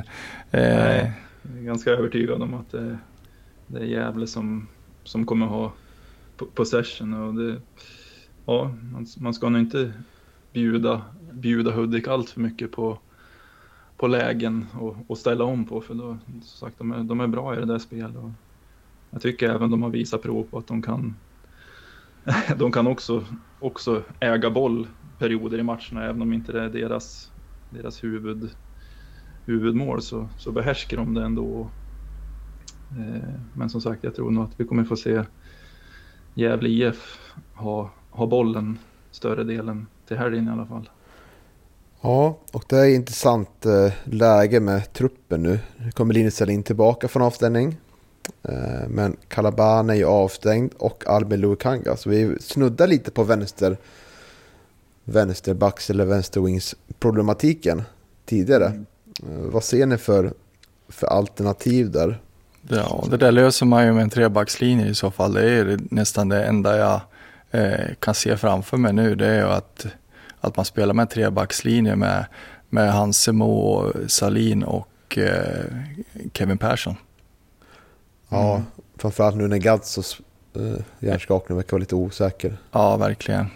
[0.50, 1.12] eh, Nej.
[1.42, 2.98] Jag är ganska övertygad om att det,
[3.66, 4.68] det är Gävle som,
[5.04, 5.72] som kommer ha
[6.54, 7.14] possession.
[7.14, 7.56] Och det,
[8.46, 9.92] ja, man, man ska nog inte
[10.52, 11.02] bjuda,
[11.32, 12.98] bjuda Hudik allt för mycket på,
[13.96, 15.80] på lägen och, och ställa om på.
[15.80, 18.16] För då, som sagt, de, är, de är bra i det där spelet.
[18.16, 18.30] Och
[19.10, 21.16] jag tycker även de har visat prov på att de kan,
[22.56, 23.24] de kan också,
[23.62, 27.30] också äga boll perioder i matcherna, även om inte det är deras,
[27.70, 28.50] deras huvud,
[29.44, 31.70] huvudmål så, så behärskar de det ändå.
[32.90, 35.22] Eh, men som sagt, jag tror nog att vi kommer få se
[36.34, 37.18] Gävle IF
[37.54, 38.78] ha, ha bollen
[39.10, 40.90] större delen till helgen i alla fall.
[42.00, 45.58] Ja, och det är intressant eh, läge med truppen nu.
[45.76, 47.76] Nu kommer Linus Selin tillbaka från avställning.
[48.42, 51.96] Eh, men Kalaban är ju avstängd och Albin Luikanga.
[51.96, 53.76] Så vi snuddar lite på vänster
[55.04, 57.82] vänsterbacks eller vänsterwings problematiken
[58.24, 58.66] tidigare.
[59.22, 60.32] Eh, vad ser ni för,
[60.88, 62.20] för alternativ där?
[62.68, 65.32] ja, det där löser man ju med en trebackslinje i så fall.
[65.32, 67.00] Det är nästan det enda jag
[67.50, 69.14] eh, kan se framför mig nu.
[69.14, 69.86] Det är att,
[70.40, 72.24] att man spelar med en trebackslinje med,
[72.68, 75.64] med Hansemo, Salin och eh,
[76.32, 76.96] Kevin Persson.
[78.32, 78.66] Ja, Mm.
[78.96, 80.20] framförallt nu när Gadzos
[80.54, 82.56] eh, hjärnskakning verkar vara lite osäker.
[82.72, 83.46] Ja, verkligen.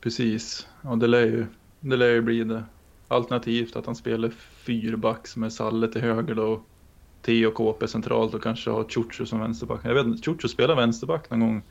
[0.00, 1.46] Precis, och det lär ju,
[1.80, 2.62] det lär ju bli det.
[3.08, 4.30] Alternativt att han spelar
[4.64, 6.42] fyrbacks med Salle till höger då.
[6.42, 6.62] och
[7.22, 9.80] Theo KP centralt och kanske har Ciuciu som vänsterback.
[9.84, 11.62] Jag vet inte, Ciuciu spelade vänsterback någon gång.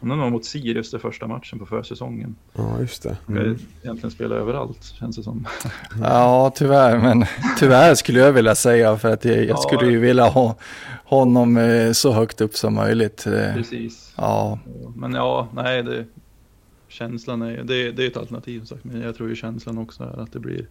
[0.00, 2.36] Det var mot Sirius det första matchen på försäsongen.
[2.52, 3.16] Ja, just det.
[3.28, 3.58] Mm.
[3.82, 5.46] Egentligen spela överallt känns det som.
[6.02, 6.98] Ja, tyvärr.
[6.98, 7.24] Men
[7.58, 9.56] tyvärr skulle jag vilja säga för att jag, jag Ja.
[9.56, 10.56] skulle ju vilja ha
[11.04, 13.26] honom eh, så högt upp som möjligt.
[13.26, 14.12] Eh, Precis.
[14.16, 14.58] Ja,
[14.96, 16.04] Men ja, nej, det,
[16.88, 18.84] känslan är det, det är ett alternativ sagt.
[18.84, 20.66] Men jag tror ju känslan också är att det blir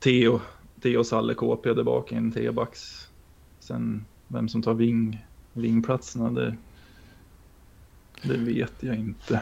[0.00, 0.40] Theo,
[0.82, 3.08] Theo Salle KP där bak i en T-backs.
[3.60, 6.56] Sen vem som tar ving, vingplatserna, det,
[8.22, 9.40] det vet jag inte.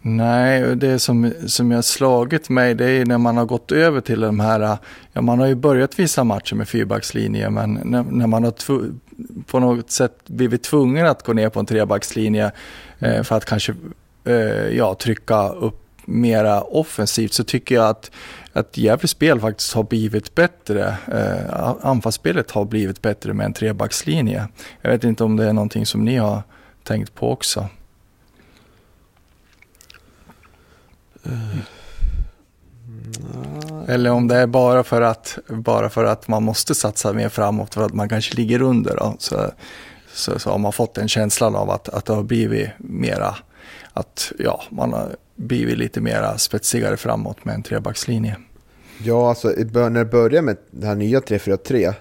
[0.00, 4.20] nej, det som, som jag slagit mig det är när man har gått över till
[4.20, 4.78] de här,
[5.12, 8.92] ja man har ju börjat vissa matcher med fyrbackslinje men när, när man har tv,
[9.46, 12.52] på något sätt blivit tvungen att gå ner på en trebackslinje
[12.98, 13.74] eh, för att kanske
[14.24, 18.10] eh, ja, trycka upp mera offensivt så tycker jag att,
[18.52, 20.96] att Gävles spel faktiskt har blivit bättre.
[21.12, 24.48] Eh, anfallsspelet har blivit bättre med en trebackslinje.
[24.82, 26.42] Jag vet inte om det är någonting som ni har
[26.82, 27.68] tänkt på också.
[33.88, 37.74] Eller om det är bara för att, bara för att man måste satsa mer framåt
[37.74, 38.96] för att man kanske ligger under.
[38.96, 39.16] Då.
[39.18, 39.50] Så,
[40.12, 43.34] så, så har man fått en känslan av att, att det har blivit mera,
[43.92, 48.36] att ja, man har blivit lite mera spetsigare framåt med en trebackslinje.
[49.04, 51.92] Ja, alltså när det började med det här nya 343,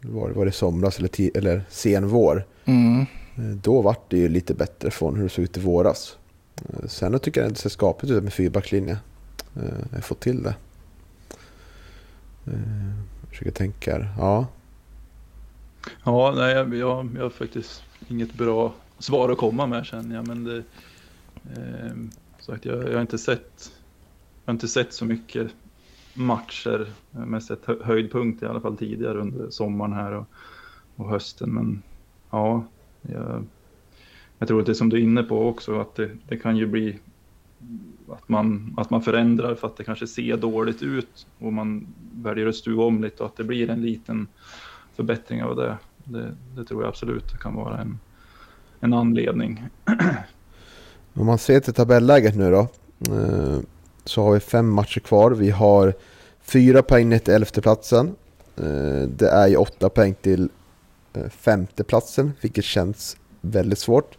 [0.00, 3.00] var, var det somras eller, eller sen vår, Mm.
[3.36, 6.16] eh, då var det ju lite bättre från hur det såg ut i våras.
[6.86, 8.98] Sen då tycker jag det ser skapligt ut med fyrbackslinje.
[9.56, 10.54] Eh, jag får fått till det.
[12.46, 12.88] Eh,
[13.20, 14.14] jag försöker tänka här.
[14.18, 14.46] Ja,
[16.04, 20.26] Ja, nej, jag, jag, jag har faktiskt inget bra svar att komma med känner jag.
[20.26, 20.56] Men det,
[21.56, 21.92] eh,
[22.40, 23.72] sagt, jag, jag, har inte sett,
[24.44, 25.50] jag har inte sett så mycket
[26.14, 26.92] matcher.
[27.10, 30.26] Jag har sett höjdpunkt i alla fall tidigare under sommaren här och,
[30.96, 31.50] och hösten.
[31.50, 31.82] Men
[32.30, 32.64] ja,
[33.02, 33.44] jag,
[34.38, 36.56] jag tror att det är som du är inne på också att det, det kan
[36.56, 36.98] ju bli
[38.08, 42.46] att man, att man förändrar för att det kanske ser dåligt ut och man väljer
[42.46, 44.26] att stuva om lite och att det blir en liten
[44.96, 45.76] förbättring av det.
[46.04, 47.98] Det, det tror jag absolut kan vara en,
[48.80, 49.64] en anledning.
[51.14, 52.68] om man ser till tabelläget nu då.
[53.14, 53.58] Eh,
[54.04, 55.30] så har vi fem matcher kvar.
[55.30, 55.94] Vi har
[56.42, 58.14] fyra poäng ner till elfteplatsen.
[58.56, 60.48] Eh, det är ju åtta poäng till
[61.12, 64.18] eh, femteplatsen, vilket känns väldigt svårt.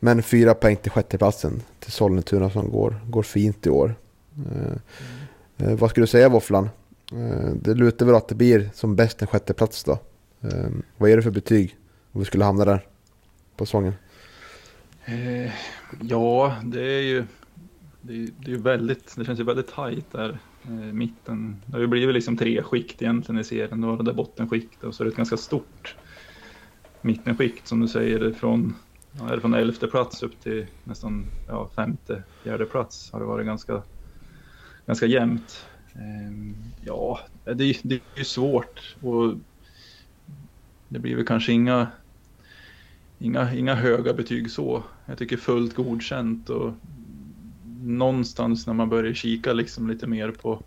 [0.00, 3.94] Men fyra poäng till sjätteplatsen, till Sollentuna som går, går fint i år.
[4.36, 6.68] Eh, eh, vad skulle du säga Våfflan?
[7.12, 9.98] Eh, det lutar väl att det blir som bäst en sjätteplats då.
[10.40, 11.76] Eh, vad är det för betyg
[12.12, 12.86] om vi skulle hamna där
[13.56, 13.94] på säsongen?
[15.04, 15.52] Eh,
[16.00, 17.24] ja, det är ju
[18.02, 21.62] det är, det är väldigt, det känns ju väldigt tajt där eh, mitten.
[21.66, 23.80] Det har ju blivit liksom tre skikt egentligen i serien.
[23.80, 25.96] Då har det där bottenskiktet och så är det ett ganska stort
[27.02, 28.74] mittenskikt som du säger från,
[29.20, 33.46] är det från elfte plats upp till nästan ja, femte, fjärde plats har det varit
[33.46, 33.82] ganska,
[34.86, 35.66] ganska jämnt.
[35.94, 36.54] Eh,
[36.84, 39.34] ja, det, det är ju svårt och
[40.88, 41.86] det blir väl kanske inga
[43.22, 44.82] inga, inga höga betyg så.
[45.06, 46.72] Jag tycker fullt godkänt och
[47.82, 50.62] någonstans när man börjar kika liksom lite mer på,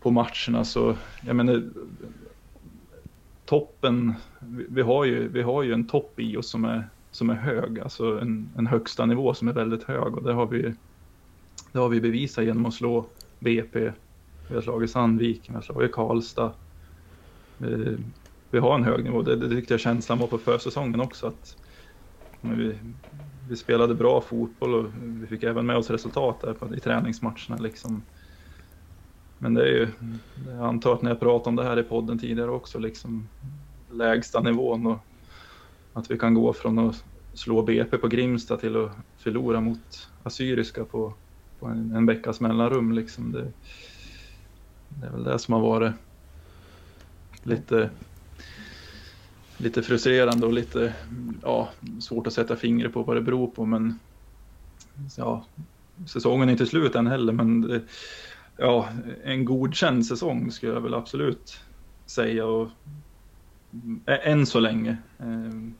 [0.00, 0.96] på matcherna så,
[1.26, 1.62] jag menar,
[3.52, 4.14] toppen,
[4.70, 7.80] vi, har ju, vi har ju en topp i oss som är, som är hög,
[7.80, 10.74] alltså en, en högsta nivå som är väldigt hög och det har vi,
[11.72, 13.06] det har vi bevisat genom att slå
[13.38, 13.92] BP,
[14.48, 16.54] vi har slagit Sandviken, vi har slagit Karlstad.
[17.56, 17.96] Vi,
[18.50, 21.56] vi har en hög nivå, det, det tyckte jag känslan var på försäsongen också att
[22.40, 22.78] vi,
[23.48, 27.56] vi spelade bra fotboll och vi fick även med oss resultat där på, i träningsmatcherna
[27.60, 28.06] liksom.
[29.42, 29.88] Men det är ju,
[30.46, 33.28] jag antar att när jag pratade om det här i podden tidigare också, liksom
[33.90, 34.98] lägsta nivån och
[35.92, 37.04] att vi kan gå från att
[37.34, 41.14] slå BP på Grimsta till att förlora mot Assyriska på,
[41.58, 42.92] på en, en veckas mellanrum.
[42.92, 43.52] Liksom det,
[44.88, 45.92] det är väl det som har varit
[47.42, 47.90] lite
[49.56, 50.94] lite frustrerande och lite
[51.42, 51.68] ja,
[52.00, 53.64] svårt att sätta fingret på vad det beror på.
[53.64, 53.98] Men
[55.16, 55.44] ja,
[56.06, 57.80] säsongen är inte slut än heller, men det,
[58.62, 58.88] ja,
[59.24, 61.60] en godkänd säsong skulle jag väl absolut
[62.06, 62.46] säga.
[62.46, 62.68] Och,
[64.06, 64.96] än så länge.
[65.18, 65.74] Ehm,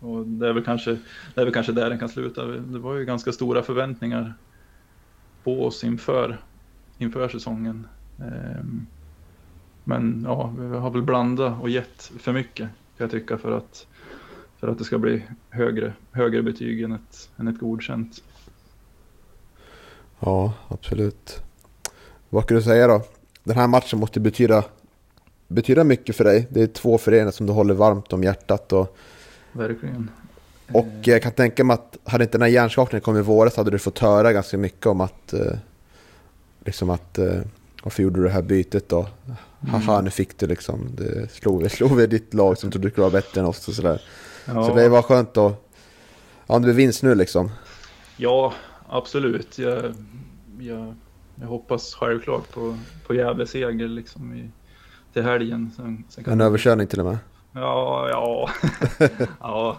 [0.00, 0.90] och det är, väl kanske,
[1.34, 2.46] det är väl kanske där den kan sluta.
[2.46, 4.34] Det var ju ganska stora förväntningar
[5.44, 6.40] på oss inför,
[6.98, 7.86] inför säsongen.
[8.18, 8.86] Ehm,
[9.84, 13.86] men ja, vi har väl blandat och gett för mycket kan jag tycka för att,
[14.56, 18.22] för att det ska bli högre, högre betyg än ett, än ett godkänt.
[20.20, 21.44] Ja, absolut.
[22.34, 23.02] Vad kan du säga då?
[23.44, 24.64] Den här matchen måste betyda,
[25.48, 26.46] betyda mycket för dig.
[26.50, 28.72] Det är två föreningar som du håller varmt om hjärtat.
[28.72, 28.96] Och,
[29.52, 30.10] Verkligen.
[30.72, 33.70] och jag kan tänka mig att hade inte den här hjärnskakningen kommit i våras hade
[33.70, 35.52] du fått höra ganska mycket om att eh,
[36.64, 37.40] liksom att eh,
[37.82, 39.06] varför gjorde du det här bytet då?
[39.68, 40.04] Haha, mm.
[40.04, 40.88] nu fick du liksom.
[40.96, 43.74] Det slog, slog vi ditt lag som trodde du skulle vara bättre än oss och
[43.74, 44.02] sådär.
[44.44, 44.66] Ja.
[44.66, 45.68] Så det var skönt att...
[46.46, 47.50] Ja, det blir vinst nu liksom.
[48.16, 48.54] Ja,
[48.88, 49.58] absolut.
[49.58, 49.94] Jag,
[50.58, 50.94] jag,
[51.40, 54.50] jag hoppas självklart på, på Gävle seger liksom i,
[55.12, 55.70] till helgen.
[55.76, 57.18] Sen, sen en överkörning till och med?
[57.52, 58.50] Ja, ja.
[59.40, 59.78] ja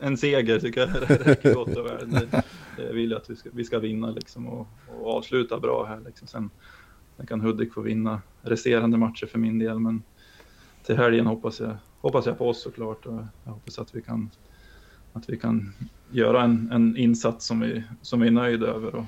[0.00, 2.28] en seger tycker jag räcker gott och väl.
[2.76, 4.68] Jag vill att vi ska, vi ska vinna liksom och,
[5.00, 6.00] och avsluta bra här.
[6.06, 6.28] Liksom.
[6.28, 6.50] Sen,
[7.16, 9.78] sen kan Hudik få vinna resterande matcher för min del.
[9.78, 10.02] Men
[10.86, 13.06] till helgen hoppas jag, hoppas jag på oss såklart.
[13.06, 14.30] Och jag hoppas att vi kan,
[15.12, 15.74] att vi kan
[16.10, 19.04] göra en, en insats som vi, som vi är nöjda över och,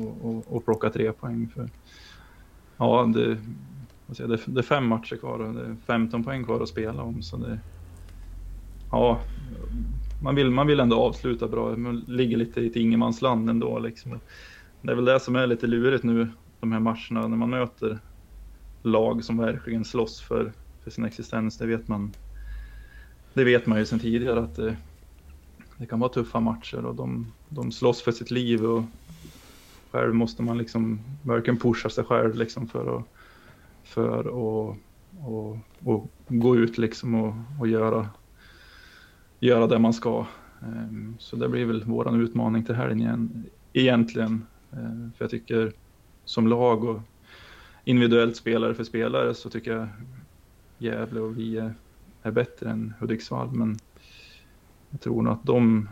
[0.00, 1.48] och, och, och plocka tre poäng.
[1.54, 1.70] För.
[2.76, 3.38] Ja, det,
[4.06, 7.22] det, det är fem matcher kvar och det är 15 poäng kvar att spela om.
[7.22, 7.58] Så det,
[8.90, 9.20] ja,
[10.22, 11.76] man vill, man vill ändå avsluta bra.
[11.76, 13.78] Man ligger lite i ett ingenmansland ändå.
[13.78, 14.20] Liksom.
[14.82, 16.28] Det är väl det som är lite lurigt nu,
[16.60, 17.98] de här matcherna, när man möter
[18.82, 20.52] lag som verkligen slåss för,
[20.84, 21.58] för sin existens.
[21.58, 22.12] Det vet man.
[23.34, 24.76] Det vet man ju sedan tidigare att det,
[25.78, 28.84] det kan vara tuffa matcher och de, de slåss för sitt liv och
[29.92, 33.04] själv måste man liksom verkligen pusha sig själv liksom för att
[33.84, 34.76] för att och,
[35.84, 38.08] och gå ut liksom och, och göra,
[39.40, 40.26] göra det man ska.
[40.62, 44.46] Ehm, så det blir väl våran utmaning till helgen igen, egentligen.
[44.72, 45.72] Ehm, för jag tycker
[46.24, 47.00] som lag och
[47.84, 49.88] individuellt spelare för spelare så tycker jag
[50.78, 51.74] Gävle och vi är,
[52.22, 53.50] är bättre än Hudiksvall.
[53.52, 53.78] Men
[54.90, 55.88] jag tror nog att de,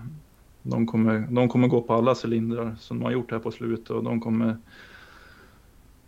[0.63, 3.91] de, kommer, de kommer gå på alla cylindrar som de har gjort här på slutet
[3.91, 4.57] och de kommer,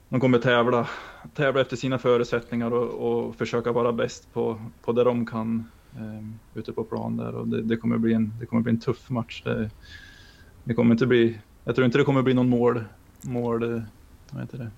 [0.09, 0.89] de kommer tävla,
[1.35, 5.65] tävla efter sina förutsättningar och, och försöka vara bäst på, på det de kan
[5.97, 7.35] eh, ute på plan där.
[7.35, 9.43] Och det, det, kommer bli en, det kommer bli en tuff match.
[9.45, 9.71] Det,
[10.65, 12.85] det kommer inte bli, jag tror inte det kommer bli någon mål,
[13.23, 13.83] mål
[14.31, 14.71] vad heter det,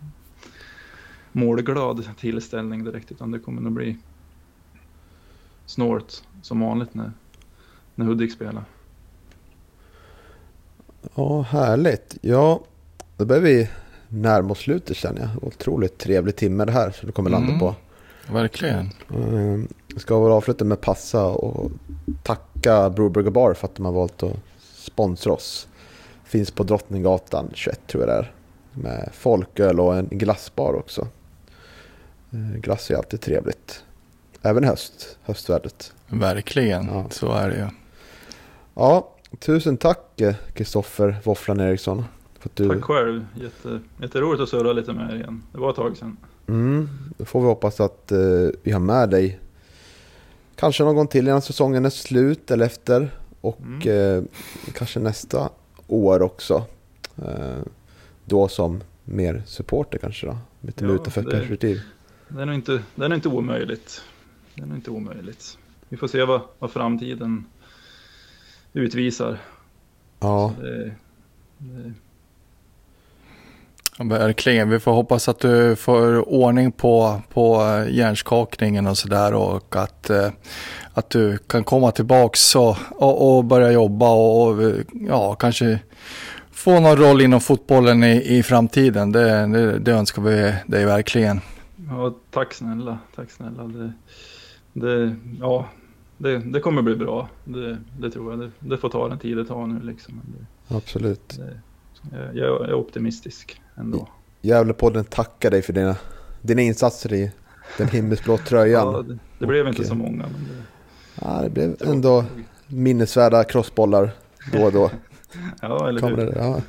[1.33, 3.99] målglad tillställning direkt utan det kommer nog bli
[5.67, 7.13] snålt som vanligt när,
[7.95, 8.65] när Hudik spelar.
[11.15, 12.17] Ja, härligt.
[12.21, 12.61] Ja,
[13.17, 13.69] då börjar vi
[14.09, 15.45] närma oss slutet känner jag.
[15.45, 17.61] Otroligt trevlig timme det här som du kommer landa mm.
[17.61, 17.75] på.
[18.33, 18.91] Verkligen.
[19.89, 21.71] Jag ska väl avsluta med passa och
[22.23, 24.37] tacka Broberg Bar för att de har valt att
[24.75, 25.69] sponsra oss.
[26.25, 28.33] Finns på Drottninggatan 21 tror jag det är.
[28.73, 31.09] Med folköl och en glassbar också.
[32.33, 33.85] Eh, Glass är alltid trevligt.
[34.43, 35.93] Även höst, höstvädret.
[36.07, 37.07] Verkligen, Ja.
[37.11, 37.67] så är det ju.
[38.75, 42.05] Ja, tusen tack eh, Kristoffer Våfflan Eriksson.
[42.39, 43.27] För att du, Tack själv.
[43.41, 45.43] Jätte, jätteroligt att surra lite med er igen.
[45.53, 46.17] Det var ett tag sedan.
[46.47, 46.89] Mm,
[47.19, 48.19] då får vi hoppas att eh,
[48.63, 49.41] vi har med dig
[50.57, 53.11] kanske någon gång till innan säsongen är slut eller efter.
[53.41, 54.19] Och Mm.
[54.19, 54.25] eh,
[54.75, 55.49] kanske nästa
[55.87, 56.65] år också.
[57.17, 57.59] Eh,
[58.25, 60.37] då som mer supporter kanske då.
[60.61, 61.81] Lite Ja, utanför det- perspektiv.
[62.29, 64.03] Det är nog inte, det är nog inte omöjligt.
[64.55, 65.59] Det är nog inte omöjligt.
[65.89, 67.45] Vi får se vad, vad framtiden
[68.75, 69.39] utvisar.
[70.21, 70.93] Ja, Det,
[71.59, 71.93] det,
[73.99, 74.71] Ja, Verkligen.
[74.71, 77.57] Vi får hoppas att du får ordning på, på
[77.91, 80.29] hjärnskakningen och sådär och att, eh,
[80.93, 85.79] att du kan komma tillbaks och, och, och börja jobba och, och ja, kanske
[86.53, 89.13] få någon roll inom fotbollen i, i framtiden.
[89.13, 91.41] Det, det, det önskar vi dig verkligen.
[91.91, 92.99] ja, tack snälla.
[93.17, 93.63] Tack snälla.
[93.63, 93.93] Det,
[94.73, 95.69] det, ja,
[96.25, 97.29] det, det kommer bli bra.
[97.45, 98.41] Det, det tror jag.
[98.41, 100.21] Det, det får ta den tid det tar nu liksom.
[100.25, 101.39] Det, absolut.
[101.39, 101.61] det,
[102.35, 104.09] jag, jag är optimistisk ändå.
[104.41, 105.97] Gävlepodden tackar dig för dina,
[106.43, 107.33] dina insatser i
[107.79, 108.93] den himmelsblå tröjan.
[108.95, 110.23] Ja, det, det blev inte Och, så många.
[110.23, 110.65] Men det,
[111.21, 112.25] Ja, det blev ändå
[112.67, 114.11] minnesvärda crossbollar
[114.53, 114.91] då och då.
[115.63, 116.17] ja, eller hur?
[116.17, 116.61] det, ja.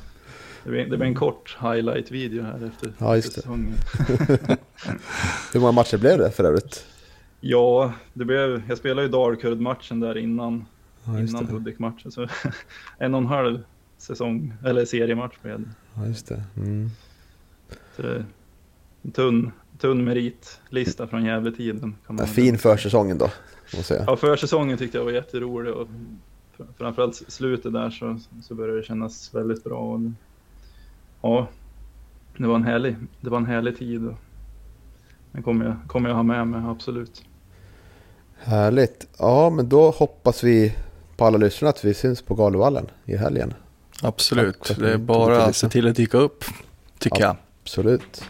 [0.64, 3.40] Det blir, det blir en kort highlight-video här efter Ja, just det.
[3.40, 3.74] säsongen.
[5.52, 6.84] Hur många matcher blev det för övrigt?
[7.48, 10.64] Ja, det blev, jag spelade ju Dalkurd-matchen där innan,
[11.04, 11.46] Ja, innan.
[11.46, 12.12] Hudik-matchen.
[12.12, 12.28] Så
[12.98, 13.62] en och en halv
[13.98, 15.68] säsong, eller seriematch blev det.
[15.94, 16.42] Ja, just det.
[16.56, 16.90] Mm.
[17.96, 18.24] Det
[19.02, 21.80] en tunn, tunn meritlista från Gävletiden.
[21.80, 23.24] Kan Ja, man fin försäsongen då,
[23.62, 24.04] måste jag säga.
[24.06, 25.88] Ja, försäsongen tyckte jag var jätterolig och
[26.58, 29.78] fr- framförallt slutet där så, så började det kännas väldigt bra.
[29.78, 30.00] Och,
[31.22, 31.48] ja,
[32.36, 34.14] det var en härlig, det var en härlig tid.
[35.32, 37.22] Den kommer jag, kommer jag ha med mig, absolut.
[38.38, 39.06] Härligt.
[39.18, 40.74] Ja, men då hoppas vi
[41.16, 43.54] på alla lyssnare att vi syns på Galovallen i helgen.
[44.02, 44.76] Absolut.
[44.78, 46.44] Det är bara att se till att dyka upp,
[46.98, 47.26] tycker Ja.
[47.26, 47.36] jag.
[47.62, 48.22] Absolut.